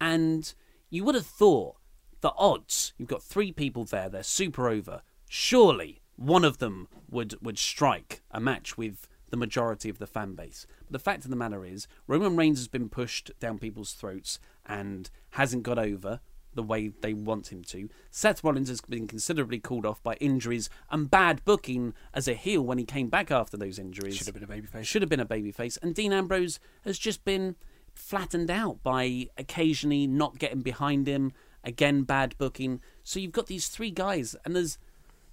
and 0.00 0.54
you 0.90 1.04
would 1.04 1.14
have 1.14 1.26
thought 1.26 1.76
the 2.20 2.32
odds 2.36 2.92
you've 2.96 3.08
got 3.08 3.22
three 3.22 3.52
people 3.52 3.84
there, 3.84 4.08
they're 4.08 4.22
super 4.22 4.68
over. 4.68 5.02
Surely 5.28 6.00
one 6.16 6.44
of 6.44 6.58
them 6.58 6.88
would 7.08 7.34
would 7.42 7.58
strike 7.58 8.22
a 8.30 8.40
match 8.40 8.76
with 8.76 9.08
the 9.30 9.36
majority 9.36 9.88
of 9.88 9.98
the 9.98 10.06
fan 10.06 10.34
base. 10.34 10.66
But 10.84 10.92
the 10.92 10.98
fact 10.98 11.24
of 11.24 11.30
the 11.30 11.36
matter 11.36 11.64
is, 11.64 11.86
Roman 12.06 12.36
Reigns 12.36 12.58
has 12.58 12.68
been 12.68 12.88
pushed 12.88 13.30
down 13.40 13.58
people's 13.58 13.92
throats 13.92 14.38
and 14.64 15.10
hasn't 15.30 15.62
got 15.62 15.78
over 15.78 16.20
the 16.54 16.62
way 16.62 16.88
they 16.88 17.12
want 17.12 17.52
him 17.52 17.62
to. 17.62 17.88
Seth 18.10 18.42
Rollins 18.42 18.68
has 18.68 18.80
been 18.80 19.06
considerably 19.06 19.58
called 19.58 19.84
off 19.84 20.02
by 20.02 20.14
injuries 20.14 20.70
and 20.90 21.10
bad 21.10 21.44
booking 21.44 21.92
as 22.14 22.26
a 22.26 22.34
heel 22.34 22.62
when 22.62 22.78
he 22.78 22.84
came 22.84 23.08
back 23.08 23.30
after 23.30 23.56
those 23.56 23.78
injuries. 23.78 24.16
Should 24.16 24.26
have 24.26 24.34
been 24.34 24.44
a 24.44 24.46
babyface. 24.46 24.84
Should 24.84 25.02
have 25.02 25.08
been 25.08 25.20
a 25.20 25.26
babyface. 25.26 25.78
And 25.82 25.94
Dean 25.94 26.12
Ambrose 26.12 26.58
has 26.84 26.98
just 26.98 27.24
been 27.24 27.56
flattened 27.94 28.50
out 28.50 28.82
by 28.82 29.28
occasionally 29.36 30.06
not 30.06 30.38
getting 30.38 30.62
behind 30.62 31.06
him, 31.06 31.32
again 31.62 32.02
bad 32.02 32.36
booking. 32.38 32.80
So 33.04 33.20
you've 33.20 33.32
got 33.32 33.46
these 33.46 33.68
three 33.68 33.90
guys, 33.90 34.34
and 34.44 34.56
there's 34.56 34.78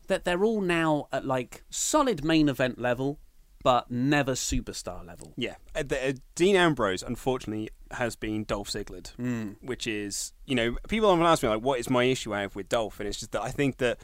that 0.07 0.25
they're 0.25 0.43
all 0.43 0.61
now 0.61 1.07
at 1.11 1.25
like 1.25 1.63
solid 1.69 2.23
main 2.23 2.49
event 2.49 2.79
level, 2.79 3.19
but 3.63 3.89
never 3.89 4.33
superstar 4.33 5.05
level. 5.05 5.33
Yeah, 5.37 5.55
uh, 5.75 5.83
the, 5.83 6.09
uh, 6.09 6.13
Dean 6.35 6.55
Ambrose 6.55 7.01
unfortunately 7.03 7.69
has 7.91 8.15
been 8.15 8.43
Dolph 8.43 8.69
Ziggler, 8.69 9.07
Hmm. 9.15 9.51
which 9.61 9.87
is 9.87 10.33
you 10.45 10.55
know 10.55 10.75
people 10.87 11.09
often 11.09 11.25
ask 11.25 11.43
me 11.43 11.49
like, 11.49 11.61
what 11.61 11.79
is 11.79 11.89
my 11.89 12.03
issue 12.05 12.33
I 12.33 12.41
have 12.41 12.55
with 12.55 12.69
Dolph, 12.69 12.99
and 12.99 13.07
it's 13.07 13.19
just 13.19 13.31
that 13.31 13.41
I 13.41 13.51
think 13.51 13.77
that 13.77 13.99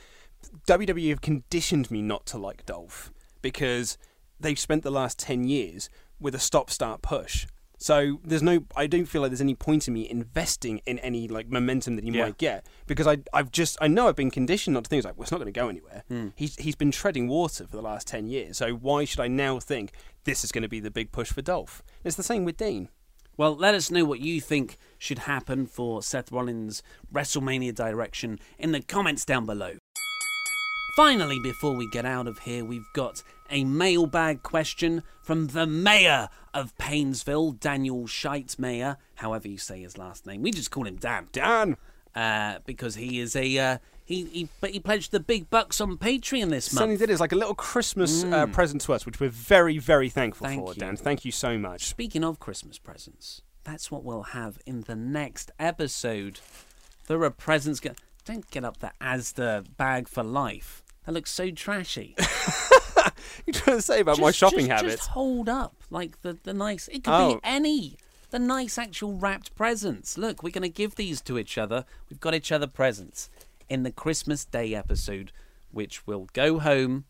WWE 0.67 1.09
have 1.09 1.21
conditioned 1.21 1.91
me 1.91 2.01
not 2.01 2.25
to 2.27 2.37
like 2.37 2.65
Dolph 2.65 3.11
because 3.41 3.97
they've 4.39 4.59
spent 4.59 4.83
the 4.83 4.91
last 4.91 5.19
ten 5.19 5.43
years 5.45 5.89
with 6.19 6.35
a 6.35 6.39
stop-start 6.39 7.01
push. 7.01 7.45
So 7.81 8.19
there's 8.25 8.43
no, 8.43 8.65
I 8.75 8.87
don't 8.87 9.05
feel 9.05 9.21
like 9.21 9.31
there's 9.31 9.39
any 9.39 9.55
point 9.55 9.87
in 9.87 9.93
me 9.93 10.09
investing 10.09 10.81
in 10.85 10.99
any 10.99 11.29
like 11.29 11.47
momentum 11.47 11.95
that 11.95 12.03
he 12.03 12.11
Yeah. 12.11 12.25
might 12.25 12.37
get 12.37 12.65
because 12.87 13.07
I, 13.07 13.19
I've 13.33 13.51
just, 13.51 13.77
I 13.79 13.87
know 13.87 14.09
I've 14.09 14.17
been 14.17 14.31
conditioned 14.31 14.73
not 14.73 14.83
to 14.83 14.89
think 14.89 15.05
like, 15.05 15.15
well, 15.17 15.23
it's 15.23 15.31
not 15.31 15.37
going 15.37 15.51
to 15.53 15.57
go 15.57 15.69
anywhere. 15.69 16.03
Hmm. 16.09 16.27
He's 16.35 16.55
he's 16.57 16.75
been 16.75 16.91
treading 16.91 17.29
water 17.29 17.65
for 17.65 17.75
the 17.77 17.81
last 17.81 18.05
ten 18.05 18.27
years, 18.27 18.57
so 18.57 18.73
why 18.73 19.05
should 19.05 19.21
I 19.21 19.27
now 19.29 19.59
think 19.59 19.93
this 20.25 20.43
is 20.43 20.51
going 20.51 20.63
to 20.63 20.67
be 20.69 20.81
the 20.81 20.91
big 20.91 21.13
push 21.13 21.31
for 21.31 21.41
Dolph? 21.41 21.81
It's 22.03 22.17
the 22.17 22.23
same 22.23 22.43
with 22.43 22.57
Dean. 22.57 22.89
Well, 23.37 23.55
let 23.55 23.73
us 23.75 23.89
know 23.89 24.03
what 24.03 24.19
you 24.19 24.41
think 24.41 24.75
should 24.97 25.19
happen 25.19 25.65
for 25.65 26.03
Seth 26.03 26.29
Rollins' 26.33 26.83
WrestleMania 27.13 27.73
direction 27.73 28.39
in 28.57 28.73
the 28.73 28.81
comments 28.81 29.23
down 29.23 29.45
below. 29.45 29.77
Finally, 30.97 31.39
before 31.41 31.77
we 31.77 31.87
get 31.91 32.05
out 32.05 32.27
of 32.27 32.39
here, 32.39 32.65
we've 32.65 32.91
got 32.93 33.23
a 33.49 33.63
mailbag 33.63 34.43
question 34.43 35.03
from 35.21 35.47
the 35.47 35.65
mayor 35.65 36.27
of 36.53 36.77
Painesville, 36.77 37.51
Daniel 37.53 38.03
Scheidt 38.05 38.57
Mayor, 38.59 38.97
however 39.15 39.47
you 39.47 39.57
say 39.57 39.81
his 39.81 39.97
last 39.97 40.25
name. 40.25 40.41
We 40.41 40.51
just 40.51 40.71
call 40.71 40.85
him 40.87 40.95
Dan. 40.97 41.27
Dan. 41.31 41.77
Uh, 42.15 42.57
because 42.65 42.95
he 42.95 43.19
is 43.19 43.35
a 43.35 43.57
uh, 43.59 43.77
he, 44.03 44.25
he 44.25 44.49
but 44.61 44.71
he 44.71 44.79
pledged 44.79 45.11
the 45.11 45.19
big 45.19 45.49
bucks 45.51 45.79
on 45.79 45.95
Patreon 45.97 46.49
this 46.49 46.65
Certainly 46.65 46.93
month. 46.95 46.99
did. 47.01 47.09
It's 47.11 47.19
like 47.21 47.31
a 47.31 47.35
little 47.35 47.53
Christmas 47.53 48.23
uh, 48.23 48.47
present 48.47 48.81
to 48.81 48.93
us, 48.93 49.05
which 49.05 49.19
we're 49.19 49.29
very, 49.29 49.77
very 49.77 50.09
thankful 50.09 50.47
Thank 50.47 50.65
for, 50.65 50.73
you. 50.73 50.79
Dan. 50.79 50.97
Thank 50.97 51.23
you 51.23 51.31
so 51.31 51.57
much. 51.59 51.85
Speaking 51.85 52.23
of 52.23 52.39
Christmas 52.39 52.79
presents, 52.79 53.43
that's 53.63 53.91
what 53.91 54.03
we'll 54.03 54.23
have 54.23 54.57
in 54.65 54.81
the 54.81 54.95
next 54.95 55.51
episode. 55.59 56.39
There 57.07 57.21
are 57.23 57.29
presents. 57.29 57.79
Go- 57.79 57.93
Don't 58.25 58.49
get 58.49 58.65
up 58.65 58.79
the 58.79 58.91
Asda 58.99 59.65
bag 59.77 60.07
for 60.07 60.23
life. 60.23 60.81
That 61.05 61.11
looks 61.13 61.31
so 61.31 61.51
trashy. 61.51 62.15
you 63.45 63.53
trying 63.53 63.77
to 63.77 63.81
say 63.81 63.99
about 64.01 64.19
my 64.19 64.31
shopping 64.31 64.59
just- 64.67 64.69
habits? 64.71 64.95
Just 64.97 65.09
hold 65.09 65.49
up, 65.49 65.75
like 65.89 66.21
the 66.21 66.37
the 66.43 66.53
nice. 66.53 66.87
It 66.89 67.03
could 67.03 67.13
Oh. 67.13 67.33
be 67.35 67.39
any. 67.43 67.97
The 68.31 68.39
nice 68.39 68.77
actual 68.77 69.17
wrapped 69.17 69.55
presents. 69.55 70.15
Look, 70.15 70.43
we're 70.43 70.51
going 70.51 70.61
to 70.61 70.69
give 70.69 70.93
these 70.95 71.19
to 71.21 71.39
each 71.39 71.57
other. 71.57 71.83
We've 72.11 72.19
got 72.19 72.35
each 72.35 72.51
other 72.51 72.67
presents 72.67 73.27
in 73.67 73.81
the 73.81 73.91
Christmas 73.91 74.45
Day 74.45 74.75
episode, 74.75 75.31
which 75.71 76.05
will 76.05 76.27
go 76.33 76.59
home 76.59 77.05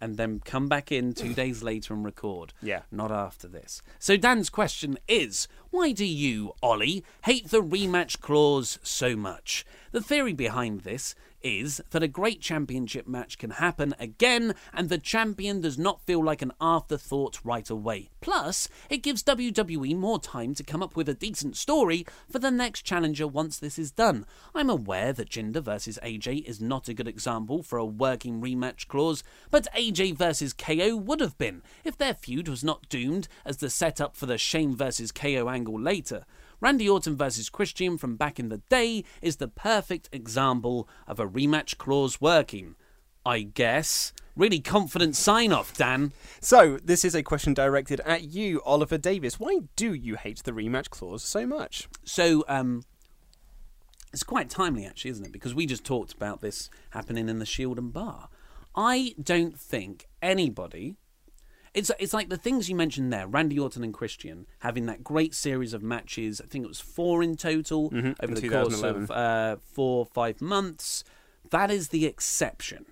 and 0.00 0.16
then 0.16 0.40
come 0.44 0.66
back 0.68 0.90
in 0.90 1.12
two 1.14 1.32
days 1.42 1.62
later 1.62 1.94
and 1.94 2.04
record. 2.04 2.52
Yeah. 2.60 2.82
Not 2.90 3.12
after 3.12 3.46
this. 3.46 3.82
So 4.00 4.16
Dan's 4.16 4.50
question 4.50 4.98
is, 5.06 5.46
why 5.70 5.92
do 5.92 6.04
you, 6.04 6.54
Ollie, 6.60 7.04
hate 7.24 7.50
the 7.50 7.62
rematch 7.62 8.20
clause 8.20 8.80
so 8.82 9.14
much? 9.14 9.64
The 9.92 10.00
theory 10.00 10.32
behind 10.32 10.80
this 10.80 11.14
is 11.44 11.80
that 11.90 12.02
a 12.02 12.08
great 12.08 12.40
championship 12.40 13.06
match 13.06 13.38
can 13.38 13.50
happen 13.50 13.94
again 14.00 14.54
and 14.72 14.88
the 14.88 14.98
champion 14.98 15.60
does 15.60 15.78
not 15.78 16.00
feel 16.00 16.24
like 16.24 16.42
an 16.42 16.52
afterthought 16.60 17.38
right 17.44 17.68
away. 17.68 18.08
Plus, 18.20 18.68
it 18.88 19.02
gives 19.02 19.22
WWE 19.22 19.94
more 19.96 20.18
time 20.18 20.54
to 20.54 20.64
come 20.64 20.82
up 20.82 20.96
with 20.96 21.08
a 21.08 21.14
decent 21.14 21.56
story 21.56 22.06
for 22.28 22.38
the 22.38 22.50
next 22.50 22.82
challenger 22.82 23.26
once 23.28 23.58
this 23.58 23.78
is 23.78 23.92
done. 23.92 24.24
I'm 24.54 24.70
aware 24.70 25.12
that 25.12 25.28
Jinder 25.28 25.62
versus 25.62 25.98
AJ 26.02 26.46
is 26.46 26.60
not 26.60 26.88
a 26.88 26.94
good 26.94 27.06
example 27.06 27.62
for 27.62 27.78
a 27.78 27.84
working 27.84 28.40
rematch 28.40 28.88
clause, 28.88 29.22
but 29.50 29.68
AJ 29.76 30.16
versus 30.16 30.54
KO 30.54 30.96
would 30.96 31.20
have 31.20 31.36
been 31.36 31.62
if 31.84 31.98
their 31.98 32.14
feud 32.14 32.48
was 32.48 32.64
not 32.64 32.88
doomed 32.88 33.28
as 33.44 33.58
the 33.58 33.68
setup 33.68 34.16
for 34.16 34.24
the 34.26 34.38
Shane 34.38 34.74
versus 34.74 35.12
KO 35.12 35.48
angle 35.50 35.78
later. 35.78 36.24
Randy 36.60 36.88
Orton 36.88 37.16
versus 37.16 37.48
Christian 37.48 37.98
from 37.98 38.16
back 38.16 38.38
in 38.38 38.48
the 38.48 38.58
day 38.68 39.04
is 39.20 39.36
the 39.36 39.48
perfect 39.48 40.08
example 40.12 40.88
of 41.06 41.20
a 41.20 41.26
rematch 41.26 41.76
clause 41.78 42.20
working. 42.20 42.76
I 43.26 43.40
guess. 43.42 44.12
Really 44.36 44.60
confident 44.60 45.16
sign 45.16 45.52
off, 45.52 45.76
Dan. 45.76 46.12
So, 46.40 46.78
this 46.82 47.04
is 47.04 47.14
a 47.14 47.22
question 47.22 47.54
directed 47.54 48.00
at 48.00 48.24
you, 48.24 48.60
Oliver 48.64 48.98
Davis. 48.98 49.38
Why 49.38 49.60
do 49.76 49.94
you 49.94 50.16
hate 50.16 50.42
the 50.42 50.52
rematch 50.52 50.90
clause 50.90 51.22
so 51.22 51.46
much? 51.46 51.88
So, 52.04 52.44
um, 52.48 52.82
it's 54.12 54.24
quite 54.24 54.50
timely, 54.50 54.84
actually, 54.84 55.12
isn't 55.12 55.26
it? 55.26 55.32
Because 55.32 55.54
we 55.54 55.66
just 55.66 55.84
talked 55.84 56.12
about 56.12 56.40
this 56.40 56.68
happening 56.90 57.28
in 57.28 57.38
the 57.38 57.46
Shield 57.46 57.78
and 57.78 57.92
Bar. 57.92 58.28
I 58.74 59.14
don't 59.22 59.58
think 59.58 60.08
anybody. 60.20 60.96
It's 61.74 61.90
it's 61.98 62.14
like 62.14 62.28
the 62.28 62.36
things 62.36 62.68
you 62.68 62.76
mentioned 62.76 63.12
there, 63.12 63.26
Randy 63.26 63.58
Orton 63.58 63.82
and 63.82 63.92
Christian 63.92 64.46
having 64.60 64.86
that 64.86 65.02
great 65.02 65.34
series 65.34 65.74
of 65.74 65.82
matches. 65.82 66.40
I 66.40 66.46
think 66.46 66.64
it 66.64 66.68
was 66.68 66.80
four 66.80 67.22
in 67.22 67.36
total 67.36 67.90
over 68.20 68.32
in 68.32 68.34
the 68.34 68.48
course 68.48 68.82
of 68.82 69.10
uh, 69.10 69.56
four 69.72 70.06
five 70.06 70.40
months. 70.40 71.02
That 71.50 71.70
is 71.72 71.88
the 71.88 72.06
exception, 72.06 72.86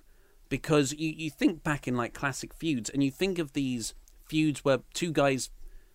because 0.49 0.91
you 0.93 1.13
you 1.15 1.29
think 1.29 1.63
back 1.63 1.87
in 1.87 1.95
like 1.95 2.13
classic 2.13 2.53
feuds, 2.53 2.89
and 2.89 3.01
you 3.01 3.09
think 3.09 3.39
of 3.39 3.53
these 3.53 3.93
feuds 4.27 4.65
where 4.65 4.79
two 4.93 5.13
guys 5.13 5.49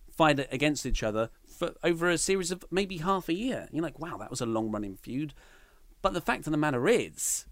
fight 0.09 0.45
against 0.51 0.85
each 0.85 1.03
other 1.03 1.29
for 1.47 1.75
over 1.83 2.09
a 2.09 2.17
series 2.17 2.51
of 2.51 2.65
maybe 2.71 2.97
half 2.97 3.29
a 3.29 3.33
year. 3.33 3.69
You're 3.71 3.83
like, 3.83 3.99
wow, 3.99 4.17
that 4.17 4.31
was 4.31 4.41
a 4.41 4.45
long 4.45 4.71
running 4.71 4.95
feud. 4.95 5.33
But 6.01 6.13
the 6.13 6.21
fact 6.21 6.47
of 6.47 6.51
the 6.51 6.57
matter 6.57 6.87
is, 6.87 7.45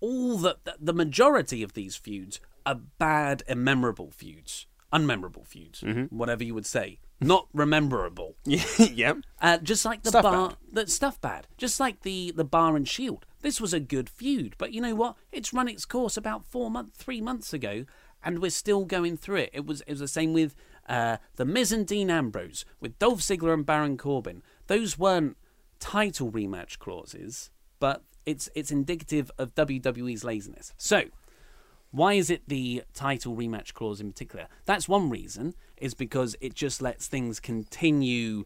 all 0.00 0.38
that 0.38 0.58
the 0.80 0.92
majority 0.94 1.62
of 1.62 1.74
these 1.74 1.96
feuds 1.96 2.40
are 2.66 2.74
bad 2.98 3.42
and 3.48 3.64
memorable 3.64 4.10
feuds, 4.10 4.66
unmemorable 4.92 5.46
feuds, 5.46 5.82
whatever 6.10 6.44
you 6.44 6.52
would 6.54 6.66
say, 6.66 6.98
not 7.20 7.48
rememberable. 7.54 8.36
yeah. 8.44 9.14
Uh, 9.40 9.58
just 9.58 9.84
like 9.84 10.02
the 10.02 10.10
Stuff 10.10 10.22
bar, 10.22 10.48
bad. 10.48 10.56
the 10.72 10.86
stuff 10.90 11.20
bad. 11.20 11.46
Just 11.56 11.80
like 11.80 12.02
the 12.02 12.32
the 12.36 12.44
bar 12.44 12.76
and 12.76 12.86
shield. 12.86 13.24
This 13.40 13.60
was 13.60 13.72
a 13.72 13.80
good 13.80 14.10
feud, 14.10 14.54
but 14.58 14.72
you 14.72 14.80
know 14.80 14.94
what? 14.94 15.16
It's 15.32 15.52
run 15.54 15.68
its 15.68 15.84
course 15.86 16.16
about 16.16 16.44
four 16.44 16.70
months, 16.70 16.96
three 16.98 17.20
months 17.20 17.52
ago, 17.54 17.84
and 18.22 18.40
we're 18.40 18.50
still 18.50 18.84
going 18.84 19.16
through 19.16 19.36
it. 19.36 19.50
It 19.54 19.64
was 19.64 19.80
it 19.82 19.90
was 19.92 20.00
the 20.00 20.08
same 20.08 20.32
with 20.32 20.54
uh, 20.88 21.16
the 21.36 21.44
Miz 21.44 21.72
and 21.72 21.86
Dean 21.86 22.10
Ambrose, 22.10 22.64
with 22.80 22.98
Dolph 22.98 23.20
Ziggler 23.20 23.54
and 23.54 23.64
Baron 23.64 23.96
Corbin. 23.96 24.42
Those 24.66 24.98
weren't 24.98 25.36
title 25.78 26.30
rematch 26.32 26.78
clauses, 26.78 27.50
but 27.78 28.02
it's 28.26 28.48
it's 28.54 28.70
indicative 28.72 29.30
of 29.38 29.54
WWE's 29.54 30.24
laziness. 30.24 30.74
So 30.76 31.04
Why 31.96 32.12
is 32.12 32.28
it 32.28 32.46
the 32.46 32.82
title 32.92 33.34
rematch 33.34 33.72
clause 33.72 34.02
in 34.02 34.12
particular? 34.12 34.48
That's 34.66 34.86
one 34.86 35.08
reason, 35.08 35.54
is 35.78 35.94
because 35.94 36.36
it 36.42 36.52
just 36.52 36.82
lets 36.82 37.06
things 37.06 37.40
continue 37.40 38.44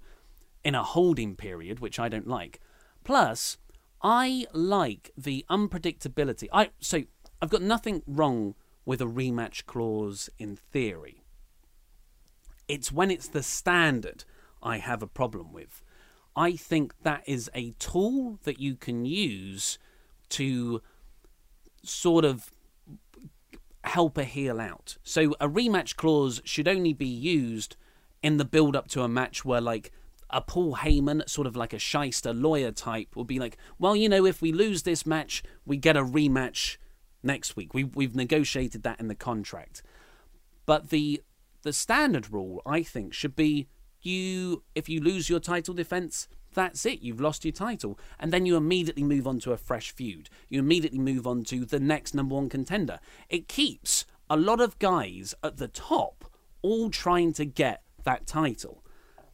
in 0.62 0.76
a 0.76 0.84
holding 0.84 1.34
period, 1.34 1.80
which 1.80 1.98
I 1.98 2.08
don't 2.08 2.28
like. 2.28 2.60
Plus, 3.02 3.56
I 4.04 4.46
like 4.52 5.10
the 5.18 5.44
unpredictability. 5.50 6.46
I 6.52 6.70
so 6.78 7.02
I've 7.42 7.50
got 7.50 7.60
nothing 7.60 8.04
wrong 8.06 8.54
with 8.84 9.00
a 9.00 9.06
rematch 9.06 9.66
clause 9.66 10.30
in 10.38 10.54
theory. 10.54 11.24
It's 12.68 12.92
when 12.92 13.10
it's 13.10 13.26
the 13.26 13.42
standard 13.42 14.22
I 14.62 14.78
have 14.78 15.02
a 15.02 15.08
problem 15.08 15.52
with. 15.52 15.82
I 16.36 16.52
think 16.52 16.94
that 17.02 17.24
is 17.26 17.50
a 17.52 17.72
tool 17.80 18.38
that 18.44 18.60
you 18.60 18.76
can 18.76 19.04
use 19.04 19.76
to 20.28 20.82
sort 21.82 22.24
of 22.24 22.52
help 23.84 24.18
a 24.18 24.24
heel 24.24 24.60
out. 24.60 24.96
So 25.02 25.34
a 25.40 25.48
rematch 25.48 25.96
clause 25.96 26.40
should 26.44 26.68
only 26.68 26.92
be 26.92 27.06
used 27.06 27.76
in 28.22 28.36
the 28.36 28.44
build 28.44 28.76
up 28.76 28.88
to 28.88 29.02
a 29.02 29.08
match 29.08 29.44
where 29.44 29.60
like 29.60 29.90
a 30.28 30.40
Paul 30.40 30.76
Heyman, 30.76 31.28
sort 31.28 31.46
of 31.46 31.56
like 31.56 31.72
a 31.72 31.78
shyster 31.78 32.32
lawyer 32.32 32.70
type, 32.70 33.16
will 33.16 33.24
be 33.24 33.38
like, 33.38 33.56
well, 33.78 33.96
you 33.96 34.08
know, 34.08 34.24
if 34.26 34.40
we 34.40 34.52
lose 34.52 34.82
this 34.82 35.04
match, 35.04 35.42
we 35.66 35.76
get 35.76 35.96
a 35.96 36.04
rematch 36.04 36.76
next 37.22 37.56
week. 37.56 37.74
We, 37.74 37.84
we've 37.84 38.14
negotiated 38.14 38.82
that 38.84 39.00
in 39.00 39.08
the 39.08 39.14
contract. 39.14 39.82
But 40.66 40.90
the 40.90 41.22
the 41.62 41.72
standard 41.72 42.32
rule, 42.32 42.62
I 42.64 42.82
think, 42.82 43.12
should 43.12 43.36
be 43.36 43.68
you 44.00 44.62
if 44.74 44.88
you 44.88 45.00
lose 45.00 45.28
your 45.28 45.40
title 45.40 45.74
defense, 45.74 46.28
that's 46.54 46.84
it. 46.86 47.02
You've 47.02 47.20
lost 47.20 47.44
your 47.44 47.52
title. 47.52 47.98
And 48.18 48.32
then 48.32 48.46
you 48.46 48.56
immediately 48.56 49.04
move 49.04 49.26
on 49.26 49.38
to 49.40 49.52
a 49.52 49.56
fresh 49.56 49.92
feud. 49.92 50.28
You 50.48 50.58
immediately 50.58 50.98
move 50.98 51.26
on 51.26 51.44
to 51.44 51.64
the 51.64 51.80
next 51.80 52.14
number 52.14 52.34
one 52.34 52.48
contender. 52.48 53.00
It 53.28 53.48
keeps 53.48 54.04
a 54.28 54.36
lot 54.36 54.60
of 54.60 54.78
guys 54.78 55.34
at 55.42 55.56
the 55.56 55.68
top 55.68 56.24
all 56.62 56.90
trying 56.90 57.32
to 57.34 57.44
get 57.44 57.82
that 58.04 58.26
title. 58.26 58.84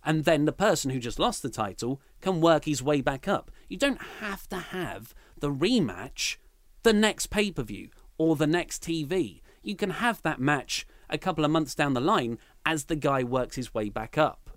And 0.04 0.24
then 0.24 0.44
the 0.44 0.52
person 0.52 0.90
who 0.90 1.00
just 1.00 1.18
lost 1.18 1.42
the 1.42 1.50
title 1.50 2.00
can 2.20 2.40
work 2.40 2.64
his 2.64 2.82
way 2.82 3.00
back 3.00 3.26
up. 3.26 3.50
You 3.68 3.76
don't 3.76 4.00
have 4.20 4.48
to 4.48 4.56
have 4.56 5.14
the 5.38 5.50
rematch 5.50 6.36
the 6.82 6.92
next 6.92 7.26
pay 7.26 7.50
per 7.50 7.64
view 7.64 7.90
or 8.16 8.36
the 8.36 8.46
next 8.46 8.82
TV. 8.82 9.40
You 9.62 9.74
can 9.74 9.90
have 9.90 10.22
that 10.22 10.40
match 10.40 10.86
a 11.10 11.18
couple 11.18 11.44
of 11.44 11.50
months 11.50 11.74
down 11.74 11.94
the 11.94 12.00
line 12.00 12.38
as 12.64 12.84
the 12.84 12.96
guy 12.96 13.24
works 13.24 13.56
his 13.56 13.74
way 13.74 13.88
back 13.88 14.16
up. 14.16 14.50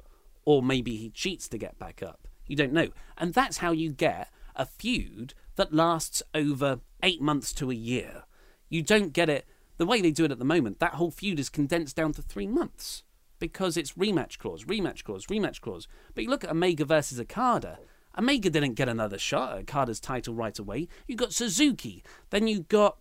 Or 0.45 0.61
maybe 0.61 0.95
he 0.95 1.09
cheats 1.09 1.47
to 1.49 1.57
get 1.57 1.79
back 1.79 2.03
up. 2.03 2.28
You 2.49 2.57
don't 2.57 2.73
know. 2.73 2.89
And 3.17 3.33
that's 3.33 3.59
how 3.59 3.71
you 3.71 3.91
get 3.91 4.29
a 4.55 4.65
feud 4.65 5.35
that 5.55 5.73
lasts 5.73 6.21
over 6.33 6.81
eight 7.01 7.21
months 7.21 7.53
to 7.53 7.71
a 7.71 7.75
year. 7.75 8.23
You 8.67 8.81
don't 8.81 9.13
get 9.13 9.29
it 9.29 9.45
the 9.77 9.85
way 9.85 10.01
they 10.01 10.11
do 10.11 10.25
it 10.25 10.31
at 10.31 10.39
the 10.39 10.45
moment. 10.45 10.79
That 10.79 10.95
whole 10.95 11.11
feud 11.11 11.39
is 11.39 11.47
condensed 11.47 11.95
down 11.95 12.11
to 12.13 12.21
three 12.21 12.47
months 12.47 13.03
because 13.37 13.77
it's 13.77 13.93
rematch 13.93 14.39
clause, 14.39 14.65
rematch 14.65 15.03
clause, 15.03 15.27
rematch 15.27 15.61
clause. 15.61 15.87
But 16.13 16.23
you 16.23 16.29
look 16.29 16.43
at 16.43 16.49
Omega 16.49 16.83
versus 16.85 17.19
Okada. 17.19 17.79
Omega 18.17 18.49
didn't 18.49 18.73
get 18.73 18.89
another 18.89 19.19
shot 19.19 19.53
at 19.53 19.59
Okada's 19.59 19.99
title 19.99 20.33
right 20.33 20.57
away. 20.57 20.87
You 21.07 21.15
got 21.15 21.31
Suzuki. 21.31 22.03
Then 22.31 22.47
you 22.47 22.61
got, 22.61 22.97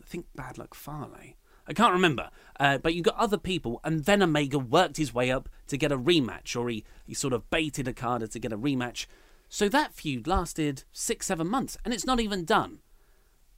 I 0.00 0.04
think, 0.06 0.26
Bad 0.36 0.58
Luck 0.58 0.74
Fale. 0.74 1.34
I 1.68 1.72
can't 1.72 1.92
remember. 1.92 2.30
Uh, 2.58 2.78
but 2.78 2.94
you 2.94 3.02
got 3.02 3.16
other 3.16 3.38
people, 3.38 3.80
and 3.84 4.04
then 4.04 4.22
Omega 4.22 4.58
worked 4.58 4.96
his 4.96 5.12
way 5.12 5.30
up 5.30 5.48
to 5.68 5.76
get 5.76 5.92
a 5.92 5.98
rematch, 5.98 6.58
or 6.58 6.68
he, 6.68 6.84
he 7.04 7.14
sort 7.14 7.32
of 7.32 7.48
baited 7.50 7.88
Okada 7.88 8.28
to 8.28 8.38
get 8.38 8.52
a 8.52 8.58
rematch. 8.58 9.06
So 9.48 9.68
that 9.68 9.92
feud 9.92 10.26
lasted 10.26 10.84
six, 10.92 11.26
seven 11.26 11.48
months, 11.48 11.76
and 11.84 11.92
it's 11.92 12.06
not 12.06 12.20
even 12.20 12.44
done. 12.44 12.80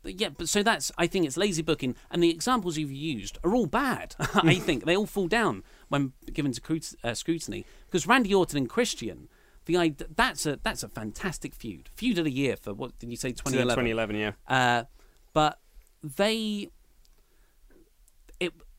But 0.03 0.21
yeah, 0.21 0.29
but 0.31 0.49
so 0.49 0.63
that's 0.63 0.93
I 0.97 1.07
think 1.07 1.27
it's 1.27 1.37
lazy 1.37 1.63
booking, 1.63 1.97
and 2.11 2.23
the 2.23 2.31
examples 2.31 2.79
you've 2.79 2.93
used 2.93 3.39
are 3.45 3.55
all 3.55 3.67
bad. 3.67 4.15
I 4.35 4.55
think 4.55 4.85
they 4.85 4.97
all 4.97 5.07
fall 5.07 5.29
down 5.29 5.65
when 5.89 6.13
given 6.33 6.53
to 6.53 6.81
uh, 7.03 7.15
scrutiny 7.15 7.65
because 7.87 8.07
Randy 8.07 8.35
Orton 8.35 8.59
and 8.59 8.69
Christian, 8.71 9.29
the 9.65 9.95
that's 10.15 10.47
a 10.47 10.59
that's 10.63 10.83
a 10.83 10.89
fantastic 10.89 11.55
feud, 11.55 11.89
feud 11.93 12.19
of 12.19 12.25
the 12.25 12.31
year 12.31 12.57
for 12.57 12.73
what 12.73 12.99
did 12.99 13.11
you 13.11 13.17
say 13.17 13.31
2011? 13.31 13.85
2011, 13.85 14.17
yeah. 14.17 14.33
Uh, 14.47 14.85
but 15.33 15.61
they 16.03 16.71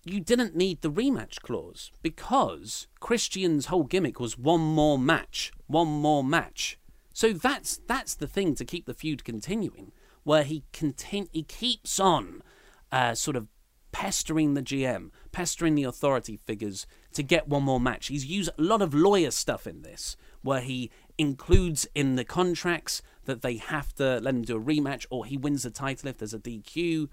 you 0.09 0.19
didn't 0.19 0.55
need 0.55 0.81
the 0.81 0.91
rematch 0.91 1.41
clause 1.41 1.91
because 2.01 2.87
Christian's 2.99 3.67
whole 3.67 3.83
gimmick 3.83 4.19
was 4.19 4.37
one 4.37 4.61
more 4.61 4.97
match, 4.97 5.51
one 5.67 5.87
more 5.87 6.23
match. 6.23 6.79
So 7.13 7.33
that's 7.33 7.81
that's 7.87 8.15
the 8.15 8.27
thing 8.27 8.55
to 8.55 8.65
keep 8.65 8.85
the 8.85 8.93
feud 8.93 9.23
continuing, 9.23 9.91
where 10.23 10.43
he 10.43 10.63
contin- 10.73 11.29
he 11.31 11.43
keeps 11.43 11.99
on, 11.99 12.41
uh, 12.91 13.13
sort 13.13 13.35
of 13.35 13.47
pestering 13.91 14.53
the 14.53 14.61
GM, 14.61 15.11
pestering 15.31 15.75
the 15.75 15.83
authority 15.83 16.39
figures 16.45 16.85
to 17.13 17.23
get 17.23 17.47
one 17.47 17.63
more 17.63 17.79
match. 17.79 18.07
He's 18.07 18.25
used 18.25 18.49
a 18.57 18.61
lot 18.61 18.81
of 18.81 18.93
lawyer 18.93 19.31
stuff 19.31 19.65
in 19.65 19.81
this, 19.81 20.15
where 20.41 20.61
he 20.61 20.91
includes 21.17 21.87
in 21.95 22.15
the 22.15 22.23
contracts 22.23 23.01
that 23.25 23.41
they 23.41 23.57
have 23.57 23.93
to 23.95 24.19
let 24.21 24.35
him 24.35 24.43
do 24.43 24.57
a 24.57 24.61
rematch 24.61 25.05
or 25.09 25.25
he 25.25 25.37
wins 25.37 25.63
the 25.63 25.71
title 25.71 26.09
if 26.09 26.17
there's 26.17 26.33
a 26.33 26.39
DQ 26.39 27.09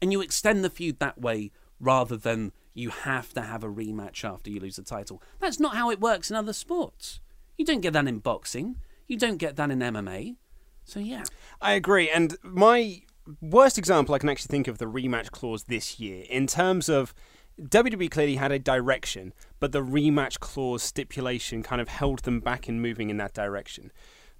and 0.00 0.12
you 0.12 0.20
extend 0.20 0.64
the 0.64 0.70
feud 0.70 0.98
that 0.98 1.20
way 1.20 1.50
rather 1.78 2.16
than 2.16 2.52
you 2.74 2.90
have 2.90 3.32
to 3.34 3.40
have 3.40 3.64
a 3.64 3.68
rematch 3.68 4.24
after 4.24 4.50
you 4.50 4.60
lose 4.60 4.76
the 4.76 4.82
title. 4.82 5.22
That's 5.38 5.60
not 5.60 5.74
how 5.74 5.90
it 5.90 6.00
works 6.00 6.30
in 6.30 6.36
other 6.36 6.52
sports. 6.52 7.20
You 7.56 7.64
don't 7.64 7.80
get 7.80 7.92
that 7.94 8.06
in 8.06 8.18
boxing. 8.18 8.76
You 9.06 9.16
don't 9.16 9.38
get 9.38 9.56
that 9.56 9.70
in 9.70 9.80
MMA. 9.80 10.36
So 10.84 11.00
yeah, 11.00 11.24
I 11.60 11.72
agree. 11.72 12.08
And 12.08 12.36
my 12.42 13.02
worst 13.40 13.78
example 13.78 14.14
I 14.14 14.18
can 14.18 14.28
actually 14.28 14.50
think 14.50 14.68
of 14.68 14.78
the 14.78 14.86
rematch 14.86 15.30
clause 15.30 15.64
this 15.64 16.00
year 16.00 16.24
in 16.28 16.46
terms 16.46 16.88
of 16.88 17.14
WWE 17.60 18.10
clearly 18.10 18.36
had 18.36 18.52
a 18.52 18.58
direction, 18.58 19.34
but 19.58 19.72
the 19.72 19.82
rematch 19.82 20.40
clause 20.40 20.82
stipulation 20.82 21.62
kind 21.62 21.80
of 21.80 21.88
held 21.88 22.20
them 22.20 22.40
back 22.40 22.68
in 22.68 22.80
moving 22.80 23.10
in 23.10 23.18
that 23.18 23.34
direction. 23.34 23.92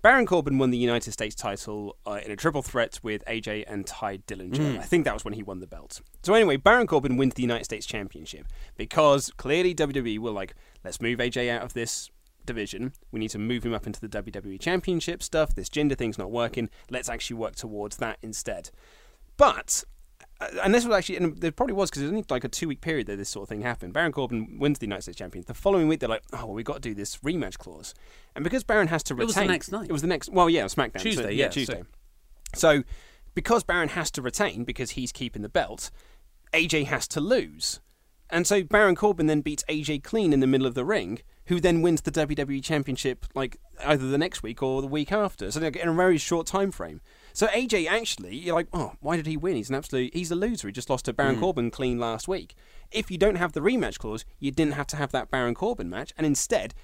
Baron 0.03 0.25
Corbin 0.25 0.59
won 0.59 0.71
the 0.71 0.79
United 0.79 1.13
States 1.13 1.35
title 1.35 1.97
uh, 2.07 2.21
in 2.25 2.31
a 2.31 2.37
triple 2.37 2.63
threat 2.63 2.99
with 3.03 3.25
AJ 3.27 3.65
and 3.69 3.87
Tye 3.87 4.19
Dillinger. 4.19 4.57
Mm. 4.57 4.79
I 4.79 4.83
think 4.83 5.05
that 5.05 5.13
was 5.13 5.25
when 5.25 5.35
he 5.35 5.43
won 5.43 5.61
the 5.61 5.67
belt. 5.67 6.01
So 6.23 6.33
anyway, 6.35 6.57
Baron 6.57 6.87
Corbin 6.87 7.17
wins 7.17 7.35
the 7.35 7.43
United 7.43 7.65
States 7.65 7.85
Championship 7.85 8.47
because 8.77 9.31
clearly 9.37 9.75
WWE 9.75 10.19
were 10.19 10.31
like, 10.31 10.55
let's 10.85 11.01
move 11.01 11.19
AJ 11.19 11.51
out 11.51 11.63
of 11.63 11.75
this 11.75 12.11
division. 12.47 12.93
We 13.13 13.21
need 13.21 13.31
to 13.31 13.39
move 13.39 13.65
him 13.65 13.75
up 13.75 13.87
into 13.87 14.01
the 14.01 14.09
WWE 14.09 14.59
Championship 14.59 15.23
stuff. 15.23 15.55
This 15.55 15.69
Jinder 15.69 15.97
thing's 15.97 16.19
not 16.19 16.31
working. 16.31 16.71
Let's 16.89 17.09
actually 17.09 17.37
work 17.37 17.55
towards 17.55 17.99
that 17.99 18.19
instead. 18.23 18.71
But 19.37 19.85
Uh, 20.41 20.49
and 20.63 20.75
this 20.75 20.85
was 20.87 20.97
actually, 20.97 21.17
and 21.17 21.37
there 21.39 21.53
probably 21.53 21.75
was 21.75 21.91
because 21.91 22.03
it 22.03 22.07
was 22.07 22.13
only 22.13 22.25
like 22.31 22.45
a 22.45 22.49
two 22.49 22.69
week 22.69 22.81
period 22.81 23.07
that 23.07 23.17
this 23.17 23.29
sort 23.29 23.45
of 23.45 23.49
thing 23.49 23.63
happened. 23.63 23.93
Baron 23.93 24.13
Corbin 24.13 24.59
wins 24.59 24.79
the 24.79 24.87
United 24.87 25.03
States 25.03 25.19
Champion. 25.19 25.45
The 25.47 25.55
following 25.55 25.89
week, 25.89 26.01
they're 26.01 26.09
like, 26.09 26.23
oh, 26.33 26.47
well, 26.47 26.55
we've 26.55 26.65
got 26.65 26.75
to 26.75 26.81
do 26.81 26.95
this 26.95 27.19
rematch 27.19 27.59
clause. 27.59 27.95
And 28.35 28.43
because 28.43 28.65
Baron 28.65 28.89
has 28.89 29.03
to 29.05 29.15
retain. 29.15 29.23
It 29.23 29.27
was 29.27 29.35
the 29.35 29.45
next 29.45 29.73
night. 29.73 29.87
It 29.89 29.93
was 29.93 30.03
the 30.03 30.09
next, 30.09 30.31
well, 30.31 30.49
yeah, 30.49 30.65
SmackDown. 30.65 31.01
Tuesday, 31.01 31.23
so, 31.23 31.29
yeah, 31.29 31.49
Tuesday. 31.49 31.83
So. 32.55 32.79
so, 32.79 32.85
because 33.35 33.65
Baron 33.65 33.91
has 33.91 34.11
to 34.13 34.23
retain 34.23 34.65
because 34.65 34.93
he's 34.93 35.13
keeping 35.13 35.43
the 35.43 35.49
belt, 35.49 35.91
AJ 36.53 36.87
has 36.87 37.07
to 37.09 37.21
lose. 37.21 37.81
And 38.31 38.47
so 38.47 38.63
Baron 38.63 38.95
Corbin 38.95 39.27
then 39.27 39.41
beats 39.41 39.65
AJ 39.69 40.05
clean 40.05 40.33
in 40.33 40.41
the 40.41 40.47
middle 40.47 40.67
of 40.67 40.75
the 40.75 40.85
ring, 40.85 41.21
who 41.47 41.61
then 41.61 41.83
wins 41.83 42.03
the 42.03 42.13
WWE 42.13 42.63
Championship 42.63 43.27
like 43.35 43.57
either 43.85 44.09
the 44.09 44.19
next 44.19 44.43
week 44.43 44.63
or 44.63 44.81
the 44.81 44.89
week 44.89 45.11
after. 45.11 45.51
So 45.51 45.61
in 45.61 45.89
a 45.89 45.93
very 45.93 46.17
short 46.17 46.47
time 46.47 46.71
frame. 46.71 47.01
So 47.33 47.47
AJ 47.49 47.87
actually, 47.87 48.37
you're 48.37 48.55
like, 48.55 48.69
oh, 48.73 48.95
why 49.01 49.17
did 49.17 49.27
he 49.27 49.37
win? 49.37 49.57
He's 49.57 49.71
an 49.71 49.77
absolute, 49.77 50.15
he's 50.15 50.31
a 50.31 50.37
loser. 50.37 50.69
He 50.69 50.73
just 50.73 50.91
lost 50.91 51.05
to 51.07 51.13
Baron 51.13 51.37
mm. 51.37 51.41
Corbin 51.41 51.71
clean 51.71 51.99
last 51.99 52.29
week. 52.29 52.55
If 52.91 53.11
you 53.11 53.19
don't 53.19 53.37
have 53.37 53.53
the 53.53 53.61
rematch 53.61 53.99
clause, 53.99 54.25
you 54.39 54.51
didn't 54.51 54.75
have 54.75 54.87
to 54.89 54.97
have 54.97 55.13
that 55.13 55.31
Baron 55.31 55.55
Corbin 55.55 55.89
match, 55.89 56.13
and 56.17 56.27
instead, 56.27 56.75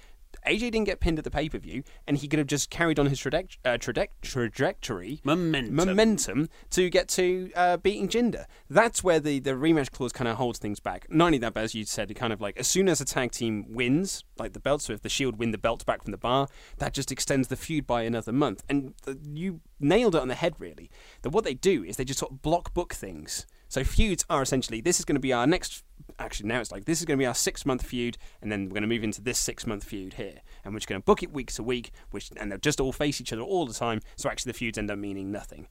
AJ 0.45 0.59
didn't 0.71 0.85
get 0.85 0.99
pinned 0.99 1.17
at 1.17 1.23
the 1.23 1.31
pay 1.31 1.49
per 1.49 1.57
view, 1.57 1.83
and 2.05 2.17
he 2.17 2.27
could 2.27 2.39
have 2.39 2.47
just 2.47 2.69
carried 2.69 2.99
on 2.99 3.07
his 3.07 3.19
traje- 3.19 3.57
uh, 3.65 3.77
traje- 3.77 4.09
trajectory, 4.21 5.21
momentum, 5.23 5.75
momentum 5.75 6.49
to 6.71 6.89
get 6.89 7.07
to 7.09 7.51
uh, 7.55 7.77
beating 7.77 8.07
Jinder. 8.07 8.45
That's 8.69 9.03
where 9.03 9.19
the, 9.19 9.39
the 9.39 9.51
rematch 9.51 9.91
clause 9.91 10.11
kind 10.11 10.27
of 10.27 10.37
holds 10.37 10.59
things 10.59 10.79
back. 10.79 11.07
Not 11.09 11.27
only 11.27 11.37
that, 11.39 11.53
but 11.53 11.63
as 11.63 11.75
you 11.75 11.85
said, 11.85 12.11
it 12.11 12.15
kind 12.15 12.33
of 12.33 12.41
like 12.41 12.57
as 12.57 12.67
soon 12.67 12.87
as 12.89 13.01
a 13.01 13.05
tag 13.05 13.31
team 13.31 13.65
wins, 13.69 14.23
like 14.37 14.53
the 14.53 14.59
belt, 14.59 14.81
so 14.81 14.93
if 14.93 15.01
the 15.01 15.09
Shield 15.09 15.37
win 15.37 15.51
the 15.51 15.57
belt 15.57 15.85
back 15.85 16.03
from 16.03 16.11
the 16.11 16.17
bar, 16.17 16.47
that 16.77 16.93
just 16.93 17.11
extends 17.11 17.47
the 17.47 17.55
feud 17.55 17.87
by 17.87 18.03
another 18.03 18.31
month. 18.31 18.63
And 18.69 18.93
you 19.23 19.61
nailed 19.79 20.15
it 20.15 20.21
on 20.21 20.27
the 20.27 20.35
head, 20.35 20.55
really. 20.59 20.89
That 21.21 21.29
what 21.29 21.43
they 21.43 21.53
do 21.53 21.83
is 21.83 21.97
they 21.97 22.05
just 22.05 22.19
sort 22.19 22.31
of 22.31 22.41
block 22.41 22.73
book 22.73 22.93
things. 22.93 23.45
So 23.67 23.83
feuds 23.83 24.25
are 24.29 24.41
essentially 24.41 24.81
this 24.81 24.99
is 24.99 25.05
going 25.05 25.15
to 25.15 25.21
be 25.21 25.33
our 25.33 25.47
next 25.47 25.83
actually 26.19 26.47
now 26.47 26.59
it's 26.59 26.71
like 26.71 26.85
this 26.85 26.99
is 26.99 27.05
going 27.05 27.17
to 27.17 27.21
be 27.21 27.25
our 27.25 27.35
six 27.35 27.65
month 27.65 27.83
feud, 27.83 28.17
and 28.41 28.51
then 28.51 28.65
we're 28.65 28.75
going 28.75 28.81
to 28.81 28.87
move 28.87 29.03
into 29.03 29.21
this 29.21 29.37
six 29.37 29.65
month 29.65 29.83
feud 29.83 30.13
here, 30.13 30.41
and 30.63 30.73
we're 30.73 30.79
just 30.79 30.87
going 30.87 31.01
to 31.01 31.05
book 31.05 31.23
it 31.23 31.31
week 31.31 31.51
to 31.53 31.63
week, 31.63 31.91
which 32.11 32.31
and 32.37 32.51
they'll 32.51 32.59
just 32.59 32.79
all 32.79 32.91
face 32.91 33.21
each 33.21 33.33
other 33.33 33.41
all 33.41 33.65
the 33.65 33.73
time. 33.73 34.01
So 34.15 34.29
actually, 34.29 34.51
the 34.51 34.57
feuds 34.57 34.77
end 34.77 34.91
up 34.91 34.97
meaning 34.97 35.31
nothing. 35.31 35.67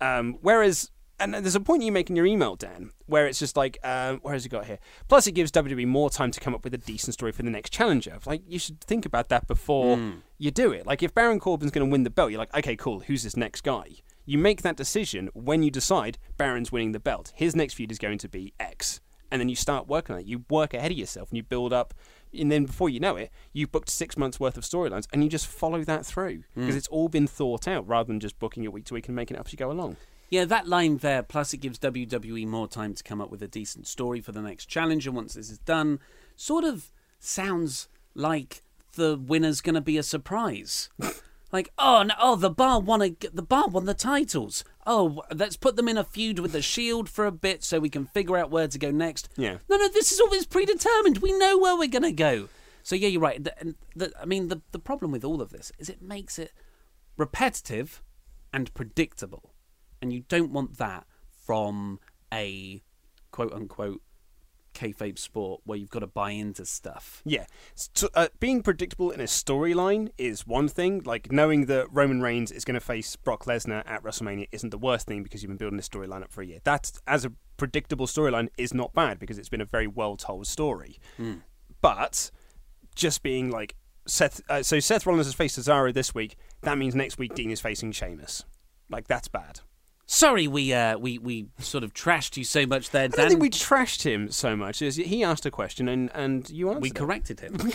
Um, 0.00 0.38
whereas 0.40 0.90
and 1.20 1.34
there's 1.34 1.54
a 1.54 1.60
point 1.60 1.82
you 1.82 1.92
make 1.92 2.08
in 2.08 2.16
your 2.16 2.24
email, 2.24 2.56
Dan, 2.56 2.90
where 3.06 3.26
it's 3.26 3.38
just 3.38 3.56
like, 3.56 3.78
um, 3.84 4.20
where 4.22 4.32
has 4.32 4.42
he 4.42 4.48
got 4.48 4.64
here? 4.64 4.78
Plus, 5.06 5.26
it 5.26 5.32
gives 5.32 5.52
WWE 5.52 5.86
more 5.86 6.08
time 6.08 6.30
to 6.30 6.40
come 6.40 6.54
up 6.54 6.64
with 6.64 6.72
a 6.72 6.78
decent 6.78 7.12
story 7.12 7.30
for 7.30 7.42
the 7.42 7.50
next 7.50 7.70
challenger. 7.70 8.18
Like, 8.24 8.42
you 8.48 8.58
should 8.58 8.80
think 8.80 9.04
about 9.04 9.28
that 9.28 9.46
before 9.46 9.98
mm. 9.98 10.22
you 10.38 10.50
do 10.50 10.72
it. 10.72 10.86
Like, 10.86 11.02
if 11.02 11.12
Baron 11.14 11.38
Corbin's 11.38 11.72
going 11.72 11.86
to 11.86 11.92
win 11.92 12.04
the 12.04 12.10
belt, 12.10 12.30
you're 12.30 12.38
like, 12.38 12.56
okay, 12.56 12.74
cool, 12.74 13.00
who's 13.00 13.22
this 13.22 13.36
next 13.36 13.60
guy? 13.62 13.84
You 14.26 14.38
make 14.38 14.62
that 14.62 14.76
decision 14.76 15.28
when 15.34 15.62
you 15.62 15.70
decide 15.70 16.18
Baron's 16.36 16.70
winning 16.70 16.92
the 16.92 17.00
belt. 17.00 17.32
His 17.34 17.56
next 17.56 17.74
feud 17.74 17.90
is 17.90 17.98
going 17.98 18.18
to 18.18 18.28
be 18.28 18.52
X. 18.60 19.00
And 19.32 19.40
then 19.40 19.48
you 19.48 19.54
start 19.56 19.86
working 19.86 20.14
on 20.14 20.20
it. 20.20 20.26
You 20.26 20.44
work 20.50 20.74
ahead 20.74 20.90
of 20.90 20.98
yourself 20.98 21.30
and 21.30 21.36
you 21.36 21.42
build 21.42 21.72
up. 21.72 21.94
And 22.36 22.50
then 22.50 22.64
before 22.66 22.88
you 22.90 22.98
know 23.00 23.16
it, 23.16 23.30
you've 23.52 23.70
booked 23.72 23.88
six 23.88 24.16
months 24.16 24.38
worth 24.40 24.56
of 24.56 24.64
storylines 24.64 25.06
and 25.12 25.22
you 25.22 25.30
just 25.30 25.46
follow 25.46 25.82
that 25.84 26.04
through 26.04 26.42
because 26.54 26.74
Mm. 26.74 26.78
it's 26.78 26.88
all 26.88 27.08
been 27.08 27.26
thought 27.26 27.66
out 27.68 27.86
rather 27.88 28.06
than 28.08 28.20
just 28.20 28.38
booking 28.38 28.64
it 28.64 28.72
week 28.72 28.84
to 28.86 28.94
week 28.94 29.06
and 29.08 29.14
making 29.16 29.36
it 29.36 29.40
up 29.40 29.46
as 29.46 29.52
you 29.52 29.56
go 29.56 29.70
along. 29.70 29.96
Yeah, 30.30 30.44
that 30.44 30.68
line 30.68 30.98
there, 30.98 31.22
plus 31.24 31.52
it 31.52 31.58
gives 31.58 31.78
WWE 31.80 32.46
more 32.46 32.68
time 32.68 32.94
to 32.94 33.02
come 33.02 33.20
up 33.20 33.30
with 33.30 33.42
a 33.42 33.48
decent 33.48 33.86
story 33.88 34.20
for 34.20 34.30
the 34.32 34.42
next 34.42 34.66
challenge. 34.66 35.06
And 35.06 35.16
once 35.16 35.34
this 35.34 35.50
is 35.50 35.58
done, 35.58 35.98
sort 36.36 36.62
of 36.64 36.92
sounds 37.18 37.88
like 38.14 38.62
the 38.94 39.16
winner's 39.16 39.60
going 39.60 39.74
to 39.74 39.80
be 39.80 39.96
a 39.98 40.02
surprise. 40.04 40.88
like, 41.52 41.70
oh, 41.78 42.02
no, 42.02 42.14
oh, 42.20 42.36
the 42.36 42.50
bar 42.50 42.80
won 42.80 43.02
a, 43.02 43.16
the 43.32 43.42
bar 43.42 43.68
won 43.68 43.86
the 43.86 43.94
titles. 43.94 44.64
Oh, 44.86 45.22
let's 45.34 45.56
put 45.56 45.76
them 45.76 45.88
in 45.88 45.98
a 45.98 46.04
feud 46.04 46.38
with 46.38 46.52
the 46.52 46.62
Shield 46.62 47.08
for 47.08 47.26
a 47.26 47.32
bit 47.32 47.64
so 47.64 47.80
we 47.80 47.88
can 47.88 48.06
figure 48.06 48.36
out 48.36 48.50
where 48.50 48.68
to 48.68 48.78
go 48.78 48.90
next. 48.90 49.28
Yeah. 49.36 49.58
No, 49.68 49.76
no, 49.76 49.88
this 49.88 50.12
is 50.12 50.20
always 50.20 50.46
predetermined. 50.46 51.18
We 51.18 51.36
know 51.36 51.58
where 51.58 51.76
we're 51.76 51.88
going 51.88 52.02
to 52.02 52.12
go. 52.12 52.48
So 52.82 52.96
yeah, 52.96 53.08
you're 53.08 53.20
right. 53.20 53.42
The, 53.42 53.58
and 53.58 53.74
the, 53.94 54.12
I 54.20 54.24
mean, 54.24 54.48
the 54.48 54.62
the 54.72 54.78
problem 54.78 55.10
with 55.10 55.24
all 55.24 55.42
of 55.42 55.50
this 55.50 55.70
is 55.78 55.88
it 55.88 56.02
makes 56.02 56.38
it 56.38 56.52
repetitive 57.16 58.02
and 58.52 58.72
predictable, 58.74 59.52
and 60.00 60.12
you 60.12 60.24
don't 60.28 60.52
want 60.52 60.78
that 60.78 61.06
from 61.30 62.00
a 62.32 62.82
quote 63.30 63.52
unquote 63.52 64.02
kayfabe 64.74 65.18
sport 65.18 65.60
where 65.64 65.78
you've 65.78 65.90
got 65.90 66.00
to 66.00 66.06
buy 66.06 66.30
into 66.30 66.64
stuff. 66.64 67.22
Yeah, 67.24 67.46
so, 67.74 68.08
uh, 68.14 68.28
being 68.38 68.62
predictable 68.62 69.10
in 69.10 69.20
a 69.20 69.24
storyline 69.24 70.10
is 70.18 70.46
one 70.46 70.68
thing. 70.68 71.02
Like 71.04 71.32
knowing 71.32 71.66
that 71.66 71.88
Roman 71.90 72.20
Reigns 72.20 72.50
is 72.50 72.64
going 72.64 72.74
to 72.74 72.80
face 72.80 73.16
Brock 73.16 73.44
Lesnar 73.44 73.82
at 73.86 74.02
WrestleMania 74.02 74.48
isn't 74.52 74.70
the 74.70 74.78
worst 74.78 75.06
thing 75.06 75.22
because 75.22 75.42
you've 75.42 75.50
been 75.50 75.56
building 75.56 75.76
this 75.76 75.88
storyline 75.88 76.22
up 76.22 76.32
for 76.32 76.42
a 76.42 76.46
year. 76.46 76.60
That, 76.64 76.90
as 77.06 77.24
a 77.24 77.32
predictable 77.56 78.06
storyline, 78.06 78.48
is 78.56 78.72
not 78.72 78.92
bad 78.94 79.18
because 79.18 79.38
it's 79.38 79.48
been 79.48 79.60
a 79.60 79.66
very 79.66 79.86
well 79.86 80.16
told 80.16 80.46
story. 80.46 80.98
But 81.80 82.30
just 82.94 83.22
being 83.22 83.50
like 83.50 83.76
Seth, 84.06 84.40
uh, 84.48 84.62
so 84.62 84.80
Seth 84.80 85.06
Rollins 85.06 85.26
has 85.26 85.34
faced 85.34 85.58
Cesaro 85.58 85.92
this 85.92 86.14
week. 86.14 86.36
That 86.62 86.78
means 86.78 86.94
next 86.94 87.18
week 87.18 87.34
Dean 87.34 87.50
is 87.50 87.60
facing 87.60 87.92
Sheamus. 87.92 88.44
Like 88.90 89.06
that's 89.08 89.28
bad. 89.28 89.60
Sorry, 90.12 90.48
we 90.48 90.72
uh, 90.72 90.98
we 90.98 91.18
we 91.18 91.46
sort 91.60 91.84
of 91.84 91.94
trashed 91.94 92.36
you 92.36 92.42
so 92.42 92.66
much 92.66 92.90
there, 92.90 93.04
I 93.04 93.06
don't 93.06 93.16
Dan. 93.16 93.28
think 93.28 93.40
we 93.40 93.48
trashed 93.48 94.02
him 94.02 94.28
so 94.32 94.56
much. 94.56 94.82
As 94.82 94.96
he 94.96 95.22
asked 95.22 95.46
a 95.46 95.52
question 95.52 95.88
and 95.88 96.10
and 96.12 96.50
you 96.50 96.68
answered. 96.68 96.82
We 96.82 96.88
it. 96.88 96.96
corrected 96.96 97.38
him. 97.38 97.56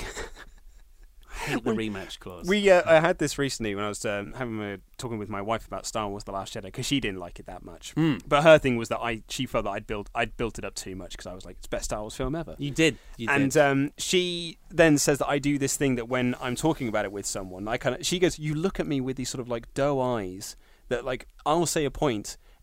I 1.32 1.36
hate 1.52 1.64
the 1.64 1.72
rematch 1.72 2.20
clause. 2.20 2.46
We 2.46 2.70
uh, 2.70 2.82
I 2.86 3.00
had 3.00 3.20
this 3.20 3.38
recently 3.38 3.74
when 3.74 3.86
I 3.86 3.88
was 3.88 4.04
um, 4.04 4.34
having 4.34 4.62
a, 4.62 4.80
talking 4.98 5.18
with 5.18 5.30
my 5.30 5.42
wife 5.42 5.66
about 5.66 5.86
Star 5.86 6.10
Wars: 6.10 6.26
The 6.26 6.34
Last 6.34 6.56
Jedi 6.56 6.64
because 6.64 6.86
she 6.86 7.00
didn't 7.00 7.20
like 7.20 7.40
it 7.40 7.46
that 7.46 7.64
much. 7.64 7.94
Hmm. 7.94 8.18
But 8.28 8.44
her 8.44 8.58
thing 8.58 8.76
was 8.76 8.90
that 8.90 9.00
I 9.00 9.24
she 9.30 9.46
felt 9.46 9.64
that 9.64 9.72
I'd 9.72 9.88
built 9.88 10.10
I'd 10.14 10.36
built 10.36 10.60
it 10.60 10.66
up 10.66 10.76
too 10.76 10.98
much 10.98 11.12
because 11.12 11.28
I 11.28 11.34
was 11.34 11.46
like 11.46 11.56
it's 11.56 11.68
the 11.68 11.76
best 11.78 11.86
Star 11.86 12.02
Wars 12.02 12.16
film 12.16 12.36
ever. 12.36 12.56
You 12.58 12.72
did. 12.72 12.98
You 13.16 13.30
and 13.30 13.50
did. 13.54 13.62
um, 13.62 13.92
she 13.98 14.58
then 14.70 14.98
says 14.98 15.20
that 15.20 15.30
I 15.30 15.40
do 15.40 15.58
this 15.58 15.78
thing 15.78 15.96
that 15.96 16.10
when 16.10 16.36
I'm 16.42 16.58
talking 16.58 16.90
about 16.90 17.06
it 17.06 17.14
with 17.14 17.26
someone, 17.26 17.66
I 17.70 17.78
kind 17.78 17.96
of 17.96 18.06
she 18.06 18.20
goes, 18.20 18.38
"You 18.38 18.56
look 18.56 18.78
at 18.78 18.88
me 18.88 19.00
with 19.00 19.16
these 19.16 19.30
sort 19.30 19.40
of 19.40 19.48
like 19.48 19.74
doe 19.74 20.02
eyes 20.02 20.58
that 20.90 21.06
like 21.06 21.28
I'll 21.46 21.66
say 21.66 21.86
a. 21.86 21.92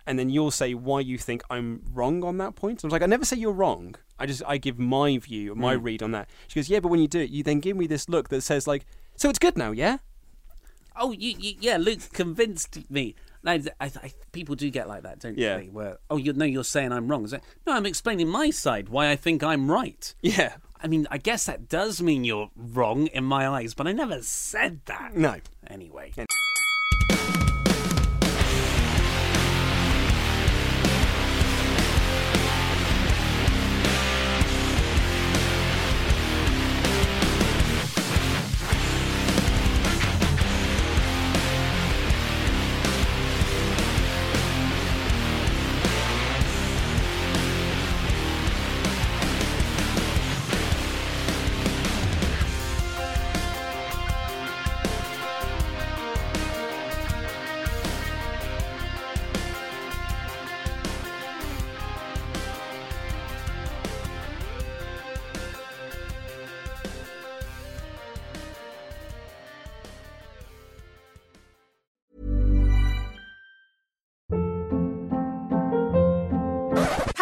And 0.04 0.18
then 0.18 0.30
you'll 0.30 0.50
say 0.50 0.74
why 0.74 0.98
you 1.00 1.16
think 1.16 1.42
I'm 1.48 1.82
wrong 1.92 2.24
on 2.24 2.38
that 2.38 2.56
point. 2.56 2.82
I 2.82 2.86
was 2.88 2.92
like, 2.92 3.02
I 3.02 3.06
never 3.06 3.24
say 3.24 3.36
you're 3.36 3.52
wrong. 3.52 3.94
I 4.18 4.26
just 4.26 4.42
I 4.46 4.58
give 4.58 4.76
my 4.78 5.18
view, 5.18 5.54
my 5.54 5.76
Hmm. 5.76 5.82
read 5.84 6.02
on 6.02 6.10
that. 6.12 6.28
She 6.48 6.58
goes, 6.58 6.68
yeah, 6.68 6.80
but 6.80 6.88
when 6.88 7.00
you 7.00 7.06
do 7.06 7.20
it, 7.20 7.30
you 7.30 7.44
then 7.44 7.60
give 7.60 7.76
me 7.76 7.86
this 7.86 8.08
look 8.08 8.28
that 8.30 8.40
says 8.42 8.66
like, 8.66 8.84
so 9.14 9.30
it's 9.30 9.38
good 9.38 9.56
now, 9.56 9.70
yeah? 9.70 9.98
Oh, 10.96 11.12
you, 11.12 11.34
you, 11.38 11.54
yeah, 11.60 11.76
Luke 11.78 12.00
convinced 12.12 12.90
me. 12.90 13.14
No, 13.44 13.52
I, 13.52 13.62
I, 13.80 14.12
people 14.32 14.54
do 14.56 14.68
get 14.70 14.88
like 14.88 15.04
that, 15.04 15.20
don't 15.20 15.38
Yeah. 15.38 15.56
they? 15.58 15.66
Where, 15.68 15.98
oh, 16.10 16.16
you 16.16 16.32
no, 16.32 16.44
you're 16.44 16.64
saying 16.64 16.92
I'm 16.92 17.08
wrong. 17.08 17.24
Is 17.24 17.32
it? 17.32 17.42
No, 17.66 17.72
I'm 17.74 17.86
explaining 17.86 18.28
my 18.28 18.50
side, 18.50 18.88
why 18.88 19.08
I 19.08 19.16
think 19.16 19.42
I'm 19.44 19.70
right. 19.70 20.14
Yeah. 20.20 20.54
I 20.80 20.88
mean, 20.88 21.06
I 21.12 21.18
guess 21.18 21.46
that 21.46 21.68
does 21.68 22.02
mean 22.02 22.24
you're 22.24 22.50
wrong 22.56 23.06
in 23.06 23.22
my 23.22 23.46
eyes, 23.48 23.72
but 23.72 23.86
I 23.86 23.92
never 23.92 24.20
said 24.22 24.80
that. 24.86 25.14
No. 25.16 25.36
Anyway. 25.68 26.12